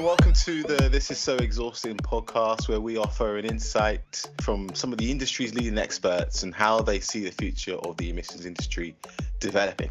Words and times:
and 0.00 0.06
welcome 0.06 0.32
to 0.32 0.62
the 0.62 0.88
This 0.88 1.10
Is 1.10 1.18
So 1.18 1.36
Exhausting 1.36 1.98
podcast, 1.98 2.70
where 2.70 2.80
we 2.80 2.96
offer 2.96 3.36
an 3.36 3.44
insight 3.44 4.24
from 4.40 4.74
some 4.74 4.92
of 4.92 4.98
the 4.98 5.10
industry's 5.10 5.54
leading 5.54 5.76
experts 5.76 6.42
and 6.42 6.54
how 6.54 6.80
they 6.80 7.00
see 7.00 7.22
the 7.22 7.30
future 7.30 7.74
of 7.74 7.98
the 7.98 8.08
emissions 8.08 8.46
industry 8.46 8.96
developing. 9.40 9.90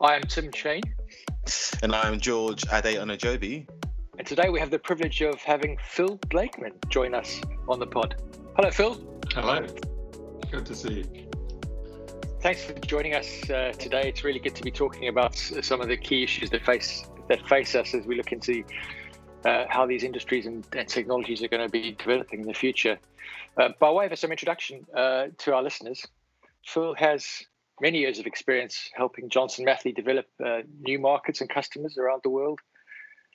I 0.00 0.14
am 0.14 0.22
Tim 0.22 0.50
Chain. 0.50 0.80
And 1.82 1.94
I'm 1.94 2.18
George 2.18 2.64
Ade 2.72 2.96
Onajobi. 2.96 3.68
And 4.18 4.26
today 4.26 4.48
we 4.48 4.60
have 4.60 4.70
the 4.70 4.78
privilege 4.78 5.20
of 5.20 5.42
having 5.42 5.76
Phil 5.86 6.18
Blakeman 6.30 6.72
join 6.88 7.14
us 7.14 7.42
on 7.68 7.78
the 7.78 7.86
pod. 7.86 8.14
Hello, 8.56 8.70
Phil. 8.70 8.98
Hello. 9.32 9.66
Good 10.50 10.64
to 10.64 10.74
see 10.74 11.04
you. 11.12 11.30
Thanks 12.40 12.64
for 12.64 12.72
joining 12.72 13.14
us 13.14 13.50
uh, 13.50 13.74
today. 13.78 14.08
It's 14.08 14.24
really 14.24 14.40
good 14.40 14.54
to 14.54 14.62
be 14.62 14.70
talking 14.70 15.08
about 15.08 15.36
some 15.36 15.82
of 15.82 15.88
the 15.88 15.98
key 15.98 16.22
issues 16.22 16.48
that 16.48 16.64
face 16.64 17.04
that 17.28 17.46
face 17.48 17.74
us 17.74 17.94
as 17.94 18.06
we 18.06 18.16
look 18.16 18.32
into 18.32 18.64
uh, 19.44 19.64
how 19.68 19.86
these 19.86 20.02
industries 20.02 20.46
and, 20.46 20.66
and, 20.72 20.88
technologies 20.88 21.42
are 21.42 21.48
going 21.48 21.62
to 21.62 21.68
be 21.68 21.92
developing 21.92 22.40
in 22.40 22.46
the 22.46 22.54
future. 22.54 22.98
Uh, 23.56 23.68
by 23.78 23.90
way 23.90 24.06
of 24.06 24.18
some 24.18 24.30
introduction 24.30 24.86
uh, 24.96 25.26
to 25.38 25.54
our 25.54 25.62
listeners, 25.62 26.06
Phil 26.64 26.94
has 26.94 27.44
many 27.80 27.98
years 27.98 28.18
of 28.18 28.26
experience 28.26 28.90
helping 28.94 29.28
Johnson 29.28 29.64
Matthey 29.64 29.92
develop 29.92 30.26
uh, 30.44 30.60
new 30.80 30.98
markets 30.98 31.40
and 31.40 31.50
customers 31.50 31.98
around 31.98 32.22
the 32.22 32.30
world. 32.30 32.60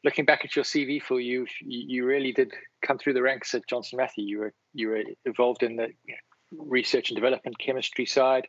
Looking 0.04 0.26
back 0.26 0.46
at 0.46 0.56
your 0.56 0.64
CV, 0.64 1.04
Phil, 1.04 1.20
you 1.20 1.46
you 1.60 2.06
really 2.06 2.32
did 2.32 2.54
come 2.82 2.98
through 2.98 3.14
the 3.14 3.22
ranks 3.22 3.54
at 3.54 3.68
Johnson 3.68 3.98
Matthey. 3.98 4.22
You 4.22 4.40
were 4.40 4.54
you 4.74 4.90
were 4.90 5.04
involved 5.26 5.62
in 5.62 5.76
the 5.76 5.90
research 6.58 7.10
and 7.10 7.16
development 7.16 7.60
chemistry 7.60 8.06
side, 8.06 8.48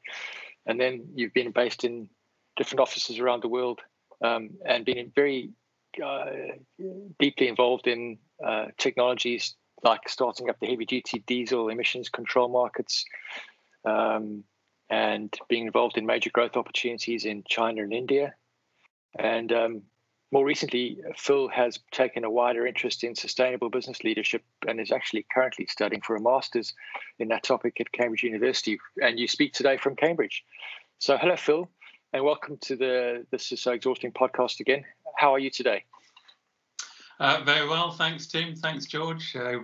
and 0.64 0.80
then 0.80 1.08
you've 1.14 1.34
been 1.34 1.50
based 1.50 1.84
in 1.84 2.08
different 2.56 2.80
offices 2.80 3.18
around 3.18 3.42
the 3.42 3.48
world 3.48 3.80
um, 4.22 4.50
and 4.66 4.84
been 4.84 5.12
very 5.14 5.50
uh, 6.04 6.26
deeply 7.18 7.48
involved 7.48 7.86
in 7.86 8.18
uh, 8.44 8.66
technologies 8.78 9.54
like 9.82 10.08
starting 10.08 10.50
up 10.50 10.58
the 10.60 10.66
heavy 10.66 10.84
duty 10.84 11.22
diesel 11.26 11.68
emissions 11.68 12.08
control 12.08 12.48
markets 12.48 13.04
um, 13.84 14.44
and 14.90 15.34
being 15.48 15.66
involved 15.66 15.96
in 15.96 16.06
major 16.06 16.30
growth 16.30 16.56
opportunities 16.56 17.24
in 17.24 17.42
China 17.48 17.82
and 17.82 17.92
India. 17.92 18.34
And 19.18 19.52
um, 19.52 19.82
more 20.32 20.44
recently, 20.44 20.98
Phil 21.16 21.48
has 21.48 21.78
taken 21.92 22.24
a 22.24 22.30
wider 22.30 22.66
interest 22.66 23.02
in 23.02 23.14
sustainable 23.14 23.70
business 23.70 24.04
leadership 24.04 24.42
and 24.68 24.80
is 24.80 24.92
actually 24.92 25.26
currently 25.32 25.66
studying 25.66 26.02
for 26.02 26.14
a 26.14 26.20
master's 26.20 26.74
in 27.18 27.28
that 27.28 27.42
topic 27.42 27.80
at 27.80 27.90
Cambridge 27.92 28.22
University. 28.22 28.78
And 29.02 29.18
you 29.18 29.26
speak 29.26 29.52
today 29.52 29.76
from 29.76 29.96
Cambridge. 29.96 30.44
So, 30.98 31.16
hello, 31.16 31.36
Phil 31.36 31.68
and 32.12 32.24
welcome 32.24 32.56
to 32.56 32.74
the 32.76 33.24
This 33.30 33.52
Is 33.52 33.60
So 33.60 33.72
Exhausting 33.72 34.10
podcast 34.10 34.60
again. 34.60 34.84
How 35.16 35.32
are 35.32 35.38
you 35.38 35.50
today? 35.50 35.84
Uh, 37.20 37.42
very 37.44 37.68
well, 37.68 37.92
thanks, 37.92 38.26
Tim. 38.26 38.56
Thanks, 38.56 38.86
George. 38.86 39.36
Uh, 39.36 39.60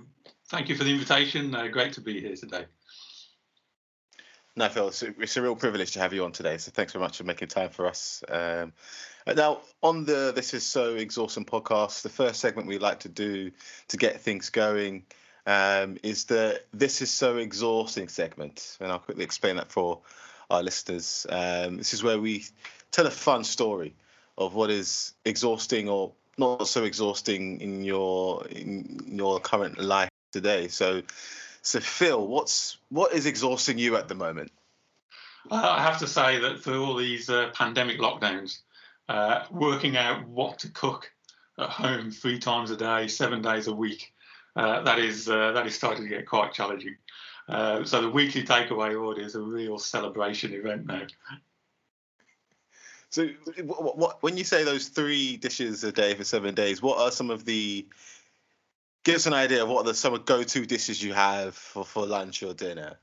thank 0.48 0.68
you 0.68 0.76
for 0.76 0.84
the 0.84 0.92
invitation. 0.92 1.54
Uh, 1.54 1.66
great 1.66 1.94
to 1.94 2.00
be 2.00 2.20
here 2.20 2.36
today. 2.36 2.66
No, 4.54 4.68
Phil, 4.68 4.88
it's 4.88 5.02
a, 5.02 5.08
it's 5.20 5.36
a, 5.36 5.42
real 5.42 5.56
privilege 5.56 5.92
to 5.92 5.98
have 5.98 6.12
you 6.12 6.24
on 6.24 6.32
today. 6.32 6.56
So 6.58 6.70
thanks 6.70 6.92
very 6.92 7.02
much 7.02 7.18
for 7.18 7.24
making 7.24 7.48
time 7.48 7.70
for 7.70 7.86
us. 7.86 8.22
Um, 8.28 8.72
now, 9.26 9.60
on 9.82 10.04
the 10.04 10.32
This 10.34 10.54
Is 10.54 10.64
So 10.64 10.94
Exhausting 10.94 11.44
podcast, 11.44 12.02
the 12.02 12.08
first 12.08 12.40
segment 12.40 12.68
we 12.68 12.78
like 12.78 13.00
to 13.00 13.08
do 13.08 13.50
to 13.88 13.96
get 13.96 14.20
things 14.20 14.50
going 14.50 15.04
um, 15.46 15.98
is 16.02 16.24
the 16.24 16.62
This 16.72 17.02
Is 17.02 17.10
So 17.10 17.38
Exhausting 17.38 18.08
segment. 18.08 18.78
And 18.80 18.92
I'll 18.92 19.00
quickly 19.00 19.24
explain 19.24 19.56
that 19.56 19.72
for 19.72 20.02
our 20.50 20.62
listeners. 20.62 21.26
Um, 21.28 21.78
this 21.78 21.94
is 21.94 22.02
where 22.02 22.20
we 22.20 22.44
tell 22.90 23.06
a 23.06 23.10
fun 23.10 23.44
story 23.44 23.94
of 24.38 24.54
what 24.54 24.70
is 24.70 25.14
exhausting 25.24 25.88
or 25.88 26.12
not 26.38 26.68
so 26.68 26.84
exhausting 26.84 27.60
in 27.60 27.84
your 27.84 28.46
in 28.46 29.00
your 29.06 29.40
current 29.40 29.78
life 29.78 30.10
today. 30.32 30.68
So, 30.68 31.02
so 31.62 31.80
Phil, 31.80 32.26
what's 32.26 32.78
what 32.90 33.12
is 33.12 33.26
exhausting 33.26 33.78
you 33.78 33.96
at 33.96 34.08
the 34.08 34.14
moment? 34.14 34.52
I 35.50 35.82
have 35.82 35.98
to 36.00 36.06
say 36.06 36.40
that 36.40 36.62
through 36.62 36.84
all 36.84 36.96
these 36.96 37.30
uh, 37.30 37.50
pandemic 37.54 37.98
lockdowns, 37.98 38.58
uh, 39.08 39.44
working 39.50 39.96
out 39.96 40.26
what 40.26 40.58
to 40.60 40.70
cook 40.70 41.10
at 41.58 41.68
home 41.68 42.10
three 42.10 42.38
times 42.38 42.70
a 42.70 42.76
day, 42.76 43.06
seven 43.06 43.42
days 43.42 43.68
a 43.68 43.74
week, 43.74 44.12
uh, 44.56 44.82
that 44.82 44.98
is 44.98 45.28
uh, 45.28 45.52
that 45.52 45.66
is 45.66 45.74
starting 45.74 46.04
to 46.04 46.08
get 46.08 46.26
quite 46.26 46.52
challenging. 46.52 46.96
Uh, 47.48 47.84
so 47.84 48.02
the 48.02 48.10
weekly 48.10 48.42
takeaway 48.42 49.00
order 49.00 49.20
is 49.20 49.34
a 49.34 49.40
real 49.40 49.78
celebration 49.78 50.52
event 50.52 50.86
now. 50.86 51.02
So, 53.10 53.28
what, 53.62 53.96
what, 53.96 54.22
when 54.22 54.36
you 54.36 54.44
say 54.44 54.64
those 54.64 54.88
three 54.88 55.36
dishes 55.36 55.84
a 55.84 55.92
day 55.92 56.14
for 56.14 56.24
seven 56.24 56.54
days, 56.54 56.82
what 56.82 56.98
are 56.98 57.10
some 57.10 57.30
of 57.30 57.44
the? 57.44 57.86
Give 59.04 59.14
us 59.14 59.26
an 59.26 59.32
idea 59.32 59.62
of 59.62 59.68
what 59.68 59.82
are 59.82 59.84
the 59.84 59.94
some 59.94 60.14
of 60.14 60.24
go-to 60.24 60.66
dishes 60.66 61.02
you 61.02 61.12
have 61.12 61.54
for, 61.54 61.84
for 61.84 62.04
lunch 62.04 62.42
or 62.42 62.52
dinner. 62.52 62.98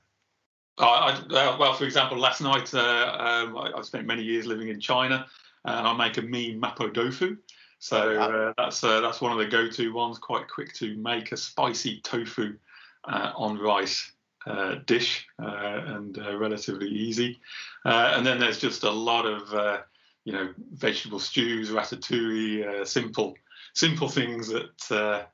Uh, 0.77 0.83
I, 0.85 1.11
uh, 1.13 1.57
well, 1.57 1.73
for 1.73 1.85
example, 1.85 2.19
last 2.19 2.41
night 2.41 2.73
uh, 2.73 3.45
um, 3.47 3.57
I, 3.57 3.81
spent 3.83 4.05
many 4.05 4.23
years 4.23 4.45
living 4.45 4.67
in 4.67 4.81
China, 4.81 5.25
and 5.63 5.87
I 5.87 5.93
make 5.93 6.17
a 6.17 6.21
mean 6.21 6.59
mapo 6.59 6.93
tofu. 6.93 7.37
So 7.79 8.19
uh, 8.19 8.53
that's 8.57 8.83
uh, 8.83 8.99
that's 8.99 9.21
one 9.21 9.31
of 9.31 9.37
the 9.37 9.45
go-to 9.45 9.93
ones. 9.93 10.19
Quite 10.19 10.49
quick 10.49 10.73
to 10.75 10.97
make 10.97 11.31
a 11.31 11.37
spicy 11.37 12.01
tofu 12.01 12.57
on 13.05 13.57
rice 13.57 14.12
uh, 14.45 14.75
dish 14.85 15.27
uh, 15.41 15.81
and 15.85 16.17
uh, 16.17 16.37
relatively 16.37 16.89
easy. 16.89 17.39
Uh, 17.85 18.13
and 18.15 18.25
then 18.25 18.39
there's 18.39 18.59
just 18.59 18.83
a 18.83 18.91
lot 18.91 19.25
of 19.25 19.53
uh, 19.53 19.79
you 20.25 20.33
know 20.33 20.49
vegetable 20.73 21.19
stews, 21.19 21.69
ratatouille, 21.69 22.85
simple 22.85 23.35
simple 23.73 24.09
things 24.09 24.49
that 24.49 25.27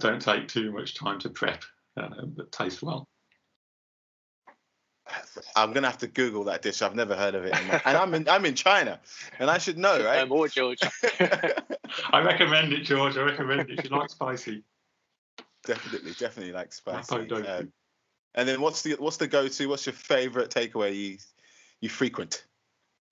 don't 0.00 0.22
take 0.22 0.48
too 0.48 0.72
much 0.72 0.94
time 0.94 1.18
to 1.18 1.30
prep 1.30 1.62
but 1.96 2.52
taste 2.52 2.82
well. 2.82 3.08
I'm 5.54 5.72
gonna 5.72 5.88
have 5.88 5.98
to 5.98 6.06
Google 6.06 6.44
that 6.44 6.62
dish. 6.62 6.80
I've 6.80 6.94
never 6.94 7.14
heard 7.14 7.34
of 7.34 7.44
it, 7.44 7.54
and 7.54 7.96
I'm 7.96 8.14
in 8.14 8.28
I'm 8.28 8.44
in 8.46 8.54
China, 8.54 9.00
and 9.38 9.50
I 9.50 9.58
should 9.58 9.76
know, 9.76 10.02
right? 10.02 10.26
more, 10.28 10.48
George. 10.48 10.78
I 11.20 12.20
recommend 12.22 12.72
it, 12.72 12.84
George. 12.84 13.16
I 13.16 13.22
recommend 13.22 13.68
it. 13.70 13.78
If 13.78 13.84
you 13.84 13.90
like 13.90 14.08
spicy. 14.08 14.64
Definitely, 15.66 16.12
definitely 16.12 16.52
like 16.52 16.72
spicy. 16.72 17.28
And 18.34 18.48
then 18.48 18.60
what's 18.60 18.82
the 18.82 18.96
what's 18.98 19.16
the 19.16 19.28
go 19.28 19.48
to? 19.48 19.66
What's 19.66 19.86
your 19.86 19.92
favorite 19.92 20.50
takeaway 20.50 20.94
you 20.94 21.18
you 21.80 21.88
frequent? 21.88 22.44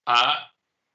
Uh, 0.06 0.34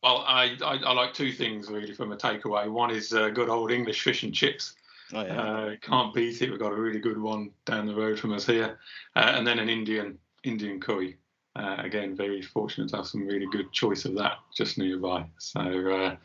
well, 0.04 0.24
I, 0.28 0.58
I, 0.64 0.76
I 0.76 0.94
like 0.94 1.14
two 1.14 1.32
things 1.32 1.70
really 1.70 1.94
from 1.94 2.12
a 2.12 2.18
takeaway. 2.18 2.70
One 2.70 2.92
is 2.92 3.14
uh, 3.14 3.30
good 3.30 3.50
old 3.50 3.72
English 3.72 4.02
fish 4.02 4.24
and 4.24 4.34
chips. 4.34 4.76
Oh, 5.14 5.24
yeah. 5.24 5.42
uh, 5.42 5.76
can't 5.82 6.14
beat 6.14 6.42
it. 6.42 6.50
We've 6.50 6.60
got 6.60 6.74
a 6.74 6.76
really 6.76 7.00
good 7.00 7.20
one 7.20 7.52
down 7.66 7.86
the 7.86 7.96
road 7.96 8.20
from 8.20 8.34
us 8.34 8.46
here, 8.46 8.78
uh, 9.16 9.34
and 9.36 9.48
then 9.48 9.60
an 9.60 9.70
Indian 9.70 10.18
Indian 10.44 10.80
curry. 10.80 11.18
Uh, 11.56 11.78
again, 11.80 12.16
very 12.16 12.40
fortunate 12.40 12.88
to 12.88 12.98
have 12.98 13.08
some 13.08 13.26
really 13.26 13.48
good 13.52 13.72
choice 13.72 14.06
of 14.06 14.14
that 14.14 14.34
just 14.56 14.78
nearby. 14.78 15.26
So 15.40 15.60
uh, 15.60 16.16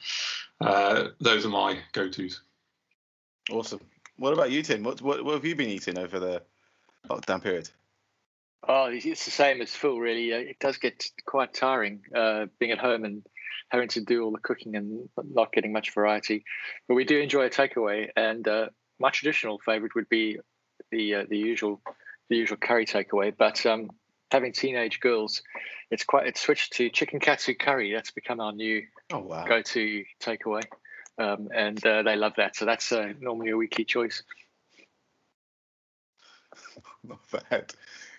uh, 0.62 1.08
those 1.20 1.46
are 1.46 1.48
my 1.48 1.78
go-tos. 1.92 2.42
Awesome. 3.50 3.80
What 4.18 4.34
about 4.34 4.50
you, 4.50 4.62
Tim? 4.62 4.82
What, 4.82 5.00
what, 5.00 5.24
what 5.24 5.32
have 5.32 5.44
you 5.46 5.56
been 5.56 5.70
eating 5.70 5.96
over 5.96 6.20
the 6.20 6.42
lockdown 7.08 7.42
period? 7.42 7.70
Oh, 8.68 8.84
it's 8.92 9.24
the 9.24 9.30
same 9.30 9.60
as 9.60 9.74
Phil. 9.74 9.98
Really, 9.98 10.32
uh, 10.32 10.38
it 10.38 10.58
does 10.60 10.76
get 10.76 11.04
quite 11.26 11.52
tiring 11.52 12.02
uh, 12.14 12.46
being 12.58 12.70
at 12.70 12.78
home 12.78 13.04
and 13.04 13.26
having 13.70 13.88
to 13.88 14.00
do 14.00 14.22
all 14.22 14.30
the 14.30 14.38
cooking 14.38 14.76
and 14.76 15.08
not 15.32 15.52
getting 15.52 15.72
much 15.72 15.92
variety. 15.94 16.44
But 16.86 16.94
we 16.94 17.04
do 17.04 17.18
enjoy 17.18 17.46
a 17.46 17.50
takeaway, 17.50 18.10
and 18.14 18.46
uh, 18.46 18.66
my 19.00 19.10
traditional 19.10 19.58
favorite 19.58 19.94
would 19.96 20.08
be 20.08 20.38
the 20.90 21.14
uh, 21.16 21.24
the 21.28 21.38
usual 21.38 21.80
the 22.28 22.36
usual 22.36 22.56
curry 22.56 22.86
takeaway. 22.86 23.34
But 23.36 23.66
um, 23.66 23.90
having 24.30 24.52
teenage 24.52 25.00
girls, 25.00 25.42
it's 25.90 26.04
quite 26.04 26.28
it's 26.28 26.40
switched 26.40 26.74
to 26.74 26.88
chicken 26.88 27.18
katsu 27.18 27.54
curry. 27.54 27.92
That's 27.92 28.12
become 28.12 28.38
our 28.38 28.52
new 28.52 28.82
oh, 29.12 29.18
wow. 29.18 29.44
go 29.44 29.62
to 29.62 30.04
takeaway, 30.22 30.62
um, 31.18 31.48
and 31.52 31.84
uh, 31.84 32.02
they 32.04 32.14
love 32.14 32.34
that. 32.36 32.54
So 32.54 32.64
that's 32.64 32.92
uh, 32.92 33.12
normally 33.20 33.50
a 33.50 33.56
weekly 33.56 33.84
choice. 33.84 34.22
Not 37.02 37.18
bad. 37.50 37.74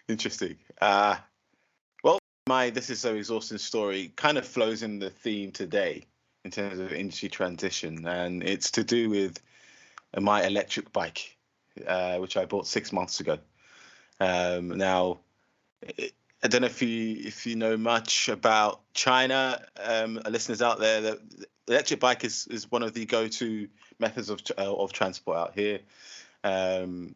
Interesting. 0.10 0.58
Uh, 0.82 1.16
well, 2.04 2.20
my 2.48 2.70
This 2.70 2.90
Is 2.90 3.00
So 3.00 3.16
Exhausting 3.16 3.58
story 3.58 4.12
kind 4.16 4.38
of 4.38 4.46
flows 4.46 4.84
in 4.84 5.00
the 5.00 5.10
theme 5.10 5.52
today 5.52 6.06
in 6.44 6.52
terms 6.52 6.80
of 6.80 6.92
industry 6.92 7.30
transition, 7.30 8.06
and 8.06 8.44
it's 8.44 8.72
to 8.72 8.84
do 8.84 9.10
with 9.10 9.40
my 10.20 10.46
electric 10.46 10.92
bike, 10.92 11.38
uh, 11.88 12.18
which 12.18 12.36
I 12.36 12.46
bought 12.46 12.68
six 12.68 12.92
months 12.92 13.22
ago. 13.22 13.38
Um, 14.20 14.78
now, 14.78 15.20
I 16.44 16.48
don't 16.48 16.62
know 16.62 16.68
if 16.68 16.82
you 16.82 17.16
if 17.26 17.46
you 17.46 17.56
know 17.56 17.78
much 17.78 18.28
about 18.28 18.82
China, 18.94 19.66
um, 19.82 20.20
listeners 20.30 20.62
out 20.62 20.80
there. 20.80 21.02
The, 21.02 21.22
electric 21.70 22.02
bike 22.02 22.26
is, 22.26 22.46
is 22.48 22.70
one 22.70 22.84
of 22.84 22.94
the 22.94 23.06
go-to 23.06 23.70
methods 24.00 24.30
of 24.30 24.42
uh, 24.58 24.76
of 24.76 24.92
transport 24.92 25.38
out 25.38 25.54
here. 25.56 25.80
Um, 26.44 27.16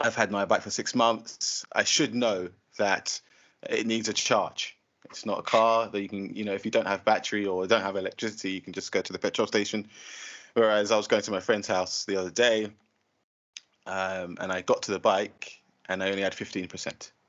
I've 0.00 0.16
had 0.16 0.30
my 0.30 0.44
bike 0.44 0.62
for 0.62 0.70
six 0.70 0.94
months. 0.94 1.64
I 1.72 1.84
should 1.84 2.14
know 2.14 2.48
that 2.78 3.20
it 3.68 3.86
needs 3.86 4.08
a 4.08 4.12
charge. 4.12 4.76
It's 5.10 5.24
not 5.24 5.38
a 5.38 5.42
car 5.42 5.88
that 5.88 6.00
you 6.00 6.08
can, 6.08 6.34
you 6.34 6.44
know, 6.44 6.54
if 6.54 6.64
you 6.64 6.70
don't 6.70 6.86
have 6.86 7.04
battery 7.04 7.46
or 7.46 7.66
don't 7.66 7.82
have 7.82 7.96
electricity, 7.96 8.52
you 8.52 8.60
can 8.60 8.72
just 8.72 8.90
go 8.90 9.00
to 9.00 9.12
the 9.12 9.18
petrol 9.18 9.46
station. 9.46 9.86
Whereas 10.54 10.90
I 10.90 10.96
was 10.96 11.06
going 11.06 11.22
to 11.22 11.30
my 11.30 11.40
friend's 11.40 11.68
house 11.68 12.04
the 12.04 12.16
other 12.16 12.30
day, 12.30 12.70
um, 13.86 14.36
and 14.40 14.50
I 14.50 14.62
got 14.62 14.82
to 14.84 14.92
the 14.92 14.98
bike 14.98 15.60
and 15.88 16.02
I 16.02 16.10
only 16.10 16.22
had 16.22 16.32
15%. 16.32 17.10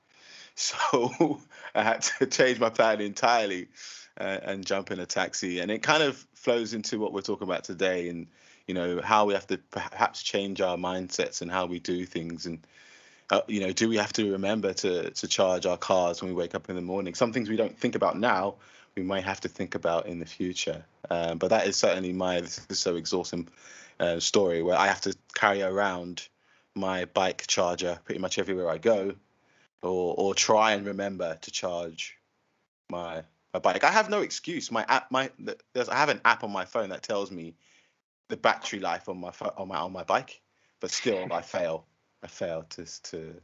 So 0.58 1.42
I 1.74 1.84
had 1.84 2.02
to 2.04 2.26
change 2.28 2.62
my 2.62 2.70
plan 2.70 3.02
entirely 3.02 3.68
uh, 4.18 4.40
and 4.42 4.66
jump 4.66 4.90
in 4.90 5.02
a 5.02 5.06
taxi. 5.06 5.60
And 5.60 5.70
it 5.70 5.84
kind 5.84 6.02
of 6.02 6.26
flows 6.34 6.74
into 6.74 6.98
what 6.98 7.12
we're 7.12 7.20
talking 7.20 7.46
about 7.46 7.66
today 7.66 8.08
and, 8.08 8.28
you 8.68 8.74
know, 8.74 9.02
how 9.02 9.26
we 9.26 9.34
have 9.34 9.48
to 9.48 9.58
perhaps 9.58 10.24
change 10.24 10.62
our 10.62 10.78
mindsets 10.78 11.42
and 11.42 11.52
how 11.52 11.66
we 11.66 11.80
do 11.80 12.06
things. 12.06 12.46
And, 12.46 12.66
uh, 13.30 13.42
you 13.48 13.62
know, 13.62 13.72
do 13.72 13.90
we 13.90 13.98
have 13.98 14.14
to 14.14 14.32
remember 14.32 14.74
to, 14.74 15.12
to 15.12 15.28
charge 15.28 15.66
our 15.66 15.78
cars 15.78 16.22
when 16.22 16.32
we 16.32 16.36
wake 16.36 16.56
up 16.56 16.70
in 16.70 16.76
the 16.76 16.82
morning? 16.82 17.14
Some 17.16 17.34
things 17.34 17.50
we 17.50 17.58
don't 17.58 17.78
think 17.78 17.96
about 17.96 18.18
now, 18.18 18.56
we 18.96 19.04
might 19.04 19.24
have 19.24 19.42
to 19.42 19.50
think 19.50 19.76
about 19.76 20.08
in 20.08 20.20
the 20.20 20.26
future. 20.26 20.84
Um, 21.10 21.38
but 21.38 21.50
that 21.50 21.68
is 21.68 21.76
certainly 21.76 22.14
my, 22.14 22.42
this 22.42 22.66
is 22.70 22.80
so 22.80 22.96
exhausting 22.96 23.48
uh, 24.00 24.20
story 24.20 24.62
where 24.62 24.78
I 24.78 24.88
have 24.88 25.02
to 25.02 25.16
carry 25.36 25.62
around 25.62 26.28
my 26.76 27.06
bike 27.06 27.46
charger 27.48 28.00
pretty 28.04 28.20
much 28.20 28.38
everywhere 28.38 28.70
I 28.70 28.78
go, 28.78 29.16
or 29.82 30.16
or 30.18 30.34
try 30.34 30.74
and 30.74 30.86
remember 30.86 31.38
to 31.42 31.52
charge 31.52 32.18
my 32.90 33.24
my 33.54 33.60
bike. 33.60 33.84
I 33.84 33.92
have 33.92 34.10
no 34.10 34.22
excuse. 34.22 34.72
My 34.72 34.86
app, 34.88 35.12
my 35.12 35.32
I 35.76 35.96
have 35.96 36.10
an 36.10 36.22
app 36.26 36.44
on 36.44 36.52
my 36.52 36.66
phone 36.66 36.90
that 36.90 37.04
tells 37.04 37.32
me 37.32 37.56
the 38.28 38.38
battery 38.38 38.80
life 38.80 39.08
on 39.10 39.20
my 39.20 39.32
on 39.58 39.68
my 39.68 39.78
on 39.78 39.92
my 39.92 40.04
bike, 40.04 40.42
but 40.80 40.92
still 40.92 41.32
I 41.32 41.42
fail. 41.54 41.86
I 42.24 42.28
fail 42.28 42.64
to 42.72 42.86
to 42.86 43.36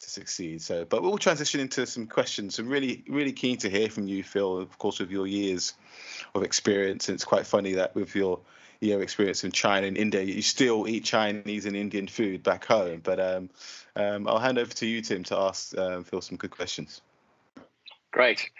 to 0.00 0.10
succeed. 0.10 0.62
So, 0.62 0.84
but 0.84 1.02
we'll 1.02 1.18
transition 1.18 1.60
into 1.60 1.86
some 1.86 2.06
questions. 2.06 2.58
I'm 2.58 2.68
really 2.68 3.04
really 3.08 3.32
keen 3.32 3.58
to 3.58 3.70
hear 3.70 3.88
from 3.88 4.06
you, 4.08 4.22
Phil. 4.22 4.58
Of 4.58 4.78
course, 4.78 5.00
with 5.00 5.10
your 5.10 5.26
years 5.26 5.74
of 6.34 6.42
experience, 6.42 7.08
and 7.08 7.14
it's 7.14 7.24
quite 7.24 7.46
funny 7.46 7.72
that 7.74 7.94
with 7.94 8.14
your 8.14 8.40
your 8.80 9.02
experience 9.02 9.44
in 9.44 9.52
China 9.52 9.86
and 9.86 9.96
India, 9.96 10.22
you 10.22 10.42
still 10.42 10.88
eat 10.88 11.04
Chinese 11.04 11.66
and 11.66 11.76
Indian 11.76 12.08
food 12.08 12.42
back 12.42 12.64
home. 12.64 13.00
But 13.02 13.20
um, 13.20 13.50
um, 13.94 14.26
I'll 14.26 14.40
hand 14.40 14.58
over 14.58 14.72
to 14.74 14.86
you, 14.86 15.00
Tim, 15.02 15.22
to 15.24 15.36
ask 15.36 15.76
um, 15.78 16.02
Phil 16.02 16.20
some 16.20 16.36
good 16.36 16.50
questions. 16.50 17.00
Great. 18.10 18.50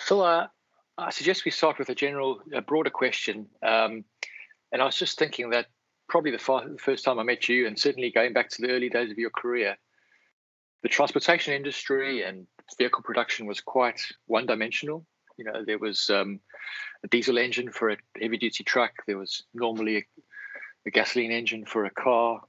Phil, 0.00 0.22
uh, 0.22 0.48
I 0.96 1.10
suggest 1.10 1.44
we 1.44 1.50
start 1.50 1.78
with 1.78 1.88
a 1.88 1.94
general, 1.94 2.40
a 2.52 2.62
broader 2.62 2.90
question. 2.90 3.46
Um, 3.62 4.04
and 4.70 4.80
I 4.80 4.84
was 4.84 4.96
just 4.96 5.18
thinking 5.18 5.50
that 5.50 5.66
probably 6.08 6.30
the, 6.30 6.38
far, 6.38 6.68
the 6.68 6.78
first 6.78 7.04
time 7.04 7.18
I 7.18 7.24
met 7.24 7.48
you, 7.48 7.66
and 7.66 7.78
certainly 7.78 8.10
going 8.10 8.32
back 8.32 8.48
to 8.50 8.62
the 8.62 8.70
early 8.70 8.88
days 8.88 9.10
of 9.10 9.18
your 9.18 9.30
career, 9.30 9.76
the 10.82 10.88
transportation 10.88 11.54
industry 11.54 12.22
and 12.22 12.46
vehicle 12.78 13.02
production 13.02 13.46
was 13.46 13.60
quite 13.60 14.00
one 14.26 14.46
dimensional. 14.46 15.04
You 15.36 15.46
know, 15.46 15.64
there 15.64 15.78
was 15.78 16.10
um, 16.10 16.40
a 17.02 17.08
diesel 17.08 17.38
engine 17.38 17.70
for 17.72 17.90
a 17.90 17.96
heavy 18.20 18.38
duty 18.38 18.62
truck. 18.62 18.92
There 19.06 19.18
was 19.18 19.42
normally 19.52 19.96
a, 19.96 20.02
a 20.86 20.90
gasoline 20.90 21.32
engine 21.32 21.64
for 21.64 21.86
a 21.86 21.90
car. 21.90 22.40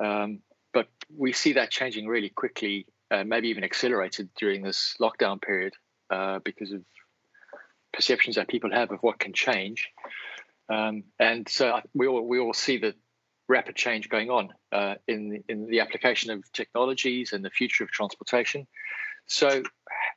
Um, 0.00 0.40
but 0.72 0.88
we 1.16 1.32
see 1.32 1.52
that 1.52 1.70
changing 1.70 2.08
really 2.08 2.30
quickly, 2.30 2.86
uh, 3.12 3.22
maybe 3.22 3.48
even 3.48 3.62
accelerated 3.62 4.30
during 4.36 4.62
this 4.62 4.96
lockdown 5.00 5.40
period 5.40 5.74
uh, 6.10 6.40
because 6.44 6.72
of 6.72 6.82
perceptions 7.94 8.36
that 8.36 8.48
people 8.48 8.70
have 8.72 8.90
of 8.90 9.00
what 9.00 9.18
can 9.18 9.32
change. 9.32 9.90
Um, 10.68 11.04
and 11.18 11.48
so 11.48 11.80
we 11.94 12.06
all, 12.06 12.26
we 12.26 12.38
all 12.38 12.54
see 12.54 12.78
the 12.78 12.94
rapid 13.48 13.76
change 13.76 14.08
going 14.08 14.30
on 14.30 14.48
uh, 14.72 14.94
in, 15.06 15.44
in 15.48 15.66
the 15.66 15.80
application 15.80 16.30
of 16.30 16.50
technologies 16.52 17.32
and 17.32 17.44
the 17.44 17.50
future 17.50 17.84
of 17.84 17.90
transportation. 17.90 18.66
So, 19.26 19.62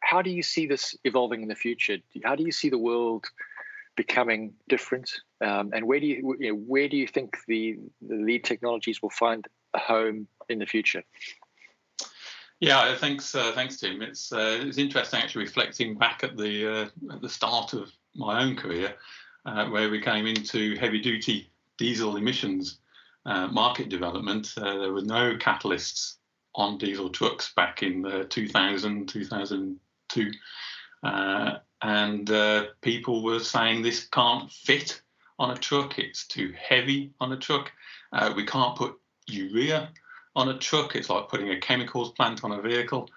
how 0.01 0.21
do 0.21 0.29
you 0.29 0.43
see 0.43 0.67
this 0.67 0.95
evolving 1.03 1.41
in 1.41 1.47
the 1.47 1.55
future? 1.55 1.97
How 2.23 2.35
do 2.35 2.43
you 2.43 2.51
see 2.51 2.69
the 2.69 2.77
world 2.77 3.25
becoming 3.95 4.53
different? 4.69 5.11
Um, 5.41 5.71
and 5.73 5.85
where 5.85 5.99
do 5.99 6.07
you, 6.07 6.35
you 6.39 6.51
know, 6.51 6.59
where 6.59 6.87
do 6.87 6.97
you 6.97 7.07
think 7.07 7.37
the, 7.47 7.77
the 8.01 8.15
lead 8.15 8.43
technologies 8.43 9.01
will 9.01 9.09
find 9.09 9.45
a 9.73 9.79
home 9.79 10.27
in 10.49 10.59
the 10.59 10.65
future? 10.65 11.03
Yeah, 12.59 12.95
thanks, 12.95 13.35
uh, 13.35 13.51
thanks, 13.53 13.77
Tim. 13.77 14.01
It's 14.01 14.33
uh, 14.33 14.59
it's 14.61 14.79
interesting 14.79 15.19
actually 15.19 15.45
reflecting 15.45 15.95
back 15.95 16.23
at 16.23 16.37
the 16.37 16.67
uh, 16.67 17.13
at 17.13 17.21
the 17.21 17.29
start 17.29 17.73
of 17.73 17.91
my 18.15 18.41
own 18.41 18.55
career, 18.55 18.95
uh, 19.45 19.67
where 19.67 19.91
we 19.91 20.01
came 20.01 20.25
into 20.25 20.75
heavy 20.77 20.99
duty 20.99 21.51
diesel 21.77 22.17
emissions 22.17 22.79
uh, 23.27 23.47
market 23.47 23.89
development. 23.89 24.53
Uh, 24.57 24.77
there 24.79 24.93
were 24.93 25.03
no 25.03 25.35
catalysts 25.35 26.15
on 26.55 26.79
diesel 26.79 27.09
trucks 27.09 27.53
back 27.55 27.83
in 27.83 28.03
uh, 28.05 28.23
2000, 28.29 29.07
2002. 29.07 30.31
Uh, 31.03 31.57
and 31.83 32.31
people 32.81 33.23
were 33.23 33.39
saying 33.39 33.83
this 33.83 34.07
can't 34.07 34.49
fit 34.51 34.99
on 35.37 35.51
a 35.51 35.57
truck, 35.57 35.99
it's 35.99 36.25
too 36.25 36.51
heavy 36.57 37.13
on 37.19 37.31
a 37.33 37.37
truck. 37.37 37.71
We 38.35 38.45
can't 38.45 38.75
put 38.75 38.95
urea 39.27 39.91
on 40.37 40.49
a 40.49 40.57
truck, 40.57 40.95
it's 40.95 41.09
like 41.09 41.27
putting 41.27 41.49
a 41.49 41.59
chemicals 41.59 42.11
plant 42.11 42.43
on 42.43 42.53
a 42.53 42.61
vehicle. 42.61 43.09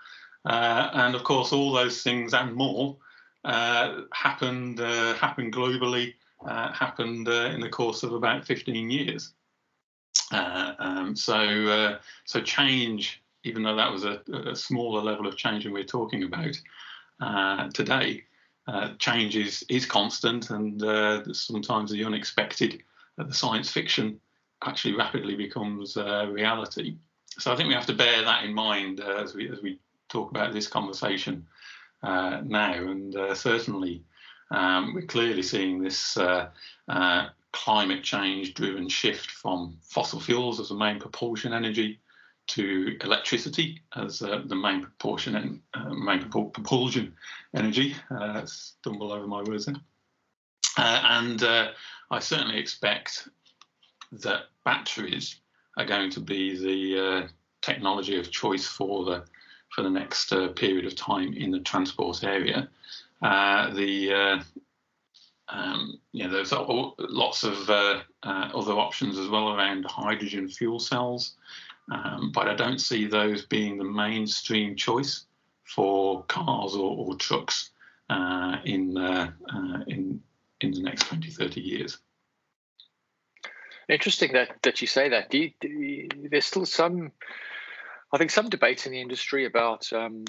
Uh, 0.45 0.91
and 0.95 1.15
of 1.15 1.23
course, 1.23 1.53
all 1.53 1.73
those 1.73 2.03
things 2.03 2.35
and 2.35 2.55
more 2.55 2.97
uh, 3.45 4.03
happened 4.13 4.79
happened 4.79 5.53
globally, 5.53 6.15
happened 6.47 7.29
in 7.29 7.61
the 7.61 7.69
course 7.69 8.03
of 8.03 8.13
about 8.13 8.47
15 8.47 8.91
years. 8.91 9.33
Uh, 10.33 10.73
um, 10.79 11.17
so, 11.17 11.35
uh, 11.35 11.99
so 12.25 12.41
change 12.41 13.23
even 13.45 13.63
though 13.63 13.77
that 13.77 13.91
was 13.91 14.05
a, 14.05 14.21
a 14.47 14.57
smaller 14.57 15.03
level 15.03 15.27
of 15.27 15.37
change 15.37 15.65
than 15.65 15.73
we're 15.73 15.85
talking 15.85 16.25
about 16.25 16.61
uh, 17.21 17.69
today, 17.71 18.25
uh, 18.67 18.91
change 18.99 19.37
is, 19.37 19.65
is 19.69 19.87
constant, 19.87 20.51
and 20.51 20.83
uh, 20.83 21.33
sometimes 21.33 21.91
the 21.91 22.05
unexpected, 22.05 22.83
uh, 23.19 23.25
the 23.25 23.35
science 23.35 23.71
fiction, 23.71 24.21
actually 24.63 24.95
rapidly 24.95 25.35
becomes 25.35 25.97
uh, 25.97 26.27
reality. 26.31 26.97
So 27.39 27.53
I 27.53 27.57
think 27.57 27.69
we 27.69 27.75
have 27.75 27.87
to 27.87 27.95
bear 27.95 28.23
that 28.23 28.45
in 28.45 28.53
mind 28.53 29.01
uh, 29.01 29.23
as 29.23 29.35
we 29.35 29.49
as 29.51 29.63
we 29.63 29.79
talk 30.09 30.31
about 30.31 30.53
this 30.53 30.67
conversation 30.67 31.47
now, 32.03 32.75
and 32.75 33.15
certainly 33.37 34.03
um, 34.51 34.95
we're 34.95 35.07
clearly 35.07 35.43
seeing 35.43 35.81
this 35.83 36.19
climate 37.53 38.03
change 38.03 38.55
driven 38.55 38.89
shift 38.89 39.31
from 39.31 39.77
fossil 39.83 40.21
fuels 40.21 40.61
as 40.61 40.69
the 40.69 40.75
main 40.75 40.99
propulsion 41.01 41.53
energy 41.53 42.01
to 42.47 42.97
electricity 43.03 43.81
as 43.95 44.23
uh, 44.23 44.43
the 44.47 44.57
main 44.57 44.81
proportion 44.81 45.37
and 45.37 45.61
uh, 45.75 45.91
main 45.91 46.29
propulsion 46.29 47.15
energy. 47.55 47.95
Uh, 48.11 48.45
stumble 48.45 49.13
over 49.13 49.27
my 49.27 49.43
words 49.43 49.67
there. 49.67 49.77
Uh, 50.77 51.03
and 51.05 51.43
uh, 51.43 51.71
I 52.11 52.19
certainly 52.19 52.59
expect 52.59 53.29
that 54.13 54.45
batteries 54.65 55.37
are 55.81 55.87
going 55.87 56.11
to 56.11 56.21
be 56.21 56.57
the 56.57 57.07
uh, 57.07 57.29
technology 57.63 58.19
of 58.19 58.31
choice 58.31 58.67
for 58.67 59.05
the 59.05 59.25
for 59.75 59.83
the 59.83 59.91
next 59.91 60.31
period 60.57 60.85
of 60.85 60.97
time 60.97 61.33
in 61.35 61.53
the 61.53 61.61
transport 61.61 62.25
area. 62.25 62.69
the 63.23 64.43
um, 65.49 66.01
you 66.13 66.25
know, 66.25 66.33
there's 66.33 66.53
lots 66.53 67.45
of 67.45 67.71
other 67.71 68.73
options 68.73 69.19
as 69.19 69.29
well 69.29 69.55
around 69.55 69.85
hydrogen 69.85 70.49
fuel 70.49 70.81
cells. 70.81 71.37
Um, 71.91 72.31
but 72.33 72.49
I 72.49 72.55
don't 72.55 72.81
see 72.81 73.07
those 73.07 73.47
being 73.47 73.77
the 73.77 73.85
mainstream 73.85 74.77
choice 74.77 75.27
for 75.65 76.25
cars 76.25 76.75
or, 76.75 76.97
or 76.97 77.15
trucks 77.17 77.71
uh, 78.09 78.57
in, 78.65 78.97
uh, 78.97 79.31
uh, 79.53 79.79
in, 79.89 80.21
in 80.61 80.71
the 80.73 80.83
next 80.83 81.07
20, 81.07 81.31
30 81.31 81.61
years. 81.61 81.99
Interesting 83.91 84.33
that, 84.35 84.51
that 84.63 84.81
you 84.81 84.87
say 84.87 85.09
that. 85.09 85.31
Do 85.31 85.39
you, 85.39 85.51
do 85.61 85.69
you, 85.69 86.09
there's 86.31 86.47
still 86.47 86.65
some, 86.65 87.11
I 88.13 88.19
think, 88.19 88.31
some 88.31 88.49
debate 88.49 88.87
in 88.87 88.93
the 88.93 89.01
industry 89.01 89.47
about 89.47 89.93
um, 89.93 90.25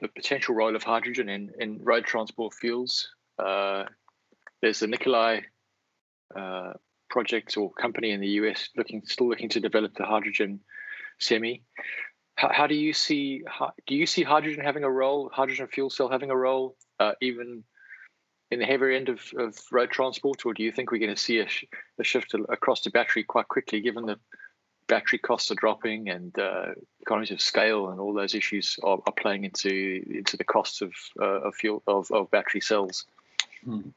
the 0.00 0.08
potential 0.08 0.54
role 0.54 0.76
of 0.76 0.84
hydrogen 0.84 1.28
in, 1.28 1.50
in 1.58 1.80
road 1.82 2.04
transport 2.04 2.54
fuels. 2.54 3.08
Uh, 3.36 3.84
there's 4.60 4.78
the 4.78 4.86
Nikola 4.86 5.40
uh, 6.36 6.72
project 7.10 7.56
or 7.56 7.72
company 7.72 8.12
in 8.12 8.20
the 8.20 8.28
US 8.28 8.68
looking 8.76 9.02
still 9.04 9.28
looking 9.28 9.48
to 9.50 9.60
develop 9.60 9.94
the 9.96 10.06
hydrogen 10.06 10.60
semi. 11.18 11.62
How, 12.36 12.50
how 12.52 12.66
do 12.68 12.74
you 12.74 12.92
see 12.92 13.42
do 13.86 13.94
you 13.94 14.06
see 14.06 14.22
hydrogen 14.22 14.64
having 14.64 14.84
a 14.84 14.90
role, 14.90 15.30
hydrogen 15.32 15.66
fuel 15.66 15.90
cell 15.90 16.08
having 16.08 16.30
a 16.30 16.36
role, 16.36 16.76
uh, 17.00 17.12
even 17.20 17.64
in 18.52 18.58
the 18.58 18.66
heavier 18.66 18.90
end 18.90 19.08
of, 19.08 19.20
of 19.38 19.58
road 19.70 19.90
transport, 19.90 20.44
or 20.44 20.52
do 20.52 20.62
you 20.62 20.70
think 20.70 20.90
we're 20.90 20.98
going 20.98 21.14
to 21.14 21.20
see 21.20 21.38
a, 21.38 21.48
sh- 21.48 21.64
a 21.98 22.04
shift 22.04 22.34
across 22.50 22.82
to 22.82 22.90
battery 22.90 23.24
quite 23.24 23.48
quickly, 23.48 23.80
given 23.80 24.04
the 24.04 24.18
battery 24.88 25.18
costs 25.18 25.50
are 25.50 25.54
dropping 25.54 26.10
and 26.10 26.38
uh, 26.38 26.66
economies 27.00 27.30
of 27.30 27.40
scale 27.40 27.88
and 27.88 27.98
all 27.98 28.12
those 28.12 28.34
issues 28.34 28.78
are, 28.82 28.98
are 29.06 29.12
playing 29.12 29.44
into 29.44 30.04
into 30.10 30.36
the 30.36 30.44
costs 30.44 30.82
of 30.82 30.92
uh, 31.18 31.40
of 31.46 31.54
fuel 31.54 31.82
of, 31.86 32.10
of 32.10 32.30
battery 32.30 32.60
cells? 32.60 33.06
Hmm. 33.64 33.88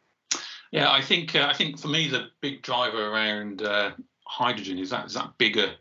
Yeah, 0.71 0.89
I 0.89 1.01
think 1.01 1.35
uh, 1.35 1.47
I 1.49 1.53
think 1.53 1.77
for 1.77 1.89
me 1.89 2.07
the 2.07 2.29
big 2.39 2.61
driver 2.61 3.09
around 3.09 3.61
uh, 3.61 3.91
hydrogen 4.23 4.79
is 4.79 4.89
that 4.91 5.07
is 5.07 5.15
that 5.15 5.37
bigger 5.37 5.73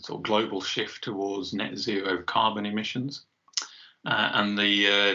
sort 0.00 0.18
of 0.18 0.24
global 0.24 0.60
shift 0.60 1.04
towards 1.04 1.54
net 1.54 1.78
zero 1.78 2.22
carbon 2.24 2.66
emissions, 2.66 3.22
uh, 4.04 4.30
and 4.34 4.58
the 4.58 4.88
uh, 4.88 5.14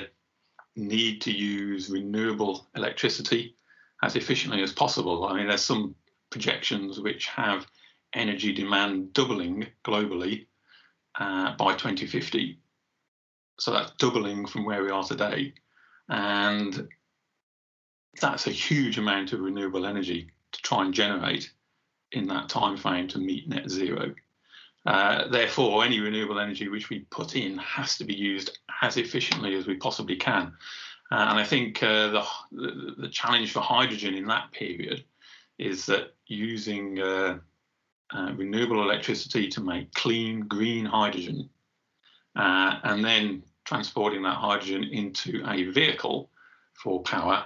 need 0.76 1.22
to 1.22 1.32
use 1.32 1.90
renewable 1.90 2.68
electricity 2.76 3.56
as 4.04 4.16
efficiently 4.16 4.64
as 4.64 4.72
possible. 4.72 5.26
I 5.26 5.36
mean, 5.36 5.48
there's 5.48 5.64
some 5.64 5.96
projections 6.30 7.00
which 7.00 7.28
have 7.28 7.68
energy 8.14 8.54
demand 8.54 9.14
doubling 9.14 9.68
globally 9.86 10.48
uh, 11.20 11.56
by 11.56 11.74
2050. 11.74 12.60
So 13.60 13.72
that's 13.72 13.92
doubling 13.98 14.48
from 14.48 14.66
where 14.66 14.84
we 14.84 14.90
are 14.90 15.04
today. 15.04 15.54
And 16.10 16.88
that's 18.20 18.48
a 18.48 18.52
huge 18.52 18.98
amount 18.98 19.34
of 19.34 19.42
renewable 19.42 19.86
energy 19.86 20.30
to 20.52 20.62
try 20.62 20.84
and 20.84 20.94
generate 20.94 21.52
in 22.12 22.28
that 22.28 22.50
time 22.50 22.76
frame 22.76 23.08
to 23.10 23.20
meet 23.20 23.48
net 23.48 23.70
zero. 23.70 24.14
Uh, 24.86 25.28
therefore, 25.28 25.84
any 25.84 26.00
renewable 26.00 26.40
energy 26.40 26.68
which 26.68 26.90
we 26.90 27.00
put 27.12 27.36
in 27.36 27.58
has 27.60 27.98
to 27.98 28.04
be 28.04 28.16
used 28.16 28.58
as 28.82 28.98
efficiently 28.98 29.56
as 29.56 29.68
we 29.68 29.76
possibly 29.76 30.16
can. 30.16 30.54
Uh, 31.12 31.28
and 31.30 31.40
I 31.40 31.44
think 31.44 31.84
uh, 31.84 32.08
the, 32.52 32.96
the, 32.98 33.10
challenge 33.10 33.52
for 33.52 33.60
hydrogen 33.60 34.16
in 34.16 34.26
that 34.28 34.52
period 34.54 35.04
is 35.60 35.86
that 35.86 36.16
using 36.26 37.00
uh, 37.00 37.38
uh, 38.16 38.32
renewable 38.36 38.82
electricity 38.82 39.50
to 39.50 39.62
make 39.62 39.94
clean 39.94 40.42
green 40.48 40.86
hydrogen, 40.86 41.50
and 42.36 43.04
then 43.04 43.44
transporting 43.66 44.24
that 44.24 44.38
hydrogen 44.38 44.86
into 44.86 45.44
a 45.48 45.66
vehicle 45.66 46.30
for 46.74 47.04
power, 47.04 47.46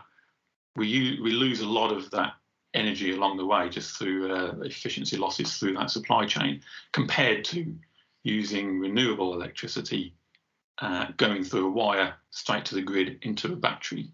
we 0.75 1.19
we 1.21 1.31
lose 1.31 1.61
a 1.61 1.67
lot 1.67 1.91
of 1.91 2.09
that 2.11 2.33
energy 2.75 3.11
along 3.11 3.37
the 3.37 3.45
way 3.45 3.69
just 3.69 3.97
through 3.97 4.33
uh, 4.33 4.55
efficiency 4.61 5.17
losses 5.17 5.57
through 5.57 5.73
that 5.73 5.89
supply 5.89 6.25
chain 6.25 6.61
compared 6.91 7.43
to 7.45 7.75
using 8.23 8.79
renewable 8.79 9.33
electricity 9.33 10.13
uh, 10.79 11.07
going 11.17 11.43
through 11.43 11.67
a 11.67 11.71
wire 11.71 12.13
straight 12.31 12.65
to 12.65 12.75
the 12.75 12.81
grid 12.81 13.19
into 13.21 13.53
a 13.53 13.55
battery. 13.55 14.09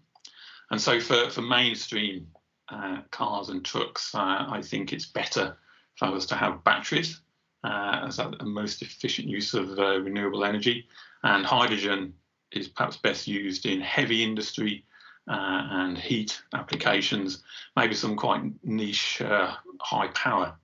And 0.70 0.80
so 0.80 1.00
for, 1.00 1.28
for 1.30 1.42
mainstream 1.42 2.28
uh, 2.68 2.98
cars 3.10 3.48
and 3.48 3.64
trucks, 3.64 4.14
uh, 4.14 4.46
I 4.48 4.60
think 4.62 4.92
it's 4.92 5.06
better 5.06 5.56
for 5.96 6.06
us 6.06 6.26
to 6.26 6.36
have 6.36 6.64
batteries 6.64 7.20
uh, 7.64 8.04
as 8.06 8.18
a, 8.18 8.30
most 8.44 8.82
efficient 8.82 9.28
use 9.28 9.54
of 9.54 9.78
uh, 9.78 10.00
renewable 10.00 10.44
energy. 10.44 10.86
And 11.22 11.44
hydrogen 11.44 12.14
is 12.52 12.68
perhaps 12.68 12.96
best 12.96 13.26
used 13.26 13.66
in 13.66 13.80
heavy 13.80 14.22
industry 14.22 14.84
uh, 15.28 15.68
and 15.70 15.98
heat 15.98 16.42
applications, 16.54 17.42
maybe 17.76 17.94
some 17.94 18.16
quite 18.16 18.42
niche 18.64 19.20
uh, 19.22 19.54
high 19.80 20.08
power 20.08 20.56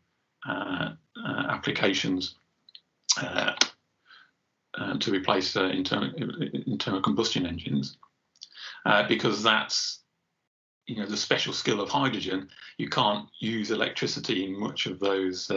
uh, 0.48 0.90
uh 1.26 1.44
applications 1.48 2.36
uh, 3.20 3.52
uh, 4.78 4.96
to 4.98 5.10
replace 5.12 5.56
internal, 5.56 6.10
internal 6.66 7.00
combustion 7.00 7.46
engines, 7.46 7.96
because 9.08 9.42
that's 9.42 10.00
you 10.86 10.96
know 10.96 11.06
the 11.06 11.16
special 11.16 11.52
skill 11.52 11.80
of 11.80 11.88
hydrogen. 11.88 12.48
You 12.78 12.88
can't 12.88 13.28
use 13.40 13.70
electricity 13.70 14.44
in 14.44 14.58
much 14.58 14.86
of 14.86 15.00
those 15.00 15.50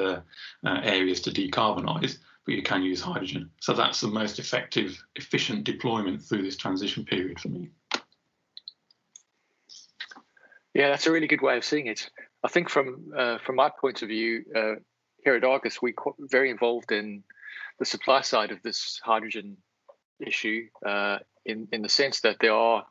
areas 0.64 1.22
to 1.22 1.32
decarbonise 1.32 2.18
but 2.46 2.56
you 2.56 2.64
can 2.64 2.82
use 2.82 3.02
hydrogen. 3.02 3.50
So 3.60 3.74
that's 3.74 4.02
the 4.02 4.08
most 4.08 4.40
effective, 4.40 5.02
efficient 5.16 5.64
deployment 5.64 6.24
through 6.24 6.42
this 6.42 6.58
transition 6.58 7.06
period 7.06 7.40
for 7.40 7.50
me. 7.50 7.70
Yeah, 10.74 10.90
that's 10.90 11.08
a 11.08 11.12
really 11.12 11.28
good 11.28 11.42
way 11.42 11.58
of 11.58 11.66
seeing 11.66 11.88
it. 11.88 12.10
I 12.44 12.48
think 12.48 12.70
from 12.70 13.12
uh, 13.16 13.38
from 13.40 13.56
my 13.56 13.70
point 13.70 14.02
of 14.02 14.08
view, 14.08 14.46
uh, 14.56 14.76
here 15.24 15.36
at 15.36 15.44
Argus, 15.44 15.82
we're 15.82 15.94
very 16.20 16.50
involved 16.50 16.92
in 16.92 17.24
the 17.80 17.86
supply 17.86 18.22
side 18.22 18.52
of 18.52 18.62
this 18.62 19.00
hydrogen 19.04 19.58
issue, 20.20 20.68
uh, 20.86 21.20
in 21.46 21.68
in 21.72 21.82
the 21.82 21.90
sense 21.90 22.22
that 22.22 22.38
there 22.40 22.54
are 22.54 22.86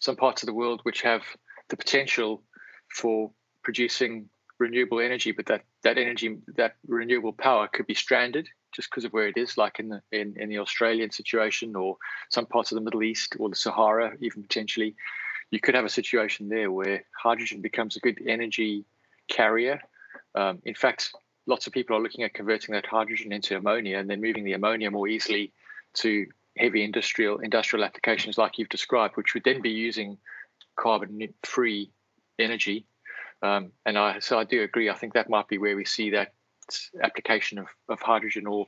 some 0.00 0.16
parts 0.16 0.42
of 0.42 0.46
the 0.46 0.54
world 0.54 0.80
which 0.82 1.02
have 1.02 1.22
the 1.70 1.76
potential 1.76 2.42
for 2.94 3.30
producing 3.62 4.28
renewable 4.58 5.00
energy, 5.00 5.32
but 5.32 5.46
that 5.46 5.62
that 5.82 5.98
energy, 5.98 6.38
that 6.56 6.76
renewable 6.86 7.32
power, 7.32 7.68
could 7.68 7.86
be 7.86 7.94
stranded 7.94 8.48
just 8.74 8.90
because 8.90 9.04
of 9.04 9.12
where 9.12 9.28
it 9.28 9.36
is, 9.36 9.56
like 9.56 9.80
in 9.80 9.88
the 9.88 10.02
in, 10.12 10.34
in 10.36 10.48
the 10.50 10.58
Australian 10.58 11.10
situation, 11.10 11.74
or 11.74 11.96
some 12.30 12.46
parts 12.46 12.70
of 12.70 12.76
the 12.76 12.82
Middle 12.82 13.02
East, 13.02 13.36
or 13.38 13.48
the 13.48 13.56
Sahara, 13.56 14.12
even 14.20 14.42
potentially 14.42 14.94
you 15.50 15.60
could 15.60 15.74
have 15.74 15.84
a 15.84 15.90
situation 15.90 16.48
there 16.48 16.70
where 16.70 17.04
hydrogen 17.16 17.60
becomes 17.60 17.96
a 17.96 18.00
good 18.00 18.20
energy 18.26 18.84
carrier. 19.28 19.80
Um, 20.34 20.60
in 20.64 20.74
fact, 20.74 21.12
lots 21.46 21.66
of 21.66 21.72
people 21.72 21.96
are 21.96 22.00
looking 22.00 22.24
at 22.24 22.34
converting 22.34 22.74
that 22.74 22.86
hydrogen 22.86 23.32
into 23.32 23.56
ammonia 23.56 23.98
and 23.98 24.08
then 24.08 24.20
moving 24.20 24.44
the 24.44 24.54
ammonia 24.54 24.90
more 24.90 25.08
easily 25.08 25.52
to 25.94 26.26
heavy 26.56 26.84
industrial 26.84 27.38
industrial 27.38 27.84
applications 27.84 28.38
like 28.38 28.58
you've 28.58 28.68
described, 28.68 29.16
which 29.16 29.34
would 29.34 29.44
then 29.44 29.60
be 29.60 29.70
using 29.70 30.18
carbon-free 30.76 31.90
energy. 32.38 32.86
Um, 33.42 33.72
and 33.84 33.98
I, 33.98 34.20
so 34.20 34.38
I 34.38 34.44
do 34.44 34.62
agree. 34.62 34.88
I 34.88 34.94
think 34.94 35.14
that 35.14 35.28
might 35.28 35.48
be 35.48 35.58
where 35.58 35.76
we 35.76 35.84
see 35.84 36.10
that 36.10 36.32
application 37.02 37.58
of, 37.58 37.66
of 37.88 38.00
hydrogen 38.00 38.46
or 38.46 38.66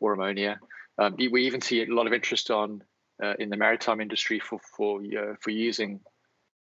or 0.00 0.12
ammonia. 0.12 0.60
Um, 0.98 1.16
we 1.18 1.46
even 1.46 1.60
see 1.60 1.82
a 1.82 1.86
lot 1.86 2.06
of 2.06 2.12
interest 2.12 2.50
on 2.50 2.82
uh, 3.22 3.34
in 3.38 3.50
the 3.50 3.56
maritime 3.56 4.00
industry 4.00 4.38
for 4.38 4.60
for 4.76 5.00
uh, 5.00 5.34
for 5.40 5.50
using 5.50 6.00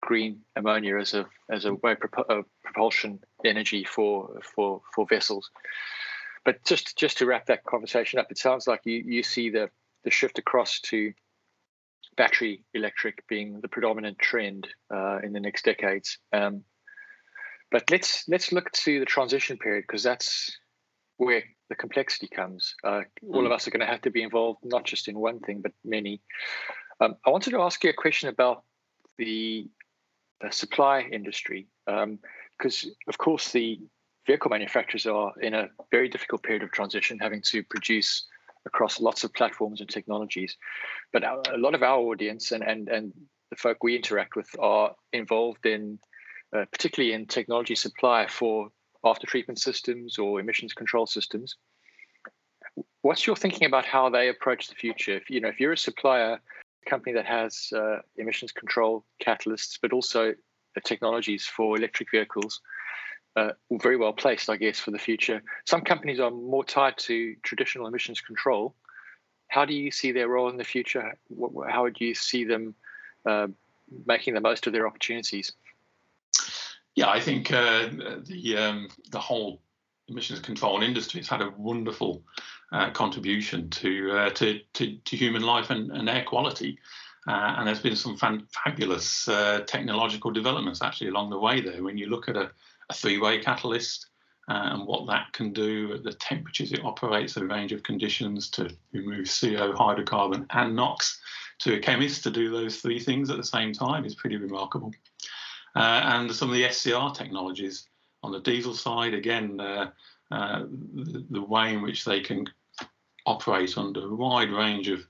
green 0.01 0.41
ammonia 0.55 0.99
as 0.99 1.15
a 1.15 1.27
as 1.51 1.65
a 1.65 1.75
way 1.75 1.97
of 2.29 2.45
propulsion 2.65 3.21
energy 3.45 3.85
for 3.85 4.41
for 4.55 4.83
for 4.95 5.07
vessels. 5.07 5.51
But 6.45 6.65
just 6.65 6.97
just 6.97 7.19
to 7.19 7.27
wrap 7.27 7.47
that 7.47 7.65
conversation 7.65 8.19
up, 8.19 8.31
it 8.31 8.39
sounds 8.39 8.67
like 8.67 8.81
you 8.85 9.03
you 9.05 9.23
see 9.23 9.51
the 9.51 9.71
the 10.05 10.11
shift 10.11 10.39
across 10.39 10.81
to 10.81 11.13
battery 12.17 12.65
electric 12.73 13.27
being 13.29 13.61
the 13.61 13.69
predominant 13.69 14.19
trend 14.19 14.67
uh, 14.93 15.19
in 15.23 15.33
the 15.33 15.41
next 15.41 15.65
decades. 15.65 16.19
Um, 16.33 16.63
but 17.71 17.91
let's 17.91 18.25
let's 18.29 18.53
look 18.53 18.71
to 18.73 19.01
the 19.01 19.07
transition 19.07 19.59
period 19.59 19.85
because 19.87 20.03
that's 20.03 20.57
where 21.17 21.43
the 21.69 21.75
complexity 21.75 22.29
comes. 22.29 22.75
Uh, 22.85 23.03
all 23.33 23.45
of 23.45 23.51
mm. 23.51 23.55
us 23.55 23.67
are 23.67 23.71
going 23.71 23.81
to 23.81 23.87
have 23.87 24.03
to 24.03 24.11
be 24.11 24.23
involved, 24.23 24.61
not 24.63 24.85
just 24.85 25.09
in 25.09 25.19
one 25.19 25.41
thing, 25.41 25.63
but 25.63 25.73
many. 25.85 26.21
Um, 27.01 27.17
I 27.27 27.31
wanted 27.31 27.51
to 27.51 27.63
ask 27.63 27.83
you 27.83 27.91
a 27.91 27.95
question 27.95 28.29
about 28.29 28.65
the 29.19 29.69
supply 30.51 31.01
industry, 31.01 31.67
because 31.87 32.85
um, 32.85 32.91
of 33.09 33.19
course 33.19 33.53
the 33.53 33.81
vehicle 34.27 34.51
manufacturers 34.51 35.07
are 35.07 35.33
in 35.41 35.55
a 35.55 35.69
very 35.91 36.09
difficult 36.09 36.43
period 36.43 36.63
of 36.63 36.73
transition, 36.73 37.19
having 37.19 37.43
to 37.43 37.63
produce 37.63 38.27
across 38.67 39.01
lots 39.01 39.25
of 39.25 39.33
platforms 39.33 39.81
and 39.81 39.89
technologies. 39.89 40.57
But 41.13 41.25
a 41.25 41.57
lot 41.57 41.75
of 41.75 41.83
our 41.83 41.99
audience 41.99 42.53
and 42.53 42.63
and 42.63 42.89
and 42.89 43.13
the 43.51 43.57
folk 43.57 43.83
we 43.83 43.95
interact 43.97 44.35
with 44.35 44.49
are 44.59 44.95
involved 45.13 45.67
in, 45.67 46.01
uh, 46.55 46.65
particularly 46.73 47.15
in 47.15 47.27
technology 47.27 47.77
supply 47.77 48.27
for 48.27 48.69
after 49.05 49.27
treatment 49.27 49.61
systems 49.61 50.19
or 50.19 50.41
emissions 50.41 50.75
control 50.75 51.07
systems. 51.07 51.57
What's 53.03 53.25
your 53.25 53.37
thinking 53.37 53.67
about 53.67 53.85
how 53.85 54.11
they 54.11 54.29
approach 54.29 54.67
the 54.67 54.75
future? 54.75 55.17
If 55.17 55.31
you 55.31 55.41
know, 55.41 55.49
if 55.49 55.61
you're 55.61 55.73
a 55.73 55.79
supplier 55.79 56.41
company 56.87 57.13
that 57.15 57.27
has 57.27 57.73
uh, 57.75 57.99
emissions 58.17 58.53
control 58.53 59.05
catalysts, 59.25 59.79
but 59.81 59.93
also 59.93 60.35
technologies 60.85 61.47
for 61.47 61.77
electric 61.77 62.11
vehicles. 62.11 62.61
Uh, 63.35 63.51
very 63.71 63.99
well 63.99 64.15
placed, 64.15 64.49
I 64.49 64.57
guess, 64.57 64.79
for 64.79 64.91
the 64.93 64.99
future. 64.99 65.43
Some 65.67 65.83
companies 65.83 66.21
are 66.21 66.31
more 66.31 66.65
tied 66.65 66.97
to 66.99 67.37
traditional 67.43 67.87
emissions 67.87 68.21
control. 68.21 68.75
How 69.49 69.67
do 69.67 69.75
you 69.75 69.91
see 69.91 70.13
their 70.13 70.29
role 70.29 70.49
in 70.49 70.57
the 70.57 70.65
future? 70.65 71.19
How 71.69 71.83
would 71.83 72.01
you 72.01 72.15
see 72.15 72.45
them 72.45 72.75
uh, 73.27 73.49
making 74.07 74.35
the 74.35 74.41
most 74.41 74.67
of 74.67 74.73
their 74.73 74.87
opportunities? 74.87 75.53
Yeah, 76.95 77.11
I 77.11 77.21
think 77.21 77.53
uh, 77.53 77.91
the 78.25 78.57
um, 78.57 78.89
the 79.11 79.21
whole 79.21 79.61
emissions 80.09 80.41
control 80.41 80.83
industry 80.83 81.21
has 81.21 81.29
had 81.29 81.43
a 81.43 81.53
wonderful 81.57 82.23
uh, 82.73 82.91
contribution 82.91 83.71
to, 83.71 84.11
uh, 84.13 84.31
to, 84.31 84.61
to, 84.75 84.97
to 84.97 85.17
human 85.17 85.43
life 85.43 85.71
and, 85.71 85.91
and 85.93 86.09
air 86.09 86.25
quality. 86.25 86.79
Uh, 87.29 87.55
and 87.59 87.67
there's 87.67 87.81
been 87.81 87.97
some 87.97 88.17
fan- 88.17 88.47
fabulous 88.65 89.29
uh, 89.29 89.61
technological 89.67 90.31
developments 90.31 90.83
actually 90.83 91.09
along 91.09 91.31
the 91.31 91.39
way 91.39 91.61
there. 91.61 91.83
When 91.83 91.99
you 91.99 92.07
look 92.07 92.29
at 92.29 92.37
a, 92.37 92.51
a 92.91 92.95
three-way 92.95 93.41
catalyst 93.41 94.07
uh, 94.49 94.71
and 94.73 94.87
what 94.87 95.07
that 95.09 95.33
can 95.33 95.53
do 95.53 95.93
at 95.95 96.05
the 96.05 96.13
temperatures 96.13 96.73
it 96.73 96.85
operates, 96.85 97.37
a 97.37 97.45
range 97.45 97.73
of 97.73 97.83
conditions 97.83 98.49
to 98.51 98.71
remove 98.93 99.27
CO, 99.27 99.73
hydrocarbon, 99.73 100.47
and 100.51 100.77
NOx, 100.77 101.21
to 101.61 101.75
a 101.75 101.79
chemist 101.79 102.23
to 102.23 102.31
do 102.31 102.51
those 102.51 102.81
three 102.81 103.01
things 103.01 103.31
at 103.31 103.39
the 103.39 103.45
same 103.45 103.73
time 103.73 104.05
is 104.05 104.15
pretty 104.15 104.37
remarkable. 104.37 104.93
And 105.75 106.31
some 106.33 106.49
of 106.49 106.55
the 106.55 106.71
SCR 106.71 107.11
technologies 107.15 107.87
on 108.23 108.33
the 108.33 108.41
diesel 108.41 108.75
side, 108.75 109.15
again, 109.15 109.61
uh, 109.61 109.91
the, 110.31 111.25
the, 111.31 111.43
way 111.43 111.73
in 111.73 111.83
which 111.83 112.05
they 112.05 112.21
can 112.21 112.45
operate 113.27 113.77
under 113.77 114.09
a 114.09 114.15
wide 114.15 114.51
range 114.51 114.89
of 114.89 115.07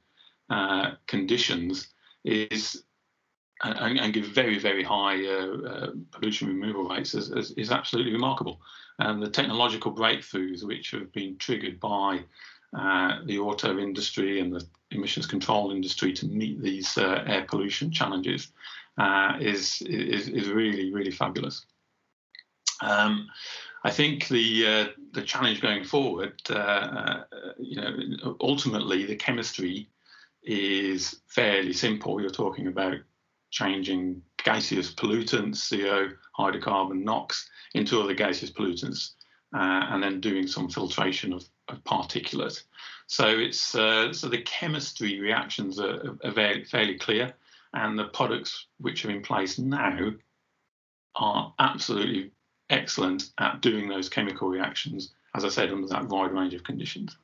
uh, 0.50 0.92
conditions 1.06 1.88
is 2.24 2.82
and, 3.62 3.98
and, 3.98 4.12
give 4.12 4.26
very 4.26 4.58
very 4.58 4.82
high 4.82 5.24
uh, 5.24 5.56
uh, 5.68 5.90
pollution 6.12 6.48
removal 6.48 6.88
rates 6.88 7.14
is, 7.14 7.30
is, 7.30 7.52
is, 7.52 7.70
absolutely 7.70 8.12
remarkable. 8.12 8.60
And 8.98 9.22
the 9.22 9.30
technological 9.30 9.94
breakthroughs 9.94 10.62
which 10.62 10.90
have 10.90 11.10
been 11.12 11.38
triggered 11.38 11.80
by 11.80 12.20
uh, 12.76 13.20
the 13.24 13.38
auto 13.38 13.78
industry 13.78 14.40
and 14.40 14.52
the 14.52 14.66
emissions 14.90 15.26
control 15.26 15.70
industry 15.70 16.12
to 16.12 16.26
meet 16.26 16.60
these 16.60 16.98
air 16.98 17.46
pollution 17.48 17.90
challenges 17.90 18.48
uh, 18.98 19.36
is, 19.40 19.82
is 19.82 20.28
is 20.28 20.48
really 20.48 20.92
really 20.92 21.10
fabulous. 21.10 21.64
Um, 22.82 23.28
I 23.86 23.90
think 23.90 24.26
the 24.26 24.66
uh, 24.66 24.86
the 25.12 25.22
challenge 25.22 25.60
going 25.60 25.84
forward, 25.84 26.42
uh, 26.50 26.54
uh, 26.54 27.24
you 27.60 27.80
know, 27.80 28.36
ultimately 28.40 29.06
the 29.06 29.14
chemistry 29.14 29.88
is 30.42 31.20
fairly 31.28 31.72
simple. 31.72 32.20
You're 32.20 32.30
talking 32.30 32.66
about 32.66 32.96
changing 33.52 34.22
gaseous 34.42 34.92
pollutants, 34.92 35.70
CO, 35.70 36.08
hydrocarbon, 36.36 37.04
NOx, 37.04 37.48
into 37.74 38.00
other 38.00 38.12
gaseous 38.12 38.50
pollutants, 38.50 39.12
uh, 39.54 39.86
and 39.90 40.02
then 40.02 40.20
doing 40.20 40.48
some 40.48 40.68
filtration 40.68 41.32
of, 41.32 41.44
of 41.68 41.78
particulate. 41.84 42.64
So 43.06 43.28
it's 43.28 43.76
uh, 43.76 44.12
so 44.12 44.28
the 44.28 44.42
chemistry 44.42 45.20
reactions 45.20 45.78
are, 45.78 46.18
are 46.24 46.32
very, 46.32 46.64
fairly 46.64 46.98
clear, 46.98 47.32
and 47.72 47.96
the 47.96 48.06
products 48.06 48.66
which 48.80 49.04
are 49.04 49.12
in 49.12 49.22
place 49.22 49.60
now 49.60 50.10
are 51.14 51.54
absolutely 51.60 52.32
excellent 52.70 53.30
at 53.38 53.60
doing 53.60 53.88
those 53.88 54.08
chemical 54.08 54.48
reactions, 54.48 55.14
as 55.34 55.44
I 55.44 55.48
said, 55.48 55.70
under 55.72 55.88
that 55.88 56.08
wide 56.08 56.32
range 56.32 56.54
of 56.54 56.64
conditions. 56.64 57.16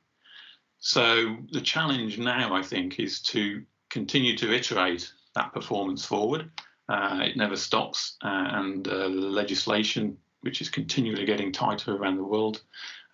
So 0.79 1.37
the 1.51 1.61
challenge 1.61 2.17
now, 2.17 2.53
I 2.53 2.61
think, 2.61 2.99
is 2.99 3.21
to 3.23 3.63
continue 3.89 4.35
to 4.37 4.53
iterate 4.53 5.11
that 5.35 5.53
performance 5.53 6.05
forward. 6.05 6.51
Uh, 6.89 7.21
it 7.23 7.37
never 7.37 7.55
stops, 7.55 8.17
uh, 8.23 8.47
and 8.51 8.87
uh, 8.87 9.07
legislation, 9.07 10.17
which 10.41 10.59
is 10.61 10.69
continually 10.69 11.25
getting 11.25 11.51
tighter 11.51 11.95
around 11.95 12.17
the 12.17 12.23
world, 12.23 12.61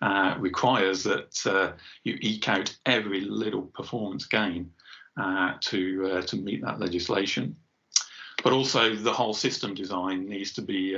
uh, 0.02 0.34
requires 0.38 1.04
that 1.04 1.46
uh, 1.46 1.72
you 2.02 2.18
eke 2.20 2.48
out 2.48 2.76
every 2.86 3.20
little 3.20 3.62
performance 3.62 4.26
gain 4.26 4.70
uh, 5.16 5.52
to 5.60 6.22
to 6.22 6.36
meet 6.36 6.62
that 6.62 6.80
legislation. 6.80 7.54
But 8.42 8.52
also, 8.52 8.96
the 8.96 9.12
whole 9.12 9.34
system 9.34 9.74
design 9.74 10.28
needs 10.28 10.52
to 10.54 10.62
be 10.62 10.96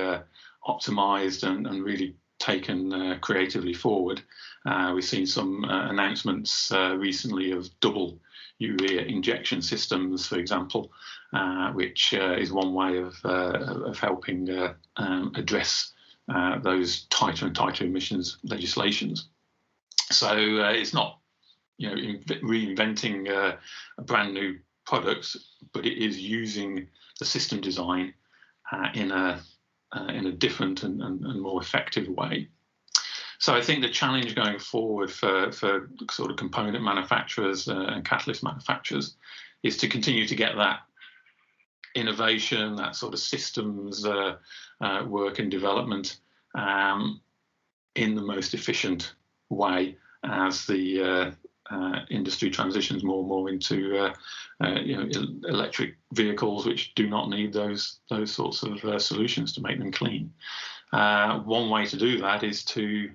optimized 0.66 1.46
and, 1.48 1.66
and 1.66 1.84
really 1.84 2.16
taken 2.38 2.92
uh, 2.92 3.18
creatively 3.20 3.72
forward. 3.74 4.20
Uh, 4.66 4.92
we've 4.94 5.04
seen 5.04 5.26
some 5.26 5.64
uh, 5.64 5.88
announcements 5.90 6.72
uh, 6.72 6.96
recently 6.96 7.52
of 7.52 7.68
double 7.80 8.18
urea 8.58 9.02
injection 9.02 9.62
systems, 9.62 10.26
for 10.26 10.38
example, 10.38 10.90
uh, 11.32 11.72
which 11.72 12.14
uh, 12.14 12.34
is 12.34 12.52
one 12.52 12.74
way 12.74 12.98
of, 12.98 13.14
of 13.24 13.98
helping 13.98 14.48
um, 14.96 15.32
address 15.36 15.92
those 16.62 17.02
tighter 17.10 17.46
and 17.46 17.56
tighter 17.56 17.84
emissions 17.84 18.38
legislations. 18.44 19.28
So 20.10 20.36
it's 20.36 20.94
not, 20.94 21.18
you 21.78 21.88
know, 21.88 21.96
reinventing 22.42 23.30
a 23.30 24.02
brand 24.02 24.34
new 24.34 24.58
product, 24.84 25.36
but 25.72 25.86
it 25.86 25.98
is 25.98 26.20
using 26.20 26.86
the 27.18 27.24
system 27.24 27.60
design 27.60 28.14
in 28.94 29.10
a 29.10 29.40
uh, 29.94 30.06
in 30.06 30.26
a 30.26 30.32
different 30.32 30.82
and, 30.82 31.02
and, 31.02 31.24
and, 31.24 31.40
more 31.40 31.60
effective 31.60 32.08
way. 32.08 32.48
So 33.38 33.54
I 33.54 33.60
think 33.60 33.82
the 33.82 33.90
challenge 33.90 34.34
going 34.34 34.58
forward 34.58 35.10
for, 35.10 35.50
for 35.52 35.90
sort 36.10 36.30
of 36.30 36.36
component 36.36 36.82
manufacturers 36.82 37.68
uh, 37.68 37.86
and 37.88 38.04
catalyst 38.04 38.42
manufacturers 38.42 39.16
is 39.62 39.76
to 39.78 39.88
continue 39.88 40.26
to 40.26 40.34
get 40.34 40.56
that 40.56 40.80
innovation, 41.94 42.76
that 42.76 42.96
sort 42.96 43.12
of 43.12 43.20
systems 43.20 44.06
uh, 44.06 44.36
uh 44.80 45.04
work 45.06 45.38
and 45.38 45.50
development 45.50 46.18
um, 46.54 47.20
in 47.94 48.14
the 48.14 48.22
most 48.22 48.54
efficient 48.54 49.14
way 49.50 49.96
as 50.24 50.64
the 50.66 51.34
uh, 51.70 52.00
industry 52.10 52.50
transitions 52.50 53.04
more 53.04 53.20
and 53.20 53.28
more 53.28 53.48
into 53.48 53.96
uh, 53.96 54.14
uh, 54.62 54.80
you 54.80 54.96
know 54.96 55.08
electric 55.48 55.96
vehicles, 56.12 56.66
which 56.66 56.94
do 56.94 57.08
not 57.08 57.28
need 57.28 57.52
those 57.52 58.00
those 58.10 58.32
sorts 58.32 58.62
of 58.62 58.84
uh, 58.84 58.98
solutions 58.98 59.52
to 59.52 59.62
make 59.62 59.78
them 59.78 59.92
clean. 59.92 60.32
Uh, 60.92 61.38
one 61.40 61.70
way 61.70 61.86
to 61.86 61.96
do 61.96 62.20
that 62.20 62.42
is 62.42 62.64
to 62.64 63.10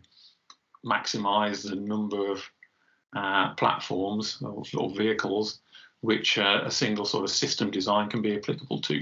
maximise 0.85 1.67
the 1.67 1.75
number 1.75 2.31
of 2.31 2.43
uh, 3.15 3.53
platforms 3.55 4.41
or, 4.41 4.63
or, 4.75 4.89
vehicles 4.91 5.59
which 6.01 6.37
a 6.37 6.69
single 6.69 7.05
sort 7.05 7.23
of 7.23 7.29
system 7.29 7.71
design 7.71 8.09
can 8.09 8.21
be 8.21 8.35
applicable 8.35 8.79
to. 8.79 8.99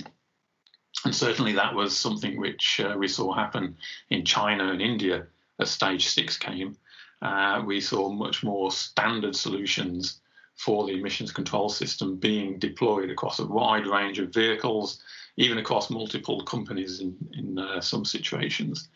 And 1.03 1.13
certainly 1.13 1.51
that 1.53 1.75
was 1.75 1.95
something 1.95 2.39
which 2.39 2.79
we 2.97 3.07
saw 3.07 3.33
happen 3.33 3.75
in 4.09 4.23
China 4.23 4.71
and 4.71 4.81
India 4.81 5.27
as 5.59 5.71
stage 5.71 6.07
six 6.07 6.37
came 6.37 6.77
uh, 7.25 7.63
we 7.65 7.81
saw 7.81 8.07
much 8.07 8.43
more 8.43 8.71
standard 8.71 9.35
solutions 9.35 10.21
for 10.57 10.85
the 10.85 10.93
emissions 10.93 11.31
control 11.31 11.69
system 11.69 12.17
being 12.17 12.59
deployed 12.59 13.09
across 13.09 13.39
a 13.39 13.45
wide 13.45 13.87
range 13.87 14.19
of 14.19 14.31
vehicles, 14.31 15.01
even 15.35 15.57
across 15.57 15.89
multiple 15.89 16.43
companies 16.43 17.01
in, 17.01 17.17
in 17.33 17.57
uh, 17.57 17.81
some 17.81 18.05
situations, 18.05 18.89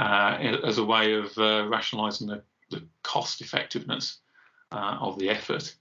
uh, 0.00 0.36
as 0.64 0.78
a 0.78 0.84
way 0.84 1.14
of 1.14 1.26
uh, 1.38 1.64
rationalizing 1.68 2.26
the, 2.26 2.42
the, 2.70 2.82
cost 3.04 3.40
effectiveness 3.40 4.18
uh, 4.72 4.96
of 5.00 5.16
the 5.20 5.30
effort, 5.30 5.72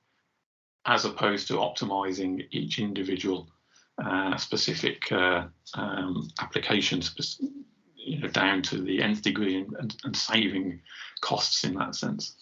as 0.85 1.05
opposed 1.05 1.47
to 1.47 1.55
optimizing 1.55 2.45
each 2.51 2.77
individual 2.77 3.49
uh, 3.97 4.37
specific 4.37 5.11
um, 5.11 6.29
application 6.39 7.01
you 7.95 8.19
know, 8.19 8.27
down 8.27 8.61
to 8.61 8.79
the 8.79 9.01
nth 9.01 9.23
degree 9.23 9.57
and, 9.57 9.73
and, 9.79 9.95
and 10.03 10.15
saving 10.15 10.79
costs 11.21 11.63
in 11.63 11.75
that 11.75 11.95
sense. 11.95 12.35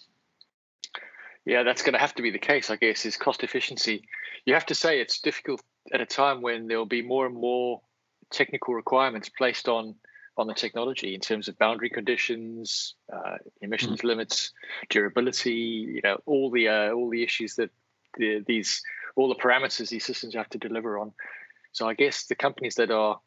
Yeah, 1.45 1.63
that's 1.63 1.81
going 1.81 1.93
to 1.93 1.99
have 1.99 2.15
to 2.15 2.21
be 2.21 2.31
the 2.31 2.39
case, 2.39 2.69
I 2.69 2.77
guess, 2.77 3.05
is 3.05 3.17
cost 3.17 3.43
efficiency. 3.43 4.03
You 4.45 4.53
have 4.53 4.65
to 4.67 4.75
say 4.75 5.01
it's 5.01 5.19
difficult 5.19 5.61
at 5.93 6.01
a 6.01 6.05
time 6.05 6.41
when 6.41 6.67
there'll 6.67 6.85
be 6.85 7.01
more 7.01 7.25
and 7.25 7.35
more 7.35 7.81
technical 8.31 8.73
requirements 8.73 9.29
placed 9.29 9.67
on 9.67 9.95
on 10.35 10.47
the 10.47 10.53
technology 10.53 11.13
in 11.13 11.21
terms 11.21 11.47
of 11.47 11.57
boundary 11.59 11.91
conditions, 11.91 12.95
uh, 13.11 13.37
emissions 13.61 14.01
mm. 14.01 14.05
limits, 14.05 14.51
durability. 14.89 15.51
You 15.51 16.01
know, 16.03 16.19
all 16.25 16.49
the 16.49 16.69
uh, 16.69 16.91
all 16.91 17.09
the 17.09 17.23
issues 17.23 17.55
that 17.55 17.69
the, 18.17 18.43
these 18.47 18.81
all 19.15 19.29
the 19.29 19.35
parameters 19.35 19.89
these 19.89 20.05
systems 20.05 20.33
have 20.33 20.49
to 20.49 20.57
deliver 20.57 20.97
on. 20.97 21.11
So 21.71 21.87
I 21.87 21.93
guess 21.93 22.25
the 22.25 22.35
companies 22.35 22.75
that 22.75 22.91
are 22.91 23.19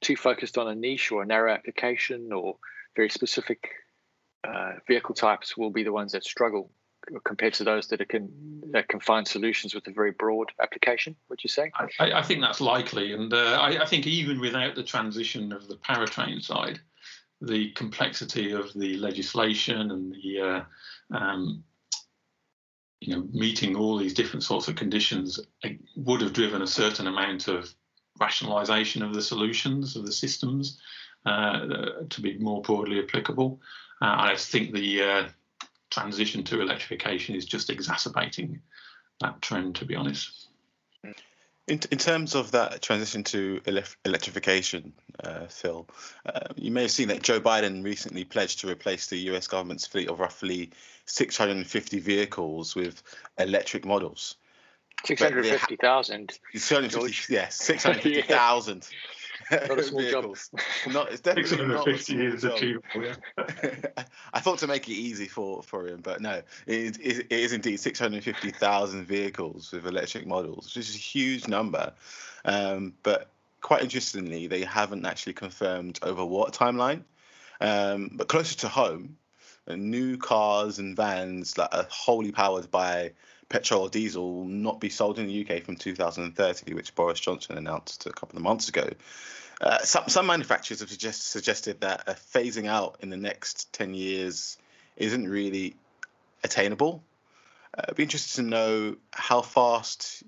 too 0.00 0.16
focused 0.16 0.58
on 0.58 0.68
a 0.68 0.74
niche 0.74 1.12
or 1.12 1.22
a 1.22 1.26
narrow 1.26 1.52
application 1.52 2.32
or 2.32 2.56
very 2.96 3.10
specific 3.10 3.70
uh, 4.44 4.72
vehicle 4.86 5.14
types 5.14 5.56
will 5.56 5.70
be 5.70 5.82
the 5.82 5.92
ones 5.92 6.12
that 6.12 6.24
struggle 6.24 6.70
compared 7.24 7.54
to 7.54 7.64
those 7.64 7.88
that 7.88 8.06
can 8.08 8.30
that 8.72 8.88
can 8.88 9.00
find 9.00 9.26
solutions 9.26 9.74
with 9.74 9.86
a 9.86 9.92
very 9.92 10.12
broad 10.12 10.52
application. 10.62 11.16
Would 11.28 11.42
you 11.42 11.48
say? 11.48 11.70
I, 11.98 12.12
I 12.12 12.22
think 12.22 12.40
that's 12.40 12.60
likely, 12.60 13.12
and 13.12 13.32
uh, 13.32 13.58
I, 13.60 13.82
I, 13.82 13.86
think 13.86 14.06
even 14.06 14.40
without 14.40 14.74
the 14.74 14.82
transition 14.82 15.52
of 15.52 15.66
the 15.66 15.76
powertrain 15.76 16.42
side, 16.42 16.80
the 17.40 17.70
complexity 17.72 18.52
of 18.52 18.72
the 18.74 18.96
legislation 18.98 19.90
and 19.90 20.14
the 20.14 20.40
uh, 21.12 21.16
um, 21.16 21.64
you 23.00 23.14
know 23.14 23.26
meeting 23.32 23.76
all 23.76 23.96
these 23.96 24.14
different 24.14 24.44
sorts 24.44 24.68
of 24.68 24.76
conditions 24.76 25.40
uh, 25.64 25.68
would 25.96 26.20
have 26.20 26.32
driven 26.32 26.62
a 26.62 26.66
certain 26.66 27.06
amount 27.06 27.48
of 27.48 27.74
rationalization 28.20 29.02
of 29.02 29.14
the 29.14 29.22
solutions 29.22 29.96
of 29.96 30.04
the 30.04 30.12
systems 30.12 30.78
uh, 31.26 31.60
to 32.08 32.20
be 32.20 32.38
more 32.38 32.60
broadly 32.62 33.02
applicable. 33.02 33.60
Uh, 34.00 34.16
I 34.18 34.36
think 34.36 34.72
the 34.72 35.02
uh, 35.02 35.28
transition 35.90 36.42
to 36.44 36.60
electrification 36.60 37.34
is 37.34 37.44
just 37.44 37.70
exacerbating 37.70 38.60
that 39.20 39.42
trend, 39.42 39.76
to 39.76 39.84
be 39.84 39.94
honest. 39.94 40.48
In, 41.04 41.78
in 41.90 41.98
terms 41.98 42.34
of 42.34 42.50
that 42.52 42.82
transition 42.82 43.22
to 43.24 43.60
electrification, 44.04 44.92
uh, 45.22 45.46
Phil, 45.46 45.86
uh, 46.26 46.40
you 46.56 46.70
may 46.72 46.82
have 46.82 46.90
seen 46.90 47.08
that 47.08 47.22
Joe 47.22 47.40
Biden 47.40 47.84
recently 47.84 48.24
pledged 48.24 48.60
to 48.60 48.68
replace 48.68 49.06
the 49.06 49.18
US 49.30 49.46
government's 49.46 49.86
fleet 49.86 50.08
of 50.08 50.18
roughly 50.18 50.70
650 51.04 52.00
vehicles 52.00 52.74
with 52.74 53.02
electric 53.38 53.84
models. 53.84 54.36
650,000. 55.04 56.38
650, 56.54 57.32
yes, 57.32 57.56
650,000. 57.56 58.88
Not 59.50 59.78
a 59.78 59.82
small 59.82 60.02
job. 60.02 60.36
Not, 60.88 61.12
it's 61.12 61.20
definitely 61.20 61.48
650 61.48 62.14
not 62.14 62.24
is 62.34 62.44
achievable. 62.44 62.84
Yeah. 62.96 64.04
I 64.32 64.40
thought 64.40 64.58
to 64.60 64.66
make 64.66 64.88
it 64.88 64.92
easy 64.92 65.26
for, 65.26 65.62
for 65.62 65.86
him, 65.86 66.00
but 66.02 66.20
no, 66.20 66.42
it, 66.66 66.98
it, 67.00 67.26
it 67.30 67.32
is 67.32 67.52
indeed 67.52 67.78
650,000 67.78 69.04
vehicles 69.04 69.72
with 69.72 69.86
electric 69.86 70.26
models, 70.26 70.66
which 70.66 70.88
is 70.88 70.94
a 70.94 70.98
huge 70.98 71.48
number. 71.48 71.92
Um, 72.44 72.94
but 73.02 73.30
quite 73.60 73.82
interestingly, 73.82 74.46
they 74.46 74.62
haven't 74.62 75.06
actually 75.06 75.34
confirmed 75.34 75.98
over 76.02 76.24
what 76.24 76.52
timeline. 76.52 77.02
Um, 77.60 78.10
but 78.14 78.28
closer 78.28 78.56
to 78.58 78.68
home, 78.68 79.16
new 79.68 80.16
cars 80.16 80.78
and 80.78 80.96
vans 80.96 81.54
that 81.54 81.74
are 81.74 81.86
wholly 81.90 82.32
powered 82.32 82.70
by 82.70 83.12
petrol 83.50 83.82
or 83.82 83.90
diesel 83.90 84.32
will 84.32 84.44
not 84.46 84.80
be 84.80 84.88
sold 84.88 85.18
in 85.18 85.26
the 85.26 85.46
UK 85.46 85.62
from 85.62 85.76
2030, 85.76 86.72
which 86.72 86.94
Boris 86.94 87.20
Johnson 87.20 87.58
announced 87.58 88.06
a 88.06 88.12
couple 88.12 88.38
of 88.38 88.42
months 88.42 88.68
ago. 88.68 88.88
Uh, 89.60 89.78
some, 89.80 90.04
some 90.08 90.24
manufacturers 90.24 90.80
have 90.80 90.88
suggest, 90.88 91.28
suggested 91.28 91.80
that 91.82 92.04
a 92.06 92.12
phasing 92.12 92.66
out 92.66 92.96
in 93.00 93.10
the 93.10 93.16
next 93.16 93.70
10 93.74 93.92
years 93.92 94.56
isn't 94.96 95.28
really 95.28 95.76
attainable. 96.42 97.02
Uh, 97.76 97.82
I'd 97.88 97.96
be 97.96 98.04
interested 98.04 98.36
to 98.36 98.42
know 98.42 98.96
how 99.12 99.42
fast 99.42 100.22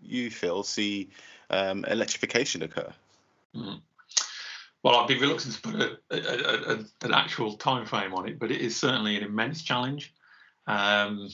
you, 0.00 0.30
Phil, 0.30 0.62
see 0.62 1.10
um, 1.50 1.84
electrification 1.84 2.62
occur. 2.62 2.90
Mm. 3.54 3.80
Well, 4.82 4.96
I'd 4.96 5.08
be 5.08 5.18
reluctant 5.18 5.54
to 5.54 5.60
put 5.60 5.74
a, 5.80 5.98
a, 6.10 6.74
a, 6.74 6.78
an 7.02 7.12
actual 7.12 7.54
time 7.54 7.84
frame 7.84 8.14
on 8.14 8.28
it, 8.28 8.38
but 8.38 8.52
it 8.52 8.60
is 8.60 8.76
certainly 8.76 9.16
an 9.16 9.24
immense 9.24 9.62
challenge. 9.62 10.14
Um, 10.68 11.28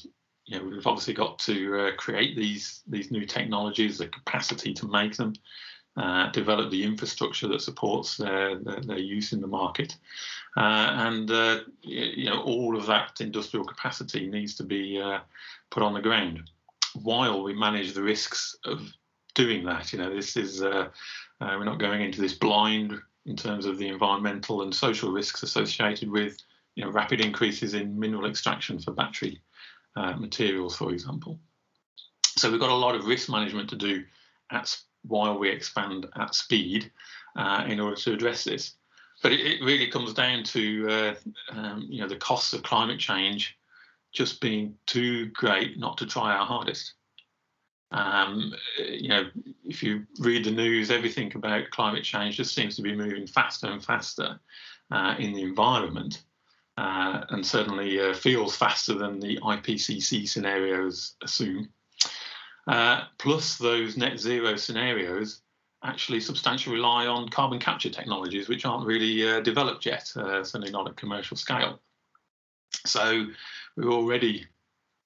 you 0.46 0.58
know, 0.58 0.64
we've 0.64 0.86
obviously 0.86 1.14
got 1.14 1.38
to 1.40 1.80
uh, 1.80 1.96
create 1.96 2.36
these 2.36 2.82
these 2.86 3.10
new 3.10 3.24
technologies, 3.24 3.98
the 3.98 4.08
capacity 4.08 4.74
to 4.74 4.86
make 4.86 5.16
them, 5.16 5.32
uh, 5.96 6.30
develop 6.32 6.70
the 6.70 6.84
infrastructure 6.84 7.48
that 7.48 7.62
supports 7.62 8.16
their, 8.16 8.58
their, 8.58 8.80
their 8.80 8.98
use 8.98 9.32
in 9.32 9.40
the 9.40 9.46
market, 9.46 9.96
uh, 10.56 10.90
and 10.98 11.30
uh, 11.30 11.60
you 11.82 12.26
know 12.26 12.42
all 12.42 12.76
of 12.76 12.86
that 12.86 13.20
industrial 13.20 13.64
capacity 13.64 14.26
needs 14.26 14.54
to 14.56 14.64
be 14.64 15.00
uh, 15.00 15.20
put 15.70 15.82
on 15.82 15.94
the 15.94 16.02
ground 16.02 16.50
while 17.02 17.42
we 17.42 17.54
manage 17.54 17.92
the 17.92 18.02
risks 18.02 18.56
of 18.64 18.82
doing 19.34 19.64
that. 19.64 19.92
You 19.92 19.98
know, 19.98 20.14
this 20.14 20.36
is 20.36 20.62
uh, 20.62 20.88
we're 21.40 21.64
not 21.64 21.80
going 21.80 22.02
into 22.02 22.20
this 22.20 22.34
blind 22.34 22.94
in 23.26 23.36
terms 23.36 23.64
of 23.64 23.78
the 23.78 23.88
environmental 23.88 24.62
and 24.62 24.74
social 24.74 25.10
risks 25.10 25.42
associated 25.42 26.10
with 26.10 26.36
you 26.74 26.84
know, 26.84 26.90
rapid 26.90 27.20
increases 27.20 27.72
in 27.72 27.98
mineral 27.98 28.26
extraction 28.26 28.78
for 28.78 28.92
battery 28.92 29.40
uh, 29.96 30.14
materials, 30.16 30.76
for 30.76 30.92
example. 30.92 31.38
So 32.36 32.50
we've 32.50 32.60
got 32.60 32.70
a 32.70 32.74
lot 32.74 32.94
of 32.94 33.06
risk 33.06 33.28
management 33.28 33.70
to 33.70 33.76
do 33.76 34.04
at, 34.50 34.76
while 35.06 35.38
we 35.38 35.50
expand 35.50 36.06
at 36.16 36.34
speed 36.34 36.90
uh, 37.36 37.64
in 37.66 37.80
order 37.80 37.96
to 37.96 38.12
address 38.12 38.44
this. 38.44 38.74
But 39.22 39.32
it, 39.32 39.40
it 39.40 39.64
really 39.64 39.88
comes 39.88 40.12
down 40.12 40.44
to 40.44 40.88
uh, 40.88 41.14
um, 41.50 41.86
you 41.88 42.00
know 42.00 42.08
the 42.08 42.16
costs 42.16 42.52
of 42.52 42.62
climate 42.62 42.98
change 42.98 43.56
just 44.12 44.40
being 44.40 44.74
too 44.86 45.26
great 45.26 45.78
not 45.78 45.98
to 45.98 46.06
try 46.06 46.34
our 46.34 46.46
hardest. 46.46 46.94
Um, 47.90 48.52
you 48.78 49.08
know, 49.08 49.30
if 49.64 49.82
you 49.82 50.04
read 50.18 50.44
the 50.44 50.50
news, 50.50 50.90
everything 50.90 51.32
about 51.34 51.70
climate 51.70 52.02
change 52.02 52.36
just 52.36 52.54
seems 52.54 52.74
to 52.76 52.82
be 52.82 52.94
moving 52.94 53.26
faster 53.26 53.68
and 53.68 53.84
faster 53.84 54.40
uh, 54.90 55.14
in 55.18 55.32
the 55.32 55.42
environment, 55.42 56.24
uh, 56.76 57.24
and 57.30 57.46
certainly 57.46 58.00
uh, 58.00 58.14
feels 58.14 58.56
faster 58.56 58.94
than 58.94 59.20
the 59.20 59.38
IPCC 59.38 60.28
scenarios 60.28 61.14
assume. 61.22 61.68
Uh, 62.66 63.04
plus, 63.18 63.56
those 63.56 63.96
net 63.96 64.18
zero 64.18 64.56
scenarios 64.56 65.42
actually 65.84 66.20
substantially 66.20 66.76
rely 66.76 67.06
on 67.06 67.28
carbon 67.28 67.58
capture 67.58 67.90
technologies, 67.90 68.48
which 68.48 68.64
aren't 68.64 68.86
really 68.86 69.28
uh, 69.28 69.40
developed 69.40 69.84
yet, 69.84 70.10
uh, 70.16 70.42
certainly 70.42 70.70
not 70.70 70.88
at 70.88 70.96
commercial 70.96 71.36
scale. 71.36 71.80
So 72.86 73.26
we're 73.76 73.92
already 73.92 74.46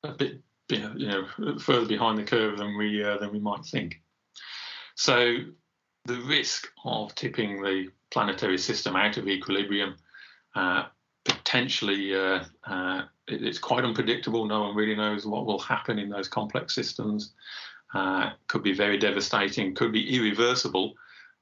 a 0.04 0.12
bit 0.12 0.40
you 0.68 1.08
know 1.08 1.58
further 1.58 1.86
behind 1.86 2.18
the 2.18 2.24
curve 2.24 2.58
than 2.58 2.76
we 2.76 3.02
uh, 3.02 3.18
than 3.18 3.32
we 3.32 3.38
might 3.38 3.64
think. 3.64 4.00
So 4.94 5.38
the 6.04 6.20
risk 6.22 6.68
of 6.84 7.14
tipping 7.14 7.62
the 7.62 7.88
planetary 8.10 8.58
system 8.58 8.96
out 8.96 9.16
of 9.16 9.28
equilibrium 9.28 9.96
uh, 10.54 10.86
potentially 11.28 12.14
uh, 12.14 12.44
uh 12.66 13.02
it's 13.26 13.58
quite 13.58 13.84
unpredictable. 13.84 14.46
No 14.46 14.62
one 14.62 14.74
really 14.74 14.96
knows 14.96 15.26
what 15.26 15.44
will 15.44 15.58
happen 15.58 15.98
in 15.98 16.08
those 16.08 16.28
complex 16.28 16.74
systems. 16.74 17.34
Uh, 17.94 18.30
could 18.46 18.62
be 18.62 18.72
very 18.72 18.98
devastating. 18.98 19.74
Could 19.74 19.92
be 19.92 20.16
irreversible. 20.16 20.94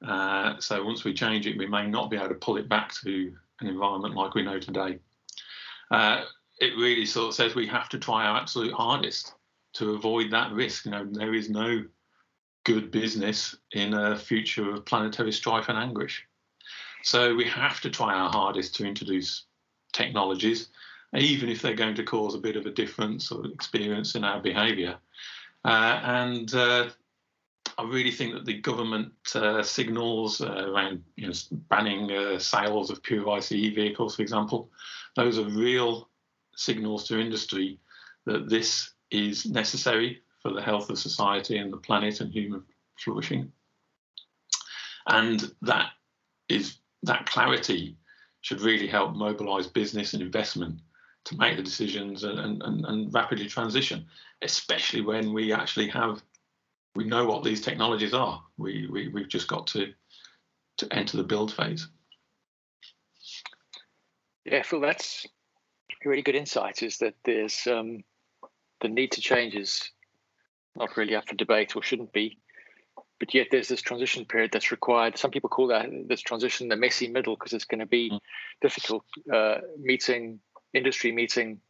Uh, 0.07 0.59
so 0.59 0.85
once 0.85 1.05
we 1.05 1.14
change 1.14 1.46
it, 1.46 1.57
we 1.57 1.66
may 1.66 1.87
not 1.87 2.11
be 2.11 2.16
able 2.16 2.29
to 2.29 2.35
pull 2.35 2.57
it 2.57 2.68
back 2.68 2.92
to 3.05 3.33
an 3.61 3.68
environment 3.68 4.14
like 4.14 4.35
we 4.35 4.42
know 4.42 4.59
today 4.59 4.99
it 6.59 6.77
really 6.77 7.07
sort 7.07 7.29
of 7.29 7.35
says 7.35 7.55
we 7.55 7.66
have 7.66 7.88
to 7.90 7.99
try 7.99 8.27
our 8.27 8.37
absolute 8.37 8.72
hardest 8.72 9.35
to 9.75 9.94
avoid 9.94 10.31
that 10.31 10.53
risk. 10.53 10.87
You 10.87 10.92
know, 10.92 11.07
there 11.11 11.35
is 11.35 11.51
no 11.51 11.85
good 12.64 12.90
business 12.90 13.55
in 13.72 13.94
a 13.94 14.16
future 14.16 14.72
of 14.72 14.87
planetary 14.87 15.33
strife 15.33 15.68
and 15.68 15.79
anguish. 15.79 16.25
So 17.03 17.35
we 17.35 17.44
have 17.44 17.81
to 17.83 17.90
try 17.90 18.14
our 18.14 18.31
hardest 18.31 18.75
to 18.77 18.87
introduce 18.87 19.44
technologies, 19.96 20.68
even 21.16 21.48
if 21.48 21.62
they're 21.62 21.74
going 21.74 21.94
to 21.94 22.04
cause 22.04 22.35
a 22.35 22.38
bit 22.38 22.56
of 22.56 22.66
a 22.66 22.70
difference 22.70 23.32
or 23.32 23.46
experience 23.46 24.14
in 24.14 24.24
our 24.24 24.40
behaviour. 24.40 24.96
Uh, 25.64 26.00
and 26.04 26.54
uh, 26.54 26.88
I 27.78 27.82
really 27.85 28.11
think 28.11 28.35
that 28.35 28.44
the 28.44 28.61
government 28.61 29.12
uh, 29.35 29.62
signals 29.62 30.40
uh, 30.40 30.70
around 30.70 31.02
you 31.16 31.26
know, 31.26 31.32
banning 31.68 32.12
uh, 32.12 32.38
sales 32.38 32.90
of 32.90 33.02
pure 33.02 33.28
ICE 33.30 33.48
vehicles, 33.48 34.16
for 34.16 34.22
example, 34.22 34.70
those 35.14 35.38
are 35.38 35.44
real 35.44 36.09
signals 36.54 37.06
to 37.09 37.18
industry 37.18 37.78
that 38.26 38.48
this 38.48 38.92
is 39.11 39.46
necessary 39.46 40.22
for 40.42 40.52
the 40.52 40.62
health 40.62 40.90
of 40.90 40.98
society 40.98 41.59
and 41.59 41.72
the 41.72 41.76
planet 41.76 42.20
and 42.20 42.32
human 42.32 42.62
flourishing. 42.98 43.50
And 45.09 45.52
that 45.62 45.90
is 46.48 46.78
that 47.02 47.26
clarity 47.26 47.96
should 48.46 48.61
really 48.61 48.87
help 48.87 49.12
mobilize 49.12 49.66
business 49.66 50.14
and 50.14 50.22
investment 50.22 50.78
to 51.24 51.37
make 51.37 51.56
the 51.56 51.62
decisions 51.64 52.22
and, 52.22 52.38
and, 52.38 52.85
and 52.87 53.12
rapidly 53.12 53.48
transition, 53.48 54.06
especially 54.40 55.00
when 55.00 55.32
we 55.32 55.52
actually 55.52 55.88
have 55.88 56.22
we 56.94 57.02
know 57.02 57.26
what 57.26 57.42
these 57.42 57.61
technologies 57.61 58.14
are. 58.14 58.40
We, 58.56 58.87
we 58.87 59.09
we've 59.09 59.28
just 59.28 59.48
got 59.48 59.66
to 59.68 59.92
to 60.76 60.87
enter 60.92 61.16
the 61.16 61.24
build 61.24 61.52
phase. 61.52 61.88
Yeah, 64.44 64.62
Phil, 64.62 64.80
that's 64.80 65.26
a 66.04 66.09
really 66.09 66.22
good 66.22 66.37
insight 66.37 66.85
is 66.85 66.98
that 66.98 67.14
there's 67.24 67.66
um, 67.66 68.04
the 68.80 68.88
need 68.88 69.11
to 69.12 69.20
change 69.20 69.56
is 69.56 69.90
not 70.76 70.96
really 70.96 71.16
up 71.16 71.28
for 71.28 71.35
debate 71.35 71.74
or 71.74 71.82
shouldn't 71.82 72.12
be, 72.12 72.38
but 73.18 73.35
yet 73.35 73.48
there's 73.50 73.68
this 73.68 73.81
transition 73.81 74.24
period 74.24 74.50
that's 74.52 74.70
required. 74.70 75.18
Some 75.18 75.31
people 75.31 75.48
call 75.48 75.68
that 75.68 75.88
this 76.09 76.20
transition 76.20 76.68
the 76.68 76.76
messy 76.76 77.09
middle 77.09 77.35
because 77.35 77.52
it's 77.52 77.64
going 77.64 77.81
to 77.81 77.87
be 77.87 78.11
mm. 78.11 78.20
difficult 78.61 79.05
uh, 79.33 79.59
meeting 79.81 80.40
industry 80.74 81.12
meeting 81.12 81.61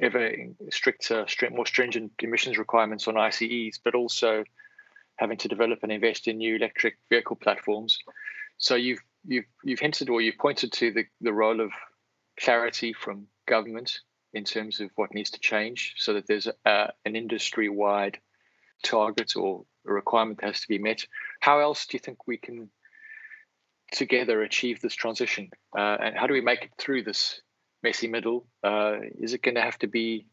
ever 0.00 0.32
stricter, 0.70 1.26
more 1.50 1.66
stringent 1.66 2.12
emissions 2.20 2.58
requirements 2.58 3.06
on 3.06 3.16
ICEs, 3.16 3.78
but 3.84 3.94
also 3.94 4.44
having 5.16 5.36
to 5.38 5.48
develop 5.48 5.80
and 5.82 5.92
invest 5.92 6.26
in 6.26 6.38
new 6.38 6.56
electric 6.56 6.96
vehicle 7.08 7.36
platforms. 7.36 7.98
So 8.58 8.74
you've 8.74 9.02
you've 9.26 9.44
you've 9.62 9.80
hinted 9.80 10.08
or 10.08 10.20
you've 10.20 10.38
pointed 10.38 10.72
to 10.72 10.92
the 10.92 11.04
the 11.20 11.32
role 11.32 11.60
of 11.60 11.70
clarity 12.38 12.92
from 12.92 13.26
government 13.46 14.00
in 14.32 14.44
terms 14.44 14.80
of 14.80 14.90
what 14.96 15.14
needs 15.14 15.30
to 15.30 15.38
change 15.38 15.94
so 15.96 16.14
that 16.14 16.26
there's 16.26 16.48
a, 16.64 16.92
an 17.04 17.14
industry 17.14 17.68
wide 17.68 18.18
target 18.82 19.36
or 19.36 19.64
a 19.86 19.92
requirement 19.92 20.40
that 20.40 20.46
has 20.46 20.60
to 20.60 20.68
be 20.68 20.78
met. 20.78 21.06
How 21.40 21.60
else 21.60 21.86
do 21.86 21.96
you 21.96 22.00
think 22.00 22.26
we 22.26 22.36
can 22.36 22.70
together 23.92 24.42
achieve 24.42 24.80
this 24.80 24.94
transition? 24.94 25.50
Uh, 25.76 25.96
and 26.00 26.16
how 26.16 26.26
do 26.26 26.34
we 26.34 26.40
make 26.40 26.64
it 26.64 26.72
through 26.78 27.02
this 27.02 27.40
messy 27.82 28.08
middle? 28.08 28.46
Uh, 28.62 28.96
is 29.20 29.34
it 29.34 29.42
going 29.42 29.54
to 29.56 29.60
have 29.60 29.78
to 29.78 29.86
be 29.86 30.26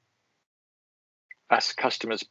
us 1.50 1.74
customers 1.74 2.24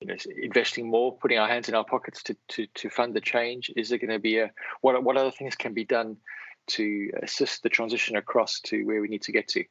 you 0.00 0.08
know, 0.08 0.16
investing 0.42 0.90
more, 0.90 1.16
putting 1.16 1.38
our 1.38 1.48
hands 1.48 1.68
in 1.68 1.74
our 1.74 1.84
pockets 1.84 2.22
to, 2.24 2.36
to, 2.48 2.66
to 2.74 2.90
fund 2.90 3.14
the 3.14 3.20
change? 3.20 3.70
Is 3.76 3.92
it 3.92 3.98
going 3.98 4.10
to 4.10 4.18
be 4.18 4.38
a 4.38 4.50
what 4.82 5.02
what 5.02 5.16
other 5.16 5.30
things 5.30 5.54
can 5.54 5.72
be 5.72 5.84
done 5.84 6.16
to 6.68 7.10
assist 7.22 7.62
the 7.62 7.68
transition 7.68 8.16
across 8.16 8.60
to 8.60 8.84
where 8.84 9.00
we 9.00 9.08
need 9.08 9.22
to 9.22 9.32
get 9.32 9.48
to? 9.48 9.64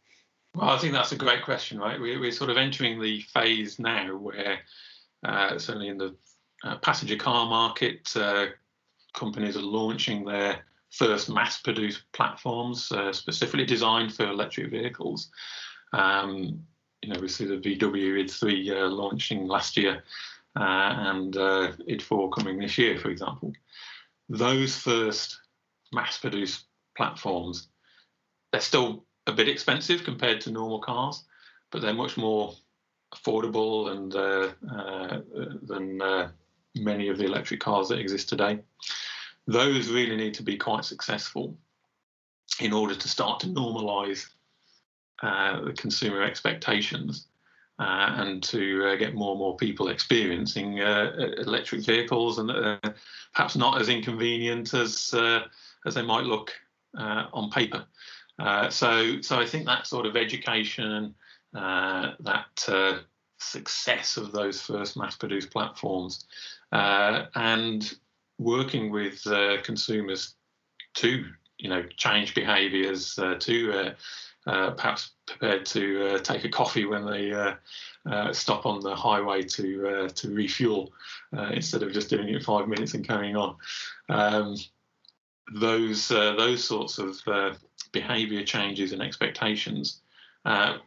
Well, 0.56 0.70
I 0.70 0.78
think 0.78 0.94
that's 0.94 1.12
a 1.12 1.18
great 1.18 1.44
question, 1.44 1.78
right? 1.78 2.00
We, 2.00 2.16
are 2.16 2.32
sort 2.32 2.50
of 2.50 2.58
entering 2.58 3.02
the 3.02 3.22
phase 3.34 3.78
now 3.78 4.16
where, 4.16 4.60
certainly 5.58 5.90
in 5.90 5.98
the 5.98 6.16
uh, 6.64 6.78
passenger 6.78 7.16
car 7.16 7.48
market, 7.48 8.10
uh, 8.16 8.48
companies 9.14 9.56
are 9.56 9.62
launching 9.62 10.26
their 10.26 10.66
first 10.90 11.30
mass-produced 11.30 12.04
platforms 12.14 12.92
uh, 12.92 13.12
specifically 13.14 13.66
designed 13.66 14.14
for 14.14 14.26
electric 14.26 14.72
vehicles. 14.72 15.30
Um, 15.94 16.66
you 17.02 17.14
know, 17.14 17.20
we 17.20 17.28
see 17.28 17.46
the 17.46 17.58
VW 17.58 18.26
ID3 18.26 18.72
uh, 18.72 18.88
launching 18.88 19.48
last 19.48 19.78
year 19.78 20.04
uh, 20.60 20.94
and 20.98 21.34
ID4 21.34 22.32
coming 22.32 22.60
this 22.60 22.78
year, 22.78 22.98
for 22.98 23.10
example. 23.10 23.54
Those 24.30 24.76
first 24.76 25.40
mass-produced 25.94 26.66
platforms, 26.98 27.68
they're 28.52 28.62
still 28.62 29.06
a 29.28 29.34
bit 29.34 29.50
expensive 29.50 30.04
compared 30.04 30.42
to 30.42 30.52
normal 30.52 30.80
cars, 30.80 31.26
but 31.72 31.82
they're 31.82 31.94
much 31.94 32.18
more 32.18 32.56
affordable 33.16 33.92
and 33.92 34.16
uh, 34.16 34.50
uh, 34.74 35.22
than 35.64 36.02
uh, 36.02 36.30
many 36.76 37.08
of 37.08 37.18
the 37.18 37.26
electric 37.26 37.60
cars 37.60 37.90
that 37.90 38.00
exist 38.00 38.30
today. 38.30 38.60
Those 39.48 39.90
really 39.90 40.16
need 40.16 40.34
to 40.36 40.44
be 40.44 40.58
quite 40.58 40.86
successful 40.86 41.58
in 42.60 42.74
order 42.74 42.96
to 42.96 43.08
start 43.08 43.40
to 43.42 43.48
normalise 43.48 44.28
uh, 45.22 45.62
the 45.62 45.74
consumer 45.74 46.22
expectations 46.22 47.28
uh, 47.80 48.16
and 48.18 48.42
to 48.44 48.98
get 48.98 49.14
more 49.14 49.32
and 49.32 49.40
more 49.40 49.56
people 49.58 49.90
experiencing 49.90 50.78
electric 50.78 51.86
vehicles 51.86 52.40
and 52.40 52.50
perhaps 53.34 53.56
not 53.56 53.80
as 53.82 53.90
inconvenient 53.90 54.74
as 54.74 55.14
as 55.86 55.94
they 55.94 56.02
might 56.02 56.24
look 56.24 56.54
on 56.98 57.50
paper. 57.52 57.86
Uh, 58.40 58.70
so, 58.70 59.22
so 59.22 59.40
I 59.40 59.46
think 59.46 59.66
that 59.66 59.88
sort 59.88 60.06
of 60.06 60.18
education, 60.18 61.16
uh, 61.56 62.12
that 62.20 62.66
uh, 62.68 63.00
success 63.38 64.18
of 64.18 64.32
those 64.32 64.62
first 64.62 64.98
mass-produced 64.98 65.52
platforms, 65.52 66.26
uh, 66.72 67.26
and 67.36 67.96
working 68.38 68.92
with 68.92 69.26
uh, 69.28 69.62
consumers 69.64 70.36
to 70.96 71.26
you 71.58 71.70
know 71.70 71.84
change 71.98 72.34
behaviours 72.36 73.18
uh, 73.20 73.36
to 73.40 73.72
uh, 73.72 73.94
uh, 74.50 74.72
perhaps 74.72 75.12
prepared 75.26 75.66
to 75.66 76.08
uh, 76.08 76.20
take 76.20 76.44
a 76.44 76.50
coffee 76.50 76.86
when 76.86 77.06
they 77.06 77.32
stop 78.32 78.66
on 78.66 78.80
the 78.82 78.96
highway 78.96 79.42
to 79.42 80.08
to 80.14 80.34
refuel 80.34 80.92
instead 81.52 81.82
of 81.82 81.92
just 81.92 82.10
doing 82.10 82.30
it 82.30 82.44
five 82.44 82.68
minutes 82.68 82.94
and 82.94 83.08
carrying 83.08 83.36
on. 83.36 83.56
Um, 84.10 84.56
those 85.54 86.08
those 86.10 86.64
sorts 86.64 87.00
of 87.00 87.22
behaviour 87.92 88.44
changes 88.44 88.92
and 88.92 89.02
expectations, 89.02 90.02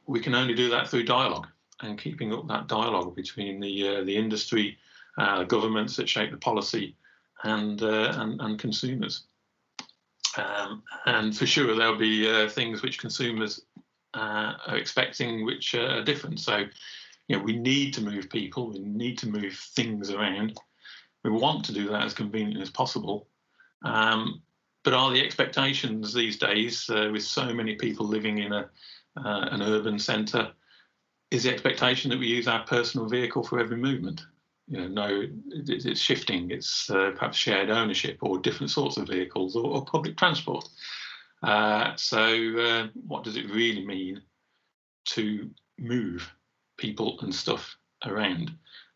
we 0.06 0.20
can 0.20 0.34
only 0.34 0.54
do 0.54 0.70
that 0.70 0.88
through 0.88 1.04
dialogue 1.04 1.46
and 1.80 1.98
keeping 1.98 2.32
up 2.32 2.48
that 2.48 2.66
dialogue 2.66 3.14
between 3.14 3.60
the 3.60 4.02
the 4.04 4.16
industry, 4.16 4.78
governments 5.46 5.96
that 5.96 6.08
shape 6.08 6.30
the 6.30 6.36
policy, 6.36 6.96
and 7.44 7.82
and, 7.82 8.40
and 8.40 8.58
consumers. 8.58 9.24
Um, 10.36 10.82
and 11.06 11.36
for 11.36 11.46
sure, 11.46 11.74
there'll 11.74 11.96
be 11.96 12.28
uh, 12.28 12.48
things 12.48 12.82
which 12.82 12.98
consumers 12.98 13.62
uh, 14.14 14.54
are 14.66 14.76
expecting 14.76 15.44
which 15.44 15.74
are 15.74 16.02
different. 16.02 16.40
So, 16.40 16.64
you 17.28 17.36
know, 17.36 17.42
we 17.42 17.56
need 17.56 17.92
to 17.94 18.02
move 18.02 18.30
people, 18.30 18.70
we 18.70 18.78
need 18.78 19.18
to 19.18 19.28
move 19.28 19.54
things 19.54 20.10
around. 20.10 20.58
We 21.24 21.30
want 21.30 21.64
to 21.66 21.72
do 21.72 21.88
that 21.88 22.04
as 22.04 22.14
convenient 22.14 22.62
as 22.62 22.70
possible. 22.70 23.26
Um, 23.82 24.42
but 24.84 24.94
are 24.94 25.10
the 25.10 25.24
expectations 25.24 26.14
these 26.14 26.38
days, 26.38 26.88
uh, 26.88 27.10
with 27.12 27.24
so 27.24 27.52
many 27.52 27.74
people 27.74 28.06
living 28.06 28.38
in 28.38 28.52
a 28.52 28.70
uh, 29.16 29.48
an 29.50 29.62
urban 29.62 29.98
centre, 29.98 30.52
is 31.30 31.42
the 31.42 31.52
expectation 31.52 32.10
that 32.10 32.18
we 32.18 32.26
use 32.26 32.48
our 32.48 32.64
personal 32.64 33.08
vehicle 33.08 33.42
for 33.42 33.58
every 33.58 33.76
movement? 33.76 34.22
you 34.68 34.76
know, 34.78 34.88
no, 34.88 35.22
it's 35.50 36.00
shifting. 36.00 36.50
It's 36.50 36.90
uh, 36.90 37.12
perhaps 37.16 37.38
shared 37.38 37.70
ownership 37.70 38.18
or 38.20 38.38
different 38.38 38.70
sorts 38.70 38.98
of 38.98 39.08
vehicles 39.08 39.56
or, 39.56 39.64
or 39.64 39.84
public 39.84 40.16
transport. 40.16 40.68
Uh, 41.42 41.92
so, 41.96 42.18
uh, 42.58 42.88
what 43.06 43.24
does 43.24 43.36
it 43.36 43.50
really 43.50 43.86
mean 43.86 44.20
to 45.06 45.50
move 45.78 46.30
people 46.76 47.18
and 47.22 47.34
stuff 47.34 47.76
around? 48.04 48.50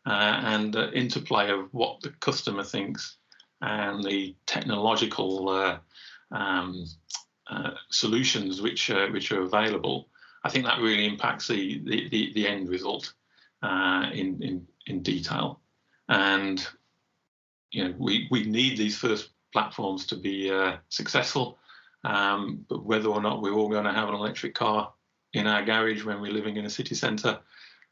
Uh, 0.05 0.41
and 0.43 0.73
the 0.73 0.91
interplay 0.91 1.49
of 1.49 1.73
what 1.73 2.01
the 2.01 2.09
customer 2.19 2.63
thinks 2.63 3.17
and 3.61 4.03
the 4.03 4.35
technological 4.45 5.49
uh, 5.49 5.77
um, 6.31 6.85
uh, 7.49 7.71
solutions 7.89 8.61
which 8.61 8.89
which 9.11 9.31
are 9.31 9.41
available. 9.41 10.09
I 10.43 10.49
think 10.49 10.65
that 10.65 10.79
really 10.79 11.05
impacts 11.05 11.47
the 11.47 11.79
the, 11.79 12.09
the, 12.09 12.33
the 12.33 12.47
end 12.47 12.69
result 12.69 13.13
in 13.63 14.41
in 14.41 14.67
in 14.87 15.01
detail 15.01 15.61
and 16.09 16.65
you 17.71 17.83
know 17.83 17.93
we 17.97 18.27
we 18.29 18.43
need 18.43 18.77
these 18.77 18.97
first 18.97 19.29
platforms 19.51 20.05
to 20.07 20.15
be 20.15 20.51
uh, 20.51 20.77
successful. 20.89 21.57
Um, 22.03 22.65
but 22.67 22.83
whether 22.83 23.07
or 23.07 23.21
not 23.21 23.41
we're 23.41 23.53
all 23.53 23.69
going 23.69 23.85
to 23.85 23.93
have 23.93 24.09
an 24.09 24.15
electric 24.15 24.55
car 24.55 24.91
in 25.31 25.47
our 25.47 25.63
garage 25.63 26.03
when 26.03 26.19
we're 26.19 26.33
living 26.33 26.57
in 26.57 26.65
a 26.65 26.69
city 26.69 26.95
centre, 26.95 27.39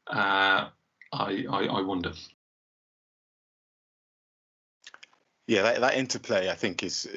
uh, 0.07 0.67
I, 1.13 1.45
I, 1.49 1.65
I 1.65 1.81
wonder. 1.81 2.11
Yeah, 5.47 5.61
that, 5.61 5.79
that 5.79 5.95
interplay, 5.95 6.49
I 6.49 6.55
think, 6.55 6.83
is 6.83 7.07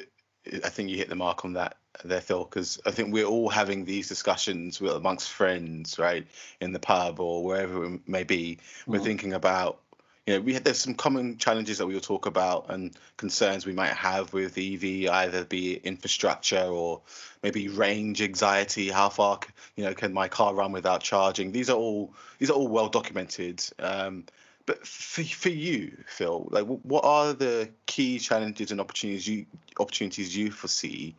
I 0.63 0.69
think 0.69 0.89
you 0.89 0.97
hit 0.97 1.09
the 1.09 1.15
mark 1.15 1.45
on 1.45 1.53
that 1.53 1.77
there, 2.03 2.21
Phil, 2.21 2.43
because 2.43 2.79
I 2.85 2.91
think 2.91 3.13
we're 3.13 3.25
all 3.25 3.49
having 3.49 3.85
these 3.85 4.07
discussions 4.07 4.79
amongst 4.81 5.31
friends, 5.31 5.97
right, 5.97 6.25
in 6.61 6.73
the 6.73 6.79
pub 6.79 7.19
or 7.19 7.43
wherever 7.43 7.85
it 7.85 8.07
may 8.07 8.23
be. 8.23 8.59
We're 8.85 8.97
mm-hmm. 8.97 9.05
thinking 9.05 9.33
about 9.33 9.79
you 10.25 10.33
know, 10.33 10.41
we 10.41 10.53
had 10.53 10.63
there's 10.63 10.79
some 10.79 10.95
common 10.95 11.37
challenges 11.37 11.77
that 11.77 11.85
we 11.85 11.93
will 11.93 12.01
talk 12.01 12.25
about 12.25 12.65
and 12.69 12.95
concerns 13.17 13.65
we 13.65 13.73
might 13.73 13.93
have 13.93 14.33
with 14.33 14.57
EV, 14.57 15.07
either 15.11 15.45
be 15.45 15.75
infrastructure 15.75 16.63
or 16.63 17.01
maybe 17.43 17.67
range 17.67 18.23
anxiety. 18.23 18.89
How 18.89 19.09
far, 19.09 19.39
you 19.75 19.83
know, 19.83 19.93
can 19.93 20.13
my 20.13 20.27
car 20.27 20.55
run 20.55 20.71
without 20.71 21.01
charging? 21.01 21.51
These 21.51 21.69
are 21.69 21.77
all 21.77 22.11
these 22.39 22.49
are 22.49 22.53
all 22.53 22.67
well 22.67 22.89
documented. 22.89 23.63
Um, 23.77 24.25
but 24.65 24.85
for 24.85 25.23
for 25.23 25.49
you, 25.49 25.97
Phil, 26.07 26.47
like 26.51 26.65
what 26.65 27.05
are 27.05 27.33
the 27.33 27.69
key 27.85 28.19
challenges 28.19 28.71
and 28.71 28.81
opportunities 28.81 29.27
you 29.27 29.45
opportunities 29.79 30.35
you 30.35 30.51
foresee, 30.51 31.15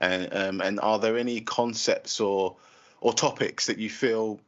and 0.00 0.34
um, 0.34 0.60
and 0.60 0.80
are 0.80 0.98
there 0.98 1.16
any 1.16 1.40
concepts 1.40 2.20
or 2.20 2.56
or 3.00 3.12
topics 3.12 3.66
that 3.66 3.78
you 3.78 3.90
feel 3.90 4.40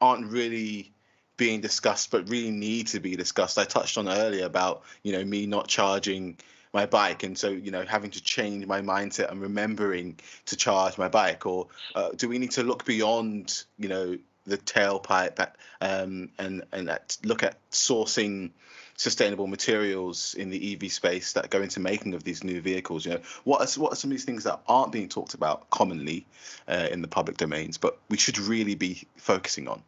aren't 0.00 0.26
really 0.30 0.92
being 1.36 1.60
discussed 1.60 2.10
but 2.10 2.28
really 2.28 2.50
need 2.50 2.86
to 2.88 3.00
be 3.00 3.16
discussed. 3.16 3.58
I 3.58 3.64
touched 3.64 3.98
on 3.98 4.08
earlier 4.08 4.46
about 4.46 4.82
you 5.02 5.12
know 5.12 5.24
me 5.24 5.46
not 5.46 5.68
charging 5.68 6.36
my 6.72 6.84
bike 6.84 7.22
and 7.22 7.38
so 7.38 7.48
you 7.48 7.70
know 7.70 7.84
having 7.84 8.10
to 8.10 8.22
change 8.22 8.66
my 8.66 8.82
mindset 8.82 9.30
and 9.30 9.40
remembering 9.40 10.18
to 10.46 10.56
charge 10.56 10.98
my 10.98 11.08
bike 11.08 11.46
or 11.46 11.68
uh, 11.94 12.10
do 12.16 12.28
we 12.28 12.38
need 12.38 12.50
to 12.50 12.62
look 12.62 12.84
beyond 12.84 13.64
you 13.78 13.88
know 13.88 14.18
the 14.46 14.58
tailpipe 14.58 15.38
um, 15.80 16.30
and 16.38 16.64
and 16.72 16.90
at, 16.90 17.16
look 17.24 17.42
at 17.42 17.58
sourcing 17.70 18.50
sustainable 18.96 19.46
materials 19.46 20.34
in 20.34 20.50
the 20.50 20.74
EV 20.74 20.90
space 20.90 21.34
that 21.34 21.50
go 21.50 21.60
into 21.60 21.80
making 21.80 22.14
of 22.14 22.24
these 22.24 22.42
new 22.42 22.60
vehicles. 22.60 23.04
You 23.04 23.14
know, 23.14 23.20
what 23.44 23.60
are 23.60 23.80
what 23.80 23.92
are 23.92 23.96
some 23.96 24.10
of 24.10 24.12
these 24.12 24.24
things 24.24 24.44
that 24.44 24.60
aren't 24.66 24.92
being 24.92 25.08
talked 25.08 25.34
about 25.34 25.68
commonly 25.70 26.26
uh, 26.68 26.88
in 26.90 27.02
the 27.02 27.08
public 27.08 27.36
domains, 27.36 27.78
but 27.78 27.98
we 28.08 28.16
should 28.16 28.38
really 28.38 28.74
be 28.74 29.06
focusing 29.16 29.68
on? 29.68 29.82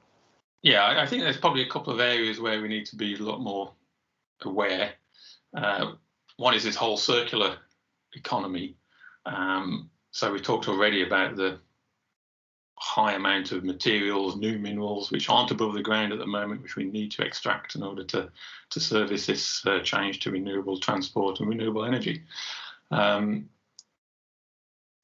Yeah, 0.63 1.01
I 1.01 1.07
think 1.07 1.23
there's 1.23 1.39
probably 1.39 1.63
a 1.63 1.71
couple 1.71 1.93
of 1.93 2.01
areas 2.01 2.41
where 2.41 2.61
we 2.61 2.69
need 2.69 2.87
to 2.87 2.97
be 2.97 3.15
a 3.15 3.19
lot 3.19 3.41
more 3.41 3.73
aware. 4.43 4.93
Uh, 5.57 5.93
one 6.37 6.55
is 6.55 6.65
this 6.65 6.77
whole 6.77 6.97
circular 6.97 7.57
economy. 8.15 8.77
Um, 9.25 9.91
so 10.11 10.33
we 10.33 10.41
talked 10.41 10.69
already 10.69 11.03
about 11.03 11.37
the 11.37 11.61
high 12.81 13.15
amount 13.15 13.53
of 13.53 13.65
materials, 13.65 14.37
new 14.37 14.59
minerals, 14.59 15.11
which 15.11 15.29
aren't 15.29 15.51
above 15.51 15.75
the 15.75 15.83
ground 15.83 16.13
at 16.13 16.19
the 16.19 16.27
moment, 16.27 16.63
which 16.63 16.77
we 16.77 16.85
need 16.85 17.11
to 17.13 17.23
extract 17.23 17.75
in 17.75 17.83
order 17.83 18.05
to, 18.05 18.31
to 18.71 18.81
service 18.81 19.27
this 19.27 19.65
uh, 19.67 19.81
change 19.81 20.21
to 20.21 20.31
renewable 20.31 20.79
transport 20.79 21.41
and 21.41 21.49
renewable 21.49 21.85
energy. 21.85 22.23
Um, 22.91 23.49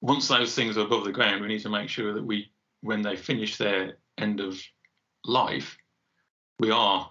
once 0.01 0.29
those 0.29 0.55
things 0.55 0.77
are 0.77 0.83
above 0.83 1.05
the 1.05 1.13
ground, 1.13 1.41
we 1.41 1.49
need 1.49 1.63
to 1.63 1.71
make 1.71 1.89
sure 1.89 2.13
that 2.15 2.25
we, 2.25 2.51
when 2.83 3.03
they 3.03 3.17
finish 3.17 3.57
their 3.57 3.97
end 4.19 4.41
of 4.41 4.61
life, 5.25 5.77
we 6.59 6.71
are 6.71 7.11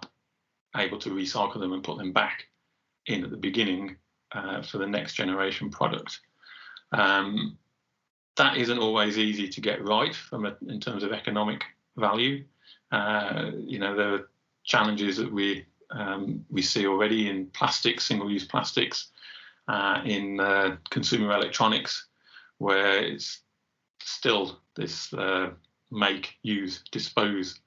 able 0.76 0.98
to 0.98 1.10
recycle 1.10 1.60
them 1.60 1.72
and 1.72 1.84
put 1.84 1.98
them 1.98 2.12
back 2.12 2.46
in 3.06 3.24
at 3.24 3.30
the 3.30 3.36
beginning 3.36 3.96
uh, 4.32 4.62
for 4.62 4.78
the 4.78 4.86
next 4.86 5.14
generation 5.14 5.70
product. 5.70 6.20
Um, 6.92 7.58
that 8.36 8.56
isn't 8.56 8.78
always 8.78 9.18
easy 9.18 9.48
to 9.48 9.60
get 9.60 9.84
right 9.84 10.14
from 10.14 10.46
a, 10.46 10.56
in 10.68 10.80
terms 10.80 11.02
of 11.02 11.12
economic 11.12 11.64
value. 11.96 12.44
Uh, 12.90 13.50
you 13.58 13.78
know, 13.78 13.94
there 13.94 14.14
are 14.14 14.28
challenges 14.64 15.16
that 15.16 15.32
we 15.32 15.66
um, 15.90 16.44
we 16.50 16.62
see 16.62 16.86
already 16.86 17.28
in 17.28 17.46
plastics, 17.46 18.04
single-use 18.04 18.46
plastics, 18.46 19.08
uh, 19.68 20.00
in 20.04 20.40
uh, 20.40 20.76
consumer 20.90 21.32
electronics, 21.32 22.06
where 22.58 22.98
it's 22.98 23.42
still 24.00 24.60
this 24.74 25.12
uh, 25.12 25.50
make, 25.90 26.34
use, 26.42 26.82
dispose 26.90 27.60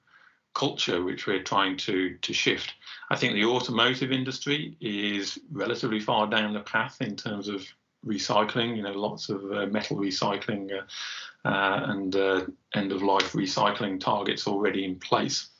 culture 0.54 1.04
which 1.04 1.26
we're 1.26 1.42
trying 1.42 1.76
to 1.76 2.16
to 2.20 2.32
shift. 2.32 2.74
I 3.10 3.16
think 3.16 3.34
the 3.34 3.44
automotive 3.44 4.10
industry 4.10 4.76
is 4.80 5.38
relatively 5.52 6.00
far 6.00 6.26
down 6.26 6.52
the 6.52 6.60
path 6.60 7.00
in 7.00 7.16
terms 7.16 7.48
of 7.48 7.64
recycling. 8.06 8.76
You 8.76 8.82
know, 8.82 8.92
lots 8.92 9.28
of 9.28 9.44
uh, 9.52 9.66
metal 9.66 9.96
recycling 9.96 10.70
uh, 10.72 11.48
uh, 11.48 11.84
and 11.88 12.16
uh, 12.16 12.46
end 12.74 12.92
of 12.92 13.02
life 13.02 13.32
recycling 13.32 14.00
targets 14.00 14.46
already 14.46 14.84
in 14.84 14.96
place 14.96 15.50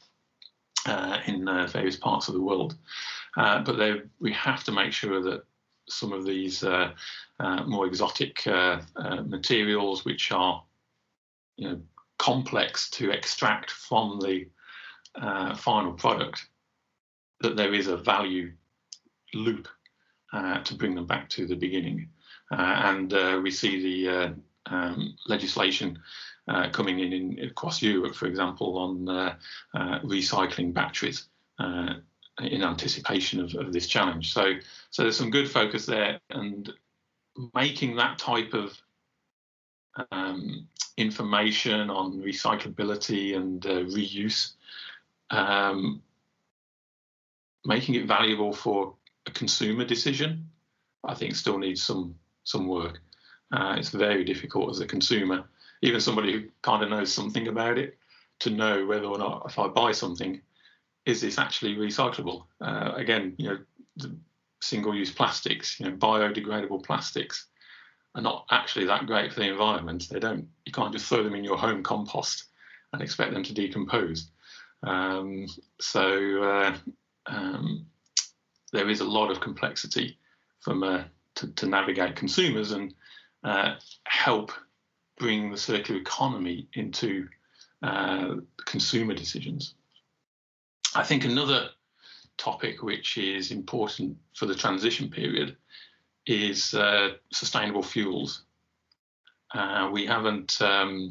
in 1.27 1.44
various 1.70 1.96
parts 1.96 2.29
of 2.29 2.35
the 2.35 2.40
world. 2.40 2.74
but 3.37 3.77
we 4.20 4.33
have 4.33 4.64
to 4.64 4.72
make 4.72 4.92
sure 4.92 5.20
that 5.22 5.44
some 5.87 6.12
of 6.14 6.24
these 6.24 6.64
more 7.66 7.87
exotic 7.87 8.46
materials, 9.27 10.07
which 10.07 10.33
are 10.33 10.62
you 11.57 11.68
know 11.68 11.81
complex 12.18 12.90
to 12.90 13.11
extract 13.11 13.70
from 13.70 14.18
the 14.20 14.46
uh, 15.14 15.55
final 15.55 15.92
product, 15.92 16.46
that 17.40 17.57
there 17.57 17.74
is 17.74 17.87
a 17.87 17.96
value 17.96 18.53
loop 19.35 19.68
uh, 20.33 20.62
to 20.62 20.74
bring 20.74 20.94
them 20.94 21.07
back 21.07 21.29
to 21.31 21.46
the 21.46 21.57
beginning. 21.57 22.09
Uh, 22.51 22.83
and 22.85 23.13
uh, 23.13 23.41
we 23.43 23.51
see 23.51 24.05
the 24.05 24.17
uh, 24.17 24.31
um, 24.67 25.17
legislation 25.27 25.99
uh, 26.49 26.71
coming 26.71 27.01
in, 27.01 27.13
in, 27.13 27.39
across 27.45 27.83
Europe, 27.83 28.15
for 28.15 28.27
example, 28.27 28.79
on 28.79 29.37
recycling 30.05 30.73
batteries 30.73 31.29
in 31.61 32.63
anticipation 32.63 33.41
of, 33.41 33.55
of, 33.57 33.73
this 33.73 33.87
challenge. 33.87 34.33
So, 34.33 34.55
so 34.91 35.03
there's 35.03 35.17
some 35.17 35.31
good 35.31 35.51
focus 35.51 35.85
there, 35.85 36.21
and 36.31 36.73
making 37.55 37.97
that 37.97 38.19
type 38.19 38.55
of 38.55 38.81
um, 40.11 40.67
information 40.97 41.91
on 41.91 42.23
recyclability 42.23 43.37
and 43.37 43.61
reuse 43.63 44.53
um, 45.31 46.01
making 47.65 47.97
it 47.97 48.07
valuable 48.07 48.53
for 48.53 48.95
a 49.27 49.31
consumer 49.31 49.85
decision 49.85 50.49
I 51.05 51.15
think 51.15 51.37
still 51.37 51.59
needs 51.59 51.83
some 51.83 52.15
some 52.49 52.67
work. 52.67 53.01
Uh, 53.53 53.77
it's 53.79 53.91
very 53.91 54.25
difficult 54.25 54.71
as 54.71 54.81
a 54.81 54.87
consumer, 54.87 55.45
even 55.83 56.01
somebody 56.01 56.33
who 56.33 56.49
kind 56.63 56.83
of 56.83 56.91
knows 56.91 57.13
something 57.13 57.49
about 57.49 57.79
it, 57.79 57.99
to 58.41 58.51
know 58.51 58.87
whether 58.87 59.07
or 59.07 59.19
not 59.19 59.43
if 59.49 59.59
I 59.59 59.69
buy 59.69 59.93
something, 59.93 60.41
is 61.07 61.21
this 61.21 61.39
actually 61.39 61.77
recyclable? 61.77 62.45
Uh, 62.61 62.93
again, 62.95 63.35
you 63.39 63.49
know, 63.49 64.11
single-use 64.61 65.13
plastics, 65.13 65.79
you 65.79 65.87
know, 65.87 65.97
biodegradable 65.97 66.85
plastics 66.85 67.47
are 68.15 68.23
not 68.23 68.47
actually 68.51 68.87
that 68.87 69.07
great 69.07 69.33
for 69.33 69.41
the 69.41 69.49
environment. 69.49 70.09
They 70.11 70.19
don't. 70.19 70.49
You 70.67 70.73
can't 70.73 70.93
just 70.93 71.07
throw 71.07 71.23
them 71.23 71.35
in 71.35 71.45
your 71.45 71.59
home 71.59 71.83
compost 71.83 72.45
and 72.93 73.03
expect 73.03 73.33
them 73.33 73.43
to 73.45 73.55
decompose. 73.55 74.31
Um, 74.83 75.47
so 75.81 76.43
uh, 76.43 76.77
um, 77.27 77.87
there 78.73 78.89
is 78.89 79.01
a 79.01 79.05
lot 79.05 79.31
of 79.31 79.41
complexity 79.41 80.19
from 80.61 80.83
uh, 80.83 81.05
to, 81.38 81.48
to, 81.55 81.66
navigate 81.66 82.16
consumers 82.16 82.72
and 82.72 82.94
uh, 83.44 83.74
help 84.05 84.53
bring 85.18 85.51
the 85.51 85.57
circular 85.57 86.01
economy 86.01 86.68
into 86.74 87.27
uh, 87.83 88.35
consumer 88.64 89.14
decisions. 89.14 89.74
I 90.94 91.03
think 91.03 91.24
another 91.24 91.70
topic 92.37 92.83
which 92.83 93.18
is 93.18 93.51
important 93.51 94.16
for 94.35 94.46
the 94.46 94.55
transition 94.55 95.11
period 95.11 95.57
is 96.27 96.74
uh, 96.74 97.11
sustainable 97.33 97.83
fuels. 97.83 98.42
Uh, 99.55 99.88
we 99.92 100.07
haven't 100.07 100.61
um, 100.61 101.11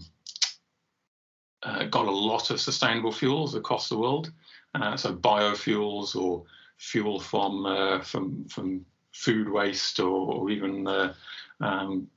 uh, 1.63 1.85
got 1.85 2.05
a 2.05 2.11
lot 2.11 2.49
of 2.49 2.61
sustainable 2.61 3.11
fuels 3.11 3.55
across 3.55 3.89
the 3.89 3.97
world, 3.97 4.31
uh, 4.75 4.95
so 4.95 5.13
biofuels 5.13 6.15
or 6.15 6.43
fuel 6.77 7.19
from 7.19 7.65
uh, 7.65 7.99
from 8.01 8.45
from 8.45 8.85
food 9.17 9.49
waste 9.49 9.99
or, 9.99 10.33
or 10.33 10.49
even 10.49 10.87
uh, 10.87 11.13
um, 11.59 12.07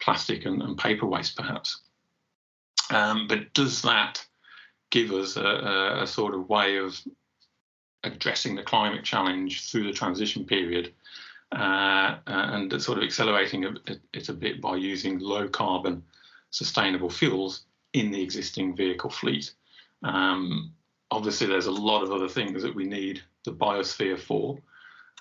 plastic 0.00 0.46
and, 0.46 0.62
and, 0.62 0.78
paper 0.78 1.06
waste, 1.06 1.36
perhaps. 1.36 1.82
Um, 2.90 3.26
but 3.28 3.52
does 3.52 3.82
that 3.82 4.24
give 4.90 5.12
us 5.12 5.36
a, 5.36 5.44
a, 5.44 6.02
a, 6.02 6.06
sort 6.06 6.34
of 6.34 6.48
way 6.48 6.78
of 6.78 6.98
addressing 8.04 8.54
the 8.54 8.62
climate 8.62 9.04
challenge 9.04 9.68
through 9.70 9.84
the 9.84 9.92
transition 9.92 10.44
period 10.44 10.94
uh, 11.52 12.16
and 12.26 12.80
sort 12.80 12.98
of 12.98 13.04
accelerating 13.04 13.64
it, 13.64 14.00
it 14.14 14.28
a 14.28 14.32
bit 14.32 14.60
by 14.60 14.76
using 14.76 15.18
low 15.18 15.48
carbon 15.48 16.02
sustainable 16.50 17.10
fuels 17.10 17.64
in 17.92 18.10
the 18.10 18.22
existing 18.22 18.74
vehicle 18.74 19.10
fleet. 19.10 19.52
Um, 20.02 20.72
obviously, 21.10 21.48
there's 21.48 21.66
a 21.66 21.72
lot 21.72 22.02
of 22.02 22.12
other 22.12 22.28
things 22.28 22.62
that 22.62 22.74
we 22.74 22.84
need 22.84 23.22
the 23.44 23.52
biosphere 23.52 24.18
for, 24.18 24.58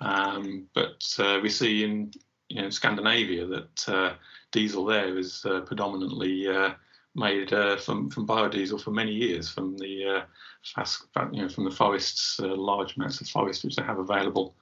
um, 0.02 0.68
but 0.74 1.04
uh, 1.20 1.40
we 1.42 1.50
see 1.50 1.84
in 1.84 2.12
you 2.50 2.62
know, 2.62 2.70
Scandinavia 2.70 3.46
that 3.48 3.90
uh, 3.90 4.14
diesel 4.52 4.86
there 4.86 5.18
is 5.18 5.46
uh, 5.46 5.62
predominantly 5.62 6.48
uh, 6.48 6.74
made 7.16 7.54
uh, 7.54 7.78
from 7.78 8.10
from 8.10 8.28
biodiesel 8.28 8.82
for 8.82 8.92
many 8.92 9.12
years 9.12 9.50
from 9.50 9.78
the 9.78 10.06
uh, 10.06 10.22
fast, 10.64 11.06
you 11.32 11.42
know 11.42 11.50
from 11.50 11.64
the 11.66 11.72
forests, 11.72 12.40
large 12.40 12.96
amounts 12.96 13.22
of 13.22 13.28
forest 13.28 13.64
which 13.64 13.76
they 13.76 13.84
have 13.84 14.00
available 14.00 14.56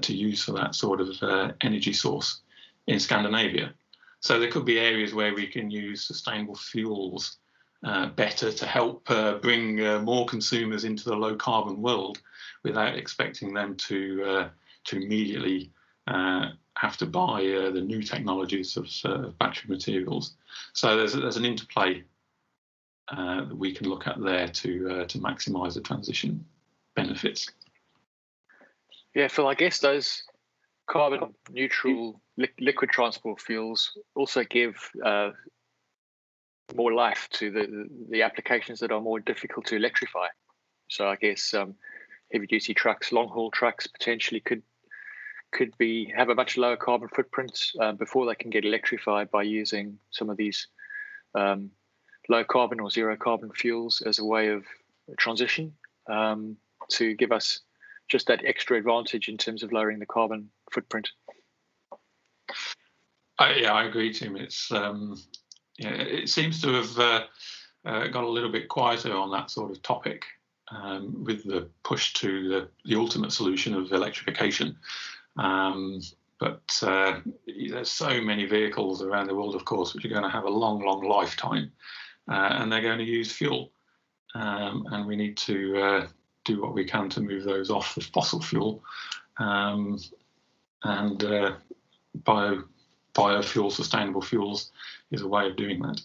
to 0.00 0.14
use 0.14 0.42
for 0.42 0.52
that 0.52 0.74
sort 0.74 1.00
of 1.00 1.52
energy 1.60 1.92
source 1.92 2.40
in 2.86 2.98
Scandinavia. 2.98 3.72
So 4.20 4.38
there 4.38 4.50
could 4.50 4.64
be 4.64 4.78
areas 4.78 5.14
where 5.14 5.34
we 5.34 5.46
can 5.46 5.70
use 5.70 6.02
sustainable 6.02 6.54
fuels 6.54 7.38
uh, 7.82 8.08
better 8.08 8.52
to 8.52 8.66
help 8.66 9.10
uh, 9.10 9.38
bring 9.38 9.82
uh, 9.82 10.00
more 10.00 10.26
consumers 10.26 10.84
into 10.84 11.04
the 11.04 11.16
low 11.16 11.34
carbon 11.34 11.80
world 11.80 12.20
without 12.62 12.96
expecting 12.96 13.54
them 13.54 13.76
to 13.76 14.24
uh, 14.24 14.48
to 14.84 14.96
immediately 14.96 15.70
uh, 16.06 16.50
have 16.76 16.96
to 16.98 17.06
buy 17.06 17.46
uh, 17.46 17.70
the 17.70 17.80
new 17.80 18.02
technologies 18.02 18.76
of 18.76 19.38
battery 19.38 19.68
materials. 19.68 20.34
So 20.72 20.96
there's 20.96 21.14
there's 21.14 21.36
an 21.36 21.44
interplay 21.44 22.04
that 23.10 23.56
we 23.56 23.74
can 23.74 23.88
look 23.88 24.06
at 24.06 24.20
there 24.20 24.48
to 24.48 25.04
to 25.06 25.18
maximise 25.18 25.74
the 25.74 25.80
transition 25.80 26.44
benefits. 26.94 27.50
Yeah, 29.14 29.28
Phil. 29.28 29.48
I 29.48 29.54
guess 29.54 29.78
those 29.78 30.22
carbon 30.86 31.34
neutral 31.50 32.20
li- 32.36 32.48
liquid 32.58 32.90
transport 32.90 33.40
fuels 33.40 33.96
also 34.14 34.44
give 34.44 34.90
uh, 35.04 35.30
more 36.74 36.92
life 36.92 37.28
to 37.32 37.50
the 37.50 37.88
the 38.10 38.22
applications 38.22 38.80
that 38.80 38.92
are 38.92 39.00
more 39.00 39.20
difficult 39.20 39.66
to 39.66 39.76
electrify. 39.76 40.28
So 40.88 41.08
I 41.08 41.16
guess 41.16 41.54
um, 41.54 41.74
heavy 42.32 42.46
duty 42.46 42.74
trucks, 42.74 43.12
long 43.12 43.28
haul 43.28 43.50
trucks 43.50 43.86
potentially 43.86 44.40
could 44.40 44.62
could 45.52 45.76
be 45.78 46.12
have 46.16 46.28
a 46.28 46.34
much 46.34 46.56
lower 46.56 46.76
carbon 46.76 47.08
footprint 47.08 47.72
uh, 47.80 47.92
before 47.92 48.26
they 48.26 48.36
can 48.36 48.50
get 48.50 48.64
electrified 48.64 49.30
by 49.32 49.42
using 49.42 49.98
some 50.10 50.30
of 50.30 50.36
these 50.36 50.68
um, 51.34 51.70
low 52.28 52.44
carbon 52.44 52.78
or 52.78 52.88
zero 52.88 53.16
carbon 53.16 53.50
fuels 53.50 54.00
as 54.06 54.20
a 54.20 54.24
way 54.24 54.48
of 54.48 54.64
transition 55.18 55.72
um, 56.08 56.56
to 56.88 57.14
give 57.14 57.32
us 57.32 57.60
just 58.08 58.28
that 58.28 58.44
extra 58.44 58.76
advantage 58.76 59.28
in 59.28 59.36
terms 59.36 59.62
of 59.62 59.72
lowering 59.72 59.98
the 59.98 60.06
carbon 60.06 60.50
footprint. 60.72 61.08
I, 63.38 63.54
yeah, 63.54 63.72
I 63.72 63.84
agree, 63.84 64.12
Tim. 64.12 64.36
It's 64.36 64.70
um, 64.70 65.20
yeah, 65.78 65.94
it 65.94 66.28
seems 66.28 66.60
to 66.62 66.72
have 66.74 66.98
uh, 66.98 67.24
uh, 67.84 68.06
got 68.08 68.24
a 68.24 68.28
little 68.28 68.52
bit 68.52 68.68
quieter 68.68 69.14
on 69.16 69.30
that 69.32 69.50
sort 69.50 69.70
of 69.70 69.82
topic 69.82 70.24
um, 70.70 71.24
with 71.24 71.44
the 71.44 71.68
push 71.82 72.12
to 72.14 72.48
the, 72.48 72.68
the 72.84 72.96
ultimate 72.96 73.32
solution 73.32 73.74
of 73.74 73.92
electrification. 73.92 74.76
Um, 75.36 76.00
but 76.38 76.62
uh, 76.82 77.20
there's 77.46 77.90
so 77.90 78.20
many 78.20 78.46
vehicles 78.46 79.02
around 79.02 79.26
the 79.26 79.34
world, 79.34 79.54
of 79.54 79.64
course, 79.64 79.94
which 79.94 80.04
are 80.04 80.08
going 80.08 80.22
to 80.22 80.30
have 80.30 80.44
a 80.44 80.50
long, 80.50 80.82
long 80.84 81.02
lifetime, 81.06 81.70
uh, 82.28 82.56
and 82.58 82.72
they're 82.72 82.80
going 82.80 82.98
to 82.98 83.04
use 83.04 83.30
fuel. 83.30 83.70
Um, 84.34 84.86
and 84.90 85.06
we 85.06 85.16
need 85.16 85.36
to 85.38 85.76
uh, 85.76 86.06
do 86.44 86.62
what 86.62 86.72
we 86.72 86.84
can 86.84 87.10
to 87.10 87.20
move 87.20 87.44
those 87.44 87.70
off 87.70 87.96
of 87.96 88.04
fossil 88.04 88.40
fuel 88.40 88.82
um, 89.38 89.98
and 90.84 91.24
uh, 91.24 91.52
bio 92.24 92.62
biofuel, 93.12 93.72
sustainable 93.72 94.22
fuels 94.22 94.70
is 95.10 95.22
a 95.22 95.28
way 95.28 95.48
of 95.48 95.56
doing 95.56 95.82
that. 95.82 96.00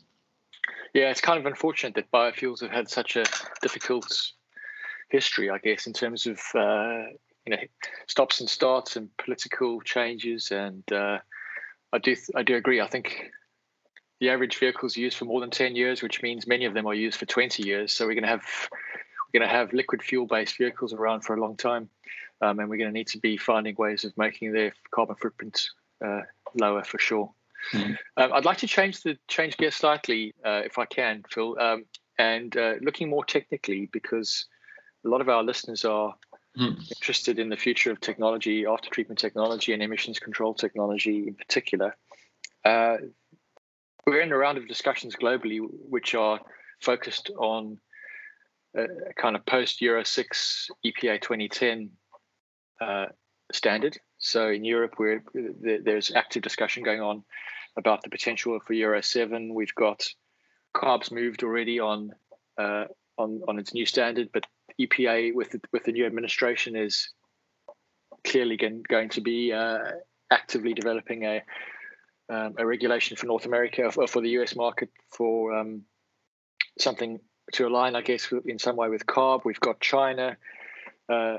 Yeah, 0.93 1.12
it's 1.12 1.21
kind 1.21 1.39
of 1.39 1.45
unfortunate 1.45 1.93
that 1.95 2.12
biofuels 2.12 2.62
have 2.62 2.71
had 2.71 2.89
such 2.89 3.15
a 3.15 3.25
difficult 3.62 4.32
history, 5.10 5.50
I 5.50 5.58
guess, 5.58 5.88
in 5.88 5.94
terms 5.94 6.26
of 6.26 6.39
uh, 6.56 7.04
you 7.46 7.56
know 7.56 7.63
stops 8.08 8.39
and 8.39 8.50
starts 8.50 8.96
and 8.96 9.10
political 9.18 9.82
changes. 9.82 10.52
And 10.52 10.84
uh, 10.91 11.20
I 11.94 11.98
do 12.00 12.15
I 12.36 12.44
do 12.44 12.56
agree. 12.56 12.82
I 12.82 12.88
think 12.88 13.32
the 14.20 14.30
average 14.30 14.58
vehicle 14.58 14.88
is 14.88 14.98
used 14.98 15.18
for 15.18 15.26
more 15.26 15.41
than 15.41 15.50
ten 15.52 15.76
years, 15.76 16.02
which 16.02 16.22
means 16.22 16.48
many 16.48 16.65
of 16.65 16.74
them 16.74 16.88
are 16.88 16.94
used 16.94 17.20
for 17.20 17.26
twenty 17.26 17.63
years. 17.63 17.94
So 17.94 18.06
we're 18.06 18.13
going 18.13 18.24
to 18.24 18.30
have 18.30 18.46
we're 18.72 19.39
going 19.39 19.50
to 19.50 19.56
have 19.56 19.74
liquid 19.74 20.02
fuel 20.02 20.26
based 20.26 20.58
vehicles 20.58 20.94
around 20.94 21.22
for 21.22 21.36
a 21.36 21.41
long 21.41 21.58
time, 21.58 21.89
um, 22.41 22.60
and 22.60 22.70
we're 22.70 22.78
going 22.78 22.89
to 22.89 22.98
need 22.98 23.08
to 23.08 23.20
be 23.20 23.38
finding 23.38 23.76
ways 23.76 24.06
of 24.06 24.18
making 24.18 24.54
their 24.54 24.74
carbon 24.91 25.15
footprint 25.15 25.70
uh, 26.04 26.22
lower 26.60 26.84
for 26.84 27.00
sure. 27.00 27.32
Mm. 27.74 27.98
Um, 28.18 28.34
I'd 28.34 28.46
like 28.46 28.60
to 28.60 28.68
change 28.68 29.02
the 29.02 29.18
change 29.28 29.58
gear 29.58 29.72
slightly, 29.72 30.36
uh, 30.46 30.62
if 30.63 30.78
I 30.78 30.86
can, 30.86 31.24
Phil, 31.30 31.58
um, 31.60 31.86
and 32.18 32.56
uh, 32.56 32.76
looking 32.82 33.10
more 33.10 33.26
technically 33.26 33.89
because 33.91 34.46
a 35.06 35.10
lot 35.10 35.22
of 35.22 35.30
our 35.30 35.44
listeners 35.44 35.86
are 35.86 36.15
mm. 36.58 36.91
interested 36.91 37.39
in 37.39 37.50
the 37.50 37.58
future 37.58 37.91
of 37.91 38.02
technology, 38.02 38.65
after 38.65 38.89
treatment 38.89 39.20
technology, 39.20 39.74
and 39.74 39.84
emissions 39.84 40.20
control 40.20 40.54
technology 40.54 41.28
in 41.28 41.36
particular. 41.36 41.96
Uh, 42.63 42.98
we're 44.08 44.22
in 44.22 44.32
a 44.32 44.38
round 44.38 44.58
of 44.58 44.68
discussions 44.68 45.15
globally 45.15 45.60
which 45.89 46.15
are 46.15 46.39
focused 46.82 47.32
on 47.38 47.80
a 48.76 48.88
kind 49.15 49.36
of 49.36 49.46
post 49.46 49.82
Euro 49.82 50.04
6 50.04 50.70
EPA 50.86 51.22
2010 51.22 51.91
uh, 52.82 53.06
standard. 53.51 53.97
So 54.18 54.49
in 54.49 54.66
Europe, 54.66 54.95
where 54.97 55.24
there's 55.34 56.12
active 56.12 56.41
discussion 56.41 56.84
going 56.84 57.01
on 57.01 57.24
about 57.78 58.03
the 58.03 58.10
potential 58.10 58.60
for 58.66 58.74
Euro 58.74 59.01
7. 59.01 59.53
We've 59.53 59.76
got 59.76 60.03
CARB's 60.76 61.12
moved 61.12 61.43
already 61.43 61.80
on 61.80 62.12
uh, 62.58 62.86
on 63.18 63.41
on 63.47 63.60
its 63.60 63.74
new 63.74 63.86
standard, 63.86 64.30
but 64.34 64.45
EPA 64.80 65.34
with 65.34 65.51
the, 65.51 65.61
with 65.71 65.84
the 65.84 65.91
new 65.91 66.05
administration 66.05 66.76
is 66.76 67.09
clearly 68.26 68.57
going 68.57 68.84
going 68.88 69.09
to 69.09 69.21
be 69.21 69.53
uh, 69.53 69.80
actively 70.32 70.73
developing 70.73 71.23
a 71.23 71.41
um, 72.30 72.55
a 72.57 72.65
regulation 72.65 73.15
for 73.17 73.28
North 73.28 73.45
America 73.45 73.91
for, 73.91 74.07
for 74.07 74.21
the 74.21 74.30
US 74.39 74.55
market 74.55 74.89
for 75.11 75.53
um, 75.53 75.84
something 76.80 77.19
to 77.53 77.67
align, 77.67 77.95
I 77.95 78.01
guess, 78.01 78.32
in 78.45 78.59
some 78.59 78.76
way 78.76 78.89
with 78.89 79.05
CARB. 79.05 79.45
We've 79.45 79.59
got 79.59 79.80
China, 79.80 80.36
uh, 81.09 81.38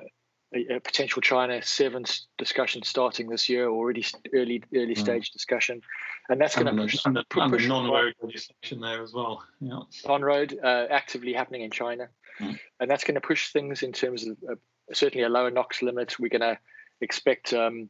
a, 0.54 0.76
a, 0.76 0.80
potential 0.80 1.20
China 1.20 1.60
seven 1.62 2.04
discussion 2.38 2.82
starting 2.84 3.28
this 3.28 3.48
year, 3.48 3.68
already 3.68 4.04
early 4.32 4.62
early 4.74 4.94
mm. 4.94 4.98
stage 4.98 5.30
discussion, 5.30 5.82
and 6.28 6.40
that's 6.40 6.54
going 6.54 6.66
to 6.66 6.82
push, 6.82 7.04
and 7.04 7.16
the, 7.16 7.24
and 7.34 7.52
the 7.52 7.66
non-road 7.66 8.14
legislation 8.22 8.80
there 8.80 9.02
as 9.02 9.12
well. 9.12 9.42
Yeah, 9.60 9.80
on-road 10.06 10.58
uh, 10.62 10.86
actively 10.90 11.32
happening 11.32 11.62
in 11.62 11.70
China, 11.72 12.08
mm. 12.40 12.58
and 12.80 12.90
that's 12.90 13.04
going 13.04 13.14
to 13.14 13.20
push 13.20 13.52
things 13.52 13.82
in 13.82 13.92
terms 13.92 14.26
of 14.26 14.36
uh, 14.50 14.54
certainly 14.92 15.24
a 15.24 15.28
lower 15.28 15.50
NOx 15.50 15.82
limit. 15.82 16.18
We're 16.18 16.28
going 16.28 16.40
to 16.40 16.58
expect 17.00 17.52
um, 17.52 17.88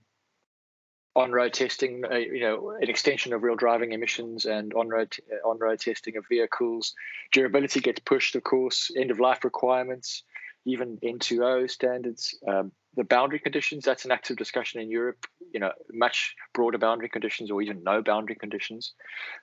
on-road 1.16 1.54
testing, 1.54 2.04
uh, 2.10 2.16
you 2.16 2.40
know, 2.40 2.72
an 2.80 2.90
extension 2.90 3.32
of 3.32 3.42
real 3.42 3.56
driving 3.56 3.92
emissions 3.92 4.44
and 4.44 4.74
on-road 4.74 5.16
uh, 5.32 5.48
on-road 5.48 5.80
testing 5.80 6.16
of 6.16 6.24
vehicles. 6.28 6.94
Durability 7.32 7.80
gets 7.80 8.00
pushed, 8.00 8.36
of 8.36 8.44
course. 8.44 8.90
End-of-life 8.96 9.42
requirements, 9.42 10.22
even 10.66 10.98
N2O 10.98 11.70
standards. 11.70 12.38
Um, 12.46 12.70
the 12.96 13.04
boundary 13.04 13.38
conditions 13.38 13.84
that's 13.84 14.04
an 14.04 14.10
active 14.10 14.36
discussion 14.36 14.80
in 14.80 14.90
Europe. 14.90 15.26
You 15.52 15.60
know, 15.60 15.72
much 15.92 16.34
broader 16.52 16.78
boundary 16.78 17.08
conditions 17.08 17.50
or 17.50 17.62
even 17.62 17.82
no 17.82 18.02
boundary 18.02 18.36
conditions. 18.36 18.92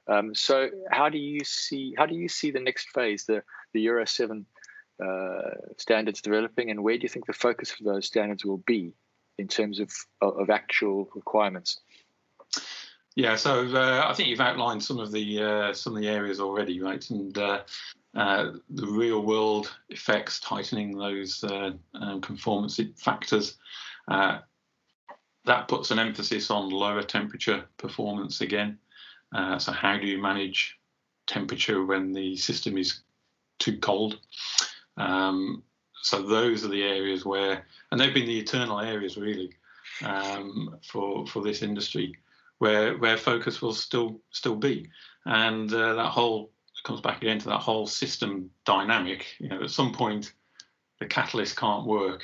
Um, 0.07 0.35
so, 0.35 0.69
how 0.91 1.09
do 1.09 1.17
you 1.17 1.39
see 1.43 1.95
how 1.97 2.05
do 2.05 2.15
you 2.15 2.27
see 2.27 2.51
the 2.51 2.59
next 2.59 2.89
phase, 2.89 3.25
the 3.25 3.43
the 3.73 3.81
Euro 3.81 4.05
seven 4.05 4.45
standards 5.77 6.21
developing, 6.21 6.69
and 6.69 6.83
where 6.83 6.97
do 6.97 7.03
you 7.03 7.09
think 7.09 7.25
the 7.25 7.33
focus 7.33 7.73
of 7.79 7.85
those 7.85 8.05
standards 8.05 8.45
will 8.45 8.63
be? 8.65 8.93
in 9.37 9.47
terms 9.47 9.79
of 9.79 9.91
of 10.21 10.49
actual 10.49 11.09
requirements? 11.15 11.79
Yeah, 13.15 13.35
so 13.35 13.67
uh, 13.67 14.07
I 14.07 14.13
think 14.13 14.29
you've 14.29 14.39
outlined 14.39 14.83
some 14.83 14.99
of 14.99 15.11
the 15.11 15.41
uh, 15.41 15.73
some 15.73 15.95
of 15.95 16.01
the 16.01 16.09
areas 16.09 16.39
already, 16.39 16.81
right? 16.81 17.07
And 17.09 17.37
uh, 17.37 17.61
uh 18.15 18.51
the 18.69 18.87
real 18.87 19.21
world 19.21 19.75
effects, 19.89 20.39
tightening 20.39 20.97
those 20.97 21.43
uh, 21.43 21.71
um, 21.95 22.21
conformance 22.21 22.79
factors, 22.97 23.57
uh, 24.07 24.39
that 25.45 25.67
puts 25.67 25.91
an 25.91 25.99
emphasis 25.99 26.49
on 26.49 26.69
lower 26.69 27.03
temperature 27.03 27.65
performance 27.77 28.41
again. 28.41 28.77
so 29.57 29.71
how 29.71 29.97
do 29.97 30.07
you 30.07 30.21
manage 30.21 30.79
temperature 31.25 31.85
when 31.85 32.13
the 32.13 32.35
system 32.35 32.77
is 32.77 33.01
too 33.59 33.77
cold? 33.77 34.19
Um, 34.97 35.63
so 36.01 36.21
those 36.21 36.65
are 36.65 36.69
the 36.69 36.83
areas 36.83 37.25
where, 37.25 37.65
and 37.91 37.99
they've 37.99 38.13
been 38.13 38.25
the 38.25 38.39
eternal 38.39 38.79
areas 38.79 39.17
really 39.17 39.53
um, 40.03 40.77
for 40.83 41.25
for 41.27 41.41
this 41.41 41.61
industry, 41.61 42.13
where 42.59 42.97
where 42.97 43.17
focus 43.17 43.61
will 43.61 43.73
still 43.73 44.19
still 44.31 44.55
be, 44.55 44.89
and 45.25 45.73
uh, 45.73 45.93
that 45.93 46.09
whole 46.09 46.51
comes 46.83 47.01
back 47.01 47.21
again 47.21 47.39
to 47.39 47.49
that 47.49 47.61
whole 47.61 47.87
system 47.87 48.49
dynamic. 48.65 49.25
You 49.39 49.49
know, 49.49 49.63
at 49.63 49.69
some 49.69 49.93
point, 49.93 50.33
the 50.99 51.05
catalyst 51.05 51.55
can't 51.55 51.85
work. 51.85 52.23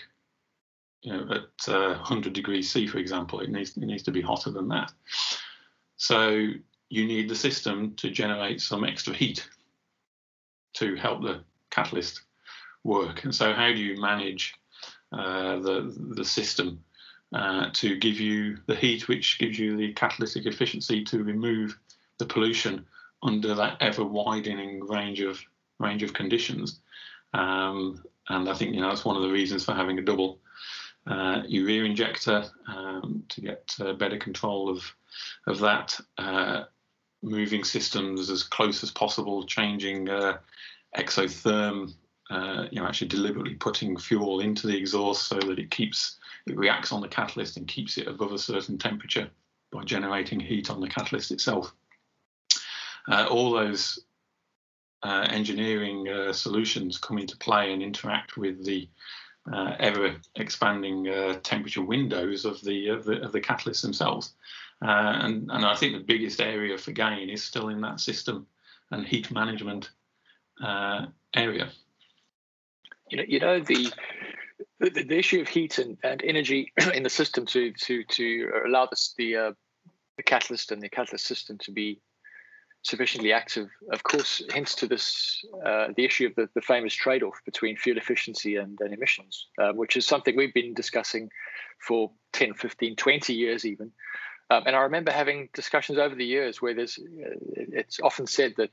You 1.02 1.14
know, 1.14 1.28
at 1.32 1.74
uh, 1.74 1.94
100 1.94 2.34
degrees 2.34 2.70
C, 2.70 2.86
for 2.86 2.98
example, 2.98 3.40
it 3.40 3.50
needs 3.50 3.78
it 3.78 3.86
needs 3.86 4.04
to 4.04 4.12
be 4.12 4.22
hotter 4.22 4.52
than 4.52 4.68
that. 4.70 4.92
So 5.96 6.48
you 6.90 7.06
need 7.06 7.30
the 7.30 7.36
system 7.36 7.96
to 7.96 8.10
generate 8.10 8.62
some 8.62 8.84
extra 8.84 9.14
heat 9.14 9.48
to 10.74 10.96
help 10.96 11.22
the 11.22 11.44
catalyst 11.70 12.22
work. 12.90 13.24
And 13.24 13.34
so, 13.34 13.54
how 13.54 13.68
do 13.72 13.78
you 13.78 14.02
manage 14.02 14.56
uh, 15.14 15.60
the 15.60 15.96
the 16.16 16.26
system 16.26 16.84
uh, 17.34 17.68
to 17.74 17.96
give 17.98 18.20
you 18.20 18.58
the 18.66 18.76
heat, 18.76 19.08
which 19.08 19.40
gives 19.40 19.58
you 19.58 19.78
the 19.78 19.94
catalytic 19.94 20.46
efficiency 20.46 21.04
to 21.06 21.24
remove 21.24 21.78
the 22.18 22.26
pollution 22.26 22.86
under 23.24 23.54
that 23.56 23.78
ever 23.80 24.04
widening 24.04 24.86
range 24.86 25.22
of 25.22 25.40
range 25.80 26.04
of 26.04 26.14
conditions? 26.14 26.82
Um, 27.34 28.04
and 28.28 28.50
I 28.50 28.54
think 28.56 28.74
you 28.74 28.82
know 28.82 28.90
that's 28.90 29.06
one 29.06 29.16
of 29.16 29.24
the 29.24 29.32
reasons 29.32 29.64
for 29.64 29.74
having 29.74 30.00
a 30.00 30.04
double 30.04 30.40
uh, 31.08 31.44
urea 31.48 31.84
injector 31.84 32.44
um, 32.68 33.24
to 33.30 33.42
get 33.42 33.76
uh, 33.80 33.94
better 33.94 34.18
control 34.18 34.70
of 34.70 34.84
of 35.48 35.60
that. 35.60 35.98
Uh, 36.18 36.64
moving 37.22 37.66
systems 37.66 38.30
as 38.30 38.44
close 38.44 38.82
as 38.82 38.92
possible, 38.92 39.46
changing 39.46 40.08
uh, 40.08 40.38
exotherm 40.98 41.94
uh, 42.30 42.68
you 42.72 42.80
know, 42.80 42.88
actually 42.88 43.08
deliberately 43.08 43.56
putting 43.56 43.98
fuel 43.98 44.40
into 44.40 44.68
the 44.68 44.78
exhaust 44.78 45.28
so 45.28 45.40
that 45.40 45.60
it 45.60 45.72
keeps 45.72 46.18
it 46.46 46.58
reacts 46.58 46.92
on 46.92 47.02
the 47.02 47.08
catalyst 47.08 47.58
and 47.58 47.68
keeps 47.68 47.98
it 47.98 48.08
above 48.08 48.32
a 48.32 48.38
certain 48.38 48.78
temperature 48.78 49.30
by 49.72 49.84
generating 49.84 50.40
heat 50.40 50.70
on 50.70 50.80
the 50.80 50.88
catalyst 50.88 51.32
itself. 51.32 51.74
Uh, 53.08 53.26
all 53.30 53.52
those 53.52 54.00
uh, 55.04 55.28
engineering 55.30 56.08
uh, 56.08 56.34
solutions 56.34 56.98
come 56.98 57.18
into 57.18 57.38
play 57.38 57.74
and 57.74 57.82
interact 57.82 58.38
with 58.38 58.64
the 58.64 58.88
uh, 59.52 59.76
ever 59.80 60.16
expanding 60.36 61.10
uh, 61.10 61.34
temperature 61.42 61.82
windows 61.82 62.46
of 62.46 62.62
the, 62.62 62.90
of 62.90 63.06
the 63.06 63.22
of 63.24 63.32
the 63.32 63.42
catalysts 63.42 63.82
themselves. 63.82 64.34
and 64.82 65.50
and 65.52 65.66
I 65.66 65.76
think 65.76 65.94
the 65.94 66.14
biggest 66.14 66.40
area 66.42 66.78
for 66.78 66.92
gain 66.92 67.30
is 67.30 67.44
still 67.44 67.70
in 67.70 67.82
that 67.82 68.00
system 68.00 68.46
and 68.92 69.06
heat 69.06 69.32
management 69.32 69.90
area 71.36 71.70
you 73.10 73.18
know, 73.18 73.24
you 73.28 73.40
know 73.40 73.60
the 73.60 73.92
the, 74.80 74.90
the 74.90 75.18
issue 75.18 75.42
of 75.42 75.48
heat 75.48 75.78
and, 75.78 75.98
and 76.04 76.22
energy 76.24 76.72
in 76.94 77.04
the 77.04 77.10
system 77.10 77.46
to 77.48 77.72
to 77.74 78.04
to 78.04 78.52
allow 78.68 78.86
this, 78.86 79.14
the 79.18 79.36
uh, 79.36 79.52
the 80.18 80.24
catalyst 80.24 80.72
and 80.72 80.82
the 80.82 80.90
catalyst 80.90 81.26
system 81.26 81.58
to 81.60 81.72
be 81.72 82.02
sufficiently 82.82 83.34
active, 83.34 83.70
of 83.92 84.04
course, 84.04 84.42
hints 84.54 84.74
to 84.76 84.88
this 84.88 85.44
uh, 85.66 85.88
the 85.96 86.06
issue 86.06 86.28
of 86.28 86.36
the, 86.36 86.50
the 86.56 86.62
famous 86.62 86.94
trade-off 86.94 87.40
between 87.46 87.76
fuel 87.76 87.98
efficiency 87.98 88.56
and, 88.56 88.80
and 88.80 88.94
emissions, 88.94 89.48
uh, 89.62 89.74
which 89.74 89.98
is 89.98 90.06
something 90.06 90.36
we've 90.36 90.54
been 90.54 90.74
discussing 90.74 91.30
for 91.86 92.12
10, 92.34 92.54
15, 92.54 92.96
20 92.96 93.34
years 93.34 93.66
even. 93.66 93.92
Um, 94.50 94.64
and 94.66 94.76
I 94.76 94.80
remember 94.82 95.12
having 95.12 95.50
discussions 95.54 96.00
over 96.00 96.16
the 96.16 96.26
years 96.26 96.62
where 96.62 96.74
there's 96.74 96.98
uh, 96.98 97.36
it's 97.56 98.00
often 98.00 98.26
said 98.26 98.54
that 98.58 98.72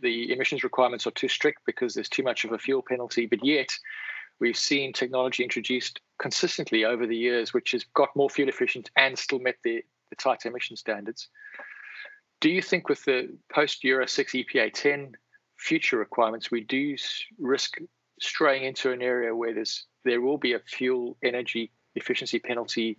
the 0.00 0.32
emissions 0.32 0.64
requirements 0.64 1.06
are 1.06 1.12
too 1.12 1.28
strict 1.28 1.60
because 1.66 1.94
there's 1.94 2.08
too 2.08 2.22
much 2.22 2.44
of 2.44 2.52
a 2.52 2.58
fuel 2.58 2.82
penalty. 2.82 3.26
But 3.26 3.44
yet, 3.44 3.68
we've 4.40 4.56
seen 4.56 4.92
technology 4.92 5.42
introduced 5.42 6.00
consistently 6.18 6.84
over 6.84 7.06
the 7.06 7.16
years, 7.16 7.52
which 7.52 7.72
has 7.72 7.84
got 7.94 8.14
more 8.16 8.30
fuel 8.30 8.48
efficient 8.48 8.90
and 8.96 9.18
still 9.18 9.38
met 9.38 9.56
the, 9.64 9.82
the 10.10 10.16
tight 10.16 10.44
emission 10.46 10.76
standards. 10.76 11.28
Do 12.40 12.50
you 12.50 12.60
think 12.60 12.88
with 12.88 13.04
the 13.04 13.36
post 13.52 13.84
Euro 13.84 14.06
6 14.06 14.32
EPA 14.32 14.72
10 14.72 15.12
future 15.58 15.96
requirements, 15.96 16.50
we 16.50 16.62
do 16.62 16.96
risk 17.38 17.78
straying 18.20 18.64
into 18.64 18.92
an 18.92 19.02
area 19.02 19.34
where 19.34 19.54
there's 19.54 19.86
there 20.04 20.20
will 20.20 20.38
be 20.38 20.54
a 20.54 20.58
fuel 20.58 21.16
energy 21.22 21.70
efficiency 21.94 22.38
penalty 22.38 22.96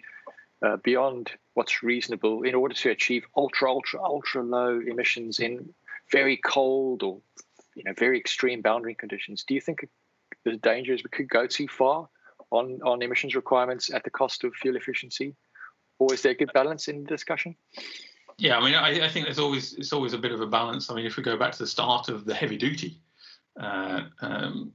uh, 0.65 0.78
beyond 0.78 1.32
what's 1.55 1.84
reasonable 1.84 2.43
in 2.43 2.55
order 2.55 2.74
to 2.74 2.89
achieve 2.89 3.26
ultra 3.36 3.69
ultra 3.69 4.01
ultra 4.01 4.41
low 4.41 4.80
emissions 4.80 5.39
in 5.39 5.74
very 6.14 6.38
cold 6.38 7.03
or 7.03 7.20
you 7.76 7.84
know 7.84 7.93
very 7.97 8.18
extreme 8.18 8.61
boundary 8.61 8.95
conditions, 8.95 9.43
do 9.45 9.53
you 9.53 9.59
think 9.59 9.86
the 10.45 10.55
danger 10.57 10.93
is 10.93 11.03
we 11.03 11.09
could 11.09 11.28
go 11.28 11.45
too 11.45 11.68
far 11.68 12.07
on 12.51 12.80
on 12.84 13.01
emissions 13.01 13.36
requirements 13.36 13.93
at 13.93 14.05
the 14.05 14.09
cost 14.09 14.45
of 14.45 14.53
fuel 14.53 14.78
efficiency, 14.78 15.36
or 15.99 16.14
is 16.14 16.22
there 16.22 16.32
a 16.32 16.36
good 16.36 16.51
balance 16.53 16.88
in 16.88 17.03
the 17.03 17.09
discussion? 17.09 17.55
Yeah, 18.38 18.57
I 18.57 18.64
mean, 18.64 18.76
I, 18.76 19.05
I 19.05 19.09
think 19.09 19.26
there's 19.26 19.39
always 19.39 19.74
it's 19.74 19.91
always 19.91 20.14
a 20.14 20.18
bit 20.18 20.32
of 20.32 20.39
a 20.39 20.47
balance. 20.47 20.89
I 20.89 20.95
mean, 20.95 21.05
if 21.05 21.18
we 21.18 21.24
go 21.24 21.36
back 21.36 21.51
to 21.53 21.59
the 21.59 21.68
start 21.68 22.07
of 22.09 22.26
the 22.26 22.34
heavy 22.34 22.57
duty 22.57 23.01
uh, 23.59 24.03
um, 24.22 24.72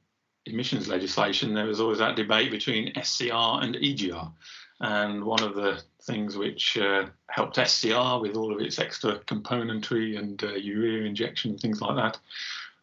emissions 0.47 0.89
legislation, 0.89 1.55
there 1.55 1.66
was 1.66 1.80
always 1.80 1.99
that 1.99 2.16
debate 2.16 2.51
between 2.51 2.93
SCR 3.03 3.62
and 3.62 3.76
EGR. 3.76 4.32
And 4.80 5.24
one 5.24 5.42
of 5.42 5.54
the 5.54 5.82
things 6.02 6.36
which 6.36 6.78
uh, 6.78 7.06
helped 7.28 7.56
SCR 7.56 8.20
with 8.20 8.36
all 8.36 8.52
of 8.52 8.60
its 8.60 8.78
extra 8.78 9.18
componentry 9.20 10.18
and 10.18 10.42
uh, 10.42 10.52
urea 10.52 11.04
injection 11.04 11.52
and 11.52 11.60
things 11.60 11.80
like 11.80 11.96
that 11.96 12.18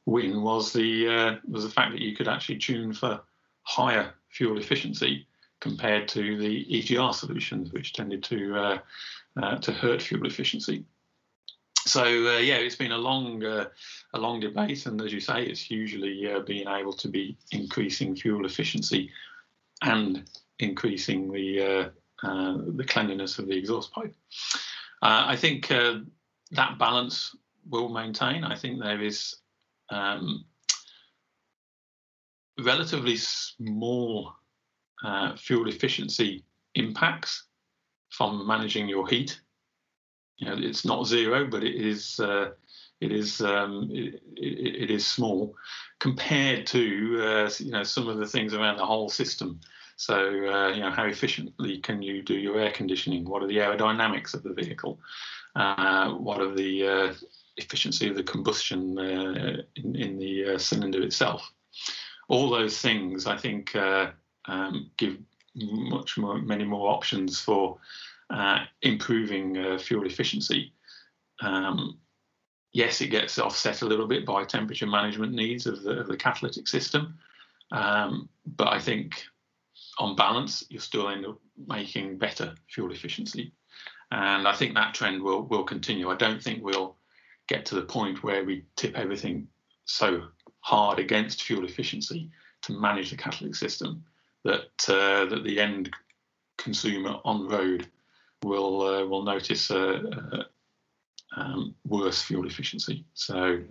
win 0.06 0.42
was 0.42 0.72
the 0.72 1.08
uh, 1.08 1.36
was 1.48 1.64
the 1.64 1.70
fact 1.70 1.92
that 1.92 2.02
you 2.02 2.16
could 2.16 2.28
actually 2.28 2.58
tune 2.58 2.94
for 2.94 3.22
higher 3.64 4.14
fuel 4.30 4.58
efficiency 4.58 5.28
compared 5.60 6.08
to 6.08 6.38
the 6.38 6.66
EGR 6.66 7.14
solutions, 7.14 7.72
which 7.72 7.94
tended 7.94 8.24
to 8.24 8.56
uh, 8.56 8.78
uh, 9.42 9.58
to 9.58 9.72
hurt 9.72 10.02
fuel 10.02 10.26
efficiency. 10.26 10.86
So 11.88 12.04
uh, 12.04 12.38
yeah, 12.40 12.58
it's 12.58 12.76
been 12.76 12.92
a 12.92 12.98
long 12.98 13.44
a 13.44 13.70
long 14.14 14.40
debate, 14.40 14.86
and 14.86 15.02
as 15.02 15.14
you 15.14 15.20
say, 15.20 15.44
it's 15.44 15.70
usually 15.70 16.28
being 16.46 16.68
able 16.68 16.94
to 16.94 17.08
be 17.08 17.38
increasing 17.52 18.16
fuel 18.16 18.46
efficiency 18.46 19.12
and 19.82 20.24
increasing 20.60 21.32
the 21.32 21.62
uh, 21.62 22.28
uh, 22.28 22.58
the 22.76 22.86
cleanliness 22.86 23.40
of 23.40 23.48
the 23.48 23.58
exhaust 23.58 23.92
pipe. 23.92 24.14
Uh, 25.02 25.26
I 25.28 25.36
think 25.36 25.68
that 25.68 26.80
balance 26.80 27.36
will 27.70 27.90
maintain. 27.90 28.44
I 28.44 28.56
think 28.56 28.80
there 28.80 29.02
is 29.02 29.36
um, 29.90 30.46
relatively 32.60 33.18
small 33.18 34.34
uh, 35.04 35.36
fuel 35.36 35.68
efficiency 35.68 36.44
impacts 36.76 37.46
from 38.10 38.48
managing 38.48 38.88
your 38.88 39.08
heat. 39.08 39.40
You 40.38 40.48
know, 40.48 40.56
it's 40.58 40.86
not 40.86 41.06
zero, 41.08 41.48
but 41.48 41.64
it 41.64 41.76
is 41.76 42.20
uh, 42.20 42.52
it 43.02 43.12
is 43.12 43.42
um, 43.42 43.90
it, 43.92 44.22
it, 44.36 44.84
it 44.84 44.92
is 44.92 45.06
small 45.06 45.56
compared 46.00 46.68
to 46.68 47.22
uh, 47.22 47.50
you 47.60 47.72
know 47.72 47.84
some 47.84 48.08
of 48.08 48.18
the 48.18 48.28
things 48.28 48.54
around 48.54 48.78
the 48.78 48.86
whole 48.86 49.10
system. 49.10 49.60
So, 49.98 50.16
uh, 50.16 50.70
you 50.70 50.82
know, 50.82 50.92
how 50.92 51.06
efficiently 51.06 51.80
can 51.80 52.02
you 52.02 52.22
do 52.22 52.34
your 52.34 52.60
air 52.60 52.72
conditioning? 52.72 53.26
What 53.26 53.44
are 53.44 53.48
the 53.48 53.58
aerodynamics 53.58 54.34
of 54.34 54.44
the 54.44 54.54
vehicle? 54.54 55.00
Uh, 55.56 56.12
what 56.12 56.42
are 56.42 56.54
the 56.54 56.88
uh, 56.88 57.14
efficiency 57.58 58.10
of 58.10 58.16
the 58.16 58.24
combustion 58.24 59.00
uh, 59.00 59.62
in, 59.76 59.96
in, 59.96 60.18
the 60.18 60.56
uh, 60.56 60.58
cylinder 60.58 61.02
itself? 61.02 61.50
All 62.28 62.50
those 62.50 62.78
things, 62.82 63.26
I 63.26 63.38
think, 63.38 63.74
uh, 63.76 64.12
um, 64.46 64.92
give 64.98 65.18
much 65.56 66.18
more, 66.18 66.40
many 66.40 66.66
more 66.66 66.90
options 66.90 67.40
for 67.40 67.78
improving 68.82 69.78
fuel 69.78 70.06
efficiency. 70.06 70.74
Um, 71.42 71.98
yes, 72.74 73.00
it 73.00 73.08
gets 73.08 73.40
offset 73.40 73.82
a 73.82 73.86
little 73.86 74.08
bit 74.08 74.26
by 74.26 74.44
temperature 74.44 74.88
management 74.88 75.34
needs 75.34 75.66
of 75.66 75.84
the, 75.84 76.00
of 76.00 76.08
the 76.08 76.18
catalytic 76.18 76.68
system, 76.68 77.18
um, 77.72 78.28
but 78.46 78.68
I 78.68 78.80
think 78.80 79.24
on 79.98 80.16
balance, 80.16 80.64
you'll 80.70 80.82
still 80.82 81.10
end 81.10 81.26
up 81.26 81.40
making 81.68 82.18
better 82.18 82.56
fuel 82.68 82.92
efficiency. 82.92 83.54
And 84.12 84.48
I 84.48 84.54
think 84.54 84.74
that 84.74 84.94
trend 84.94 85.22
will, 85.22 85.44
will 85.44 85.64
continue. 85.64 86.10
I 86.10 86.16
don't 86.16 86.42
think 86.42 86.64
we'll 86.64 86.96
get 87.48 87.66
to 87.68 87.76
the 87.76 87.82
point 87.82 88.24
where 88.24 88.44
we 88.44 88.66
tip 88.76 88.96
everything 88.96 89.48
so 89.86 90.24
hard 90.60 91.00
against 91.00 91.44
fuel 91.44 91.66
efficiency 91.66 92.30
to 92.64 92.74
manage 92.74 93.12
the 93.12 93.18
catalytic 93.18 93.56
system 93.56 94.04
that 94.44 94.90
uh, 94.90 95.26
that 95.26 95.44
the 95.44 95.60
end 95.60 95.92
consumer 96.58 97.18
on 97.24 97.48
road 97.48 97.88
will 98.44 98.82
uh, 98.82 99.06
will 99.06 99.24
notice 99.24 99.70
uh, 99.70 100.02
uh, 100.32 100.44
um, 101.36 101.76
worse 101.86 102.22
fuel 102.22 102.48
efficiency. 102.48 103.06
So 103.14 103.62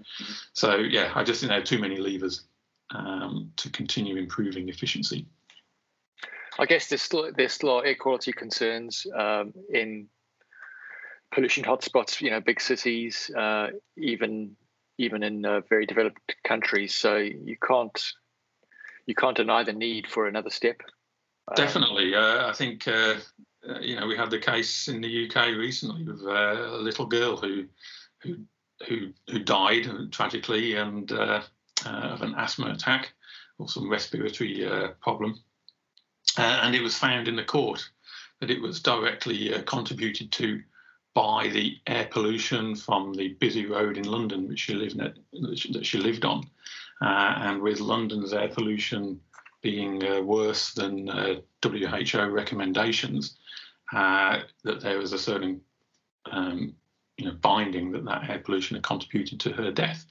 so 0.53 0.77
yeah, 0.77 1.13
I 1.15 1.25
just 1.25 1.43
there 1.43 1.59
are 1.59 1.63
too 1.63 1.79
many 1.79 1.97
levers 1.97 2.45
um, 2.95 3.51
to 3.57 3.71
continue 3.71 4.17
improving 4.17 4.69
efficiency. 4.69 5.27
I 6.59 6.67
guess 6.67 6.89
there's 6.89 7.03
still 7.03 7.31
there's 7.37 7.53
still 7.53 7.83
air 7.83 7.95
quality 7.95 8.33
concerns 8.33 9.07
um, 9.17 9.53
in 9.73 10.09
pollution 11.33 11.65
hotspots. 11.65 12.21
You 12.21 12.31
know, 12.31 12.41
big 12.41 12.61
cities, 12.61 13.31
uh, 13.37 13.69
even 13.97 14.57
even 14.99 15.23
in 15.23 15.45
uh, 15.45 15.61
very 15.69 15.87
developed 15.87 16.37
countries. 16.45 16.95
So 16.95 17.17
you 17.17 17.57
can't 17.67 18.01
you 19.07 19.15
can't 19.15 19.37
deny 19.37 19.65
the 19.65 19.73
need 19.73 20.07
for 20.07 20.27
another 20.27 20.51
step. 20.51 20.81
Um, 21.49 21.55
Definitely, 21.57 22.15
uh, 22.15 22.49
I 22.49 22.53
think 22.53 22.87
uh, 22.89 23.17
uh, 23.69 23.81
you 23.81 23.99
know 23.99 24.07
we 24.07 24.17
had 24.17 24.31
the 24.31 24.39
case 24.39 24.89
in 24.89 25.01
the 25.01 25.27
UK 25.27 25.57
recently 25.57 26.05
with 26.05 26.23
uh, 26.23 26.31
a 26.31 26.79
little 26.79 27.07
girl 27.07 27.37
who 27.37 27.65
who 28.23 28.37
who 28.89 29.13
who 29.29 29.41
died 29.41 29.89
tragically 30.13 30.77
and 30.77 31.11
of 31.13 32.23
an 32.23 32.35
asthma 32.37 32.71
attack 32.71 33.13
or 33.59 33.69
some 33.69 33.91
respiratory 33.91 34.67
problem, 35.01 35.39
and 36.37 36.75
it 36.75 36.83
was 36.83 36.97
found 36.97 37.29
in 37.29 37.37
the 37.37 37.45
court 37.45 37.89
that 38.41 38.51
it 38.51 38.61
was 38.61 38.81
directly 38.81 39.51
contributed 39.67 40.33
to 40.33 40.63
by 41.15 41.49
the 41.49 41.79
air 41.87 42.09
pollution 42.11 42.75
from 42.75 43.15
the 43.15 43.29
busy 43.35 43.67
road 43.67 43.97
in 43.97 44.05
London, 44.05 44.49
which 44.49 44.59
she 44.59 44.75
lived 44.75 45.01
at, 45.01 45.15
that 45.33 45.87
she 45.87 45.99
lived 45.99 46.25
on, 46.25 46.45
uh, 47.01 47.35
and 47.39 47.63
with 47.63 47.81
London's 47.81 48.33
air 48.33 48.49
pollution 48.49 49.21
being 49.63 50.05
uh, 50.05 50.21
worse 50.21 50.73
than 50.75 51.09
uh, 51.09 51.37
WHO 51.63 52.27
recommendations, 52.27 53.37
uh, 53.93 54.41
that 54.65 54.81
there 54.81 54.99
was 54.99 55.13
a 55.13 55.19
certain 55.19 55.61
um, 56.31 56.75
you 57.17 57.27
know 57.27 57.35
binding 57.41 57.93
that 57.93 58.05
that 58.05 58.29
air 58.29 58.41
pollution 58.41 58.75
had 58.75 58.83
contributed 58.83 59.39
to 59.41 59.53
her 59.53 59.71
death. 59.71 60.05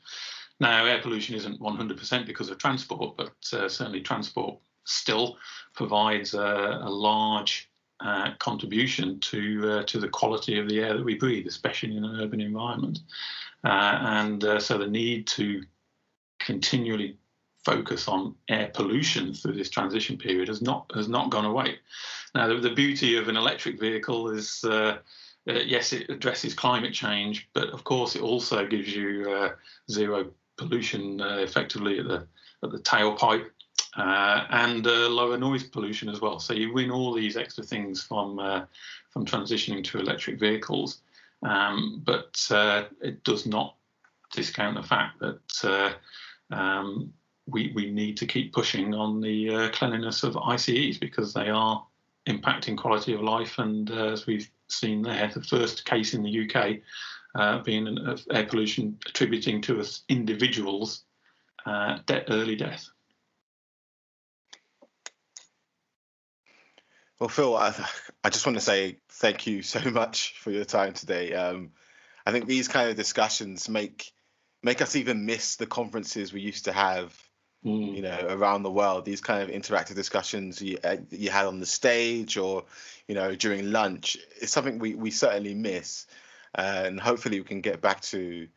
Now, 0.60 0.86
air 0.86 1.02
pollution 1.02 1.36
isn't 1.36 1.60
100% 1.60 2.26
because 2.26 2.50
of 2.50 2.58
transport, 2.58 3.18
but 3.18 3.34
uh, 3.52 3.68
certainly 3.68 4.02
transport 4.02 4.60
still 4.86 5.38
provides 5.74 6.34
a, 6.34 6.82
a 6.84 6.90
large 6.90 7.70
uh, 8.04 8.32
contribution 8.40 9.20
to 9.20 9.72
uh, 9.72 9.84
to 9.84 10.00
the 10.00 10.10
quality 10.10 10.60
of 10.60 10.68
the 10.68 10.80
air 10.80 10.94
that 10.94 11.06
we 11.06 11.16
breathe, 11.16 11.48
especially 11.48 11.96
in 11.96 12.04
an 12.04 12.20
urban 12.20 12.42
environment. 12.42 13.00
Uh, 13.64 13.98
and 14.02 14.44
uh, 14.44 14.60
so 14.60 14.78
the 14.78 14.88
need 14.88 15.26
to 15.26 15.64
continually 16.40 17.18
focus 17.64 18.10
on 18.10 18.36
air 18.50 18.70
pollution 18.74 19.34
through 19.34 19.54
this 19.54 19.70
transition 19.70 20.18
period 20.18 20.50
has 20.50 20.62
not 20.62 20.92
has 20.94 21.08
not 21.08 21.30
gone 21.30 21.46
away. 21.46 21.80
Now, 22.36 22.48
the, 22.48 22.56
the 22.56 22.74
beauty 22.76 23.16
of 23.16 23.30
an 23.30 23.38
electric 23.38 23.80
vehicle 23.80 24.30
is. 24.30 24.64
Uh, 24.64 24.98
yes, 25.46 25.92
it 25.92 26.10
addresses 26.10 26.54
climate 26.54 26.94
change, 26.94 27.50
but 27.54 27.70
of 27.70 27.84
course, 27.84 28.16
it 28.16 28.22
also 28.22 28.66
gives 28.66 28.94
you 28.96 29.50
zero 29.92 30.32
pollution 30.58 31.20
effectively 31.22 32.00
at 32.00 32.08
the 32.08 32.28
at 32.64 32.72
the 32.72 32.80
tailpipe 32.80 33.50
uh, 33.96 34.46
and 34.50 34.86
uh, 34.88 35.10
lower 35.10 35.38
noise 35.38 35.64
pollution 35.64 36.10
as 36.10 36.20
well. 36.20 36.40
So 36.40 36.54
you 36.54 36.74
win 36.74 36.90
all 36.90 37.14
these 37.14 37.38
extra 37.38 37.64
things 37.64 38.02
from 38.02 38.40
uh, 38.40 38.66
from 39.12 39.26
transitioning 39.26 39.84
to 39.86 40.00
electric 40.00 40.40
vehicles, 40.40 41.02
um, 41.44 42.02
but 42.04 42.46
uh, 42.50 42.86
it 43.02 43.24
does 43.24 43.46
not 43.46 43.76
discount 44.32 44.76
the 44.76 44.88
fact 44.88 45.20
that 45.20 45.64
uh, 46.52 46.56
um, 46.56 47.14
we 47.46 47.72
we 47.76 47.92
need 47.92 48.18
to 48.18 48.26
keep 48.26 48.52
pushing 48.52 48.96
on 48.96 49.22
the 49.22 49.50
uh, 49.54 49.70
cleanliness 49.70 50.24
of 50.24 50.38
ICEs 50.38 50.98
because 50.98 51.34
they 51.34 51.50
are 51.50 51.86
impacting 52.28 52.78
quality 52.78 53.14
of 53.14 53.22
life. 53.22 53.60
And 53.60 53.92
as 53.92 54.26
we've 54.26 54.50
seen 54.70 55.04
there, 55.04 55.30
the 55.32 55.44
first 55.44 55.86
case 55.86 56.16
in 56.16 56.24
the 56.24 56.50
UK 56.50 57.64
being 57.64 57.88
an 57.88 58.18
air 58.32 58.46
pollution 58.46 58.98
attributing 59.08 59.62
to 59.62 59.80
us 59.80 60.02
individuals 60.10 61.04
de- 61.66 62.26
early 62.32 62.56
death. 62.56 62.90
Well, 67.24 67.30
Phil, 67.30 67.56
I, 67.56 67.74
I 68.22 68.30
just 68.30 68.46
want 68.46 68.58
to 68.58 68.62
say 68.62 68.98
thank 69.08 69.48
you 69.48 69.62
so 69.62 69.80
much 69.92 70.38
for 70.40 70.52
your 70.52 70.66
time 70.66 70.92
today. 70.92 71.34
Um, 71.34 71.72
I 72.26 72.34
think 72.34 72.48
these 72.48 72.68
kind 72.68 72.90
of 72.90 72.98
discussions 72.98 73.70
make 73.70 74.12
make 74.62 74.82
us 74.82 74.98
even 74.98 75.26
miss 75.26 75.56
the 75.56 75.66
conferences 75.66 76.34
we 76.34 76.42
used 76.42 76.66
to 76.66 76.74
have, 76.74 77.18
mm. 77.66 77.96
you 77.96 78.02
know, 78.02 78.28
around 78.28 78.64
the 78.64 78.72
world. 78.72 79.06
These 79.06 79.22
kind 79.22 79.42
of 79.42 79.48
interactive 79.48 79.96
discussions 79.96 80.62
you, 80.62 80.78
uh, 80.84 80.98
you 81.12 81.30
had 81.30 81.46
on 81.46 81.62
the 81.62 81.66
stage 81.66 82.36
or, 82.36 82.66
you 83.08 83.16
know, 83.16 83.36
during 83.36 83.72
lunch. 83.72 84.18
It's 84.42 84.52
something 84.52 84.78
we, 84.78 84.94
we 84.94 85.10
certainly 85.10 85.54
miss, 85.54 86.08
uh, 86.58 86.84
and 86.88 87.00
hopefully 87.00 87.40
we 87.40 87.46
can 87.46 87.62
get 87.62 87.80
back 87.80 88.02
to 88.02 88.50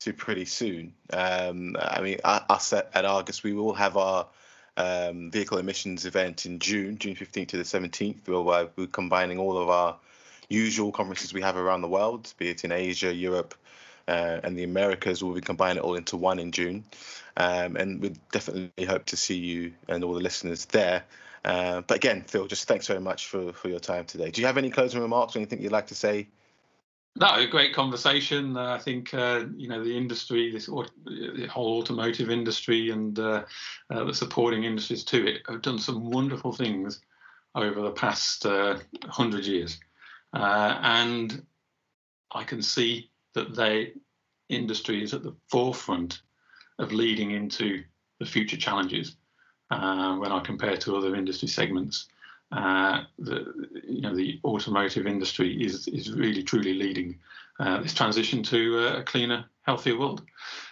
to 0.00 0.14
pretty 0.14 0.46
soon. 0.46 0.94
Um, 1.12 1.76
I 1.78 2.00
mean, 2.00 2.20
us 2.24 2.72
at, 2.72 2.90
at 2.94 3.04
Argus, 3.04 3.42
we 3.42 3.52
will 3.52 3.74
have 3.74 3.98
our 3.98 4.28
um, 4.76 5.30
vehicle 5.30 5.58
emissions 5.58 6.06
event 6.06 6.46
in 6.46 6.58
June, 6.58 6.98
June 6.98 7.14
15th 7.14 7.48
to 7.48 7.56
the 7.56 7.62
17th, 7.62 8.26
where 8.28 8.68
we're 8.76 8.86
combining 8.86 9.38
all 9.38 9.56
of 9.56 9.68
our 9.68 9.96
usual 10.48 10.92
conferences 10.92 11.32
we 11.32 11.40
have 11.42 11.56
around 11.56 11.82
the 11.82 11.88
world, 11.88 12.32
be 12.38 12.48
it 12.48 12.64
in 12.64 12.72
Asia, 12.72 13.12
Europe, 13.12 13.54
uh, 14.08 14.40
and 14.42 14.56
the 14.56 14.64
Americas. 14.64 15.22
We'll 15.22 15.34
be 15.34 15.40
combining 15.40 15.78
it 15.78 15.84
all 15.84 15.94
into 15.94 16.16
one 16.16 16.38
in 16.38 16.52
June. 16.52 16.84
Um, 17.36 17.76
and 17.76 18.00
we 18.00 18.14
definitely 18.32 18.84
hope 18.84 19.06
to 19.06 19.16
see 19.16 19.38
you 19.38 19.72
and 19.88 20.04
all 20.04 20.14
the 20.14 20.20
listeners 20.20 20.66
there. 20.66 21.04
Uh, 21.44 21.82
but 21.82 21.96
again, 21.96 22.22
Phil, 22.26 22.46
just 22.46 22.66
thanks 22.66 22.86
very 22.86 23.00
much 23.00 23.26
for, 23.26 23.52
for 23.52 23.68
your 23.68 23.80
time 23.80 24.04
today. 24.04 24.30
Do 24.30 24.40
you 24.40 24.46
have 24.46 24.56
any 24.56 24.70
closing 24.70 25.00
remarks 25.00 25.36
or 25.36 25.40
anything 25.40 25.60
you'd 25.60 25.72
like 25.72 25.88
to 25.88 25.94
say 25.94 26.28
no, 27.16 27.34
a 27.34 27.46
great 27.46 27.74
conversation. 27.74 28.56
Uh, 28.56 28.74
I 28.74 28.78
think 28.78 29.14
uh, 29.14 29.44
you 29.56 29.68
know 29.68 29.84
the 29.84 29.96
industry, 29.96 30.50
this 30.50 30.66
the 30.66 31.48
whole 31.50 31.78
automotive 31.78 32.30
industry, 32.30 32.90
and 32.90 33.18
uh, 33.18 33.44
uh, 33.90 34.04
the 34.04 34.14
supporting 34.14 34.64
industries 34.64 35.04
to 35.04 35.26
it 35.26 35.42
have 35.48 35.62
done 35.62 35.78
some 35.78 36.10
wonderful 36.10 36.52
things 36.52 37.00
over 37.54 37.80
the 37.82 37.92
past 37.92 38.44
uh, 38.46 38.78
hundred 39.06 39.46
years, 39.46 39.78
uh, 40.32 40.78
and 40.82 41.44
I 42.32 42.42
can 42.42 42.62
see 42.62 43.10
that 43.34 43.54
they 43.54 43.92
industry 44.48 45.02
is 45.02 45.14
at 45.14 45.22
the 45.22 45.34
forefront 45.48 46.20
of 46.78 46.92
leading 46.92 47.30
into 47.30 47.82
the 48.18 48.26
future 48.26 48.56
challenges 48.56 49.16
when 49.68 50.32
I 50.32 50.40
compare 50.44 50.76
to 50.76 50.96
other 50.96 51.16
industry 51.16 51.48
segments 51.48 52.08
uh, 52.54 53.02
the 53.18 53.52
you 53.86 54.00
know 54.00 54.14
the 54.14 54.40
automotive 54.44 55.06
industry 55.06 55.62
is 55.62 55.88
is 55.88 56.12
really 56.12 56.42
truly 56.42 56.74
leading 56.74 57.18
uh, 57.58 57.80
this 57.82 57.94
transition 57.94 58.42
to 58.44 58.78
a 58.98 59.02
cleaner, 59.02 59.44
healthier 59.62 59.98
world. 59.98 60.22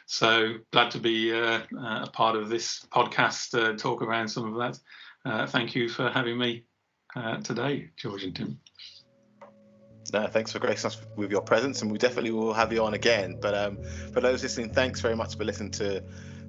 So 0.06 0.54
glad 0.72 0.90
to 0.92 0.98
be 0.98 1.32
uh, 1.32 1.60
a 1.76 2.10
part 2.12 2.36
of 2.36 2.48
this 2.48 2.86
podcast, 2.92 3.58
uh, 3.58 3.76
talk 3.76 4.02
around 4.02 4.28
some 4.28 4.52
of 4.52 4.58
that. 4.58 4.78
Uh, 5.24 5.46
thank 5.46 5.74
you 5.74 5.88
for 5.88 6.10
having 6.10 6.38
me 6.38 6.64
uh, 7.16 7.38
today, 7.38 7.90
George 7.96 8.24
and 8.24 8.34
Tim. 8.34 8.60
No, 10.12 10.26
thanks 10.26 10.52
for 10.52 10.58
gracing 10.58 10.88
us 10.88 11.00
with 11.16 11.30
your 11.30 11.40
presence, 11.40 11.82
and 11.82 11.90
we 11.90 11.98
definitely 11.98 12.32
will 12.32 12.52
have 12.52 12.72
you 12.72 12.84
on 12.84 12.94
again. 12.94 13.38
But 13.40 13.54
um, 13.54 13.78
for 14.12 14.20
those 14.20 14.42
listening, 14.42 14.70
thanks 14.70 15.00
very 15.00 15.16
much 15.16 15.36
for 15.36 15.44
listening 15.44 15.70
to 15.72 16.02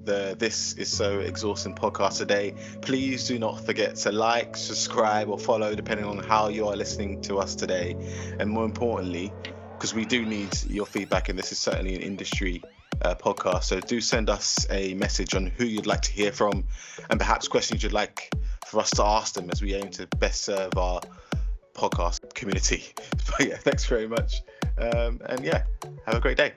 the 0.06 0.36
This 0.38 0.74
Is 0.74 0.90
So 0.92 1.20
Exhausting 1.20 1.76
podcast 1.76 2.18
today. 2.18 2.56
Please 2.82 3.28
do 3.28 3.40
not 3.40 3.66
forget 3.66 3.96
to 3.98 4.12
like, 4.12 4.58
subscribe, 4.58 5.30
or 5.30 5.40
follow, 5.40 5.76
depending 5.76 6.06
on 6.06 6.18
how 6.18 6.50
you 6.50 6.68
are 6.68 6.76
listening 6.76 7.22
to 7.22 7.40
us 7.40 7.56
today. 7.56 7.96
And 8.40 8.50
more 8.50 8.66
importantly, 8.66 9.34
because 9.78 9.94
we 9.94 10.06
do 10.06 10.26
need 10.26 10.56
your 10.68 10.86
feedback, 10.86 11.30
and 11.30 11.38
this 11.38 11.52
is 11.52 11.60
certainly 11.60 11.96
an 11.96 12.02
industry 12.02 12.62
uh, 13.02 13.16
podcast. 13.16 13.64
So 13.64 13.80
do 13.80 14.02
send 14.02 14.30
us 14.30 14.68
a 14.70 14.94
message 14.94 15.36
on 15.36 15.48
who 15.48 15.66
you'd 15.66 15.88
like 15.88 16.02
to 16.02 16.12
hear 16.12 16.32
from, 16.32 16.66
and 17.10 17.20
perhaps 17.20 17.48
questions 17.48 17.84
you'd 17.84 17.94
like 17.94 18.34
for 18.68 18.80
us 18.80 18.92
to 18.92 19.04
ask 19.04 19.34
them 19.34 19.50
as 19.52 19.62
we 19.62 19.74
aim 19.74 19.90
to 19.92 20.08
best 20.18 20.44
serve 20.44 20.78
our 20.78 21.02
podcast 21.74 22.34
community. 22.34 22.84
But 23.38 23.48
yeah, 23.48 23.58
thanks 23.58 23.86
very 23.86 24.08
much. 24.08 24.42
Um, 24.78 25.20
and 25.26 25.44
yeah, 25.44 25.64
have 26.06 26.16
a 26.16 26.20
great 26.20 26.38
day. 26.38 26.54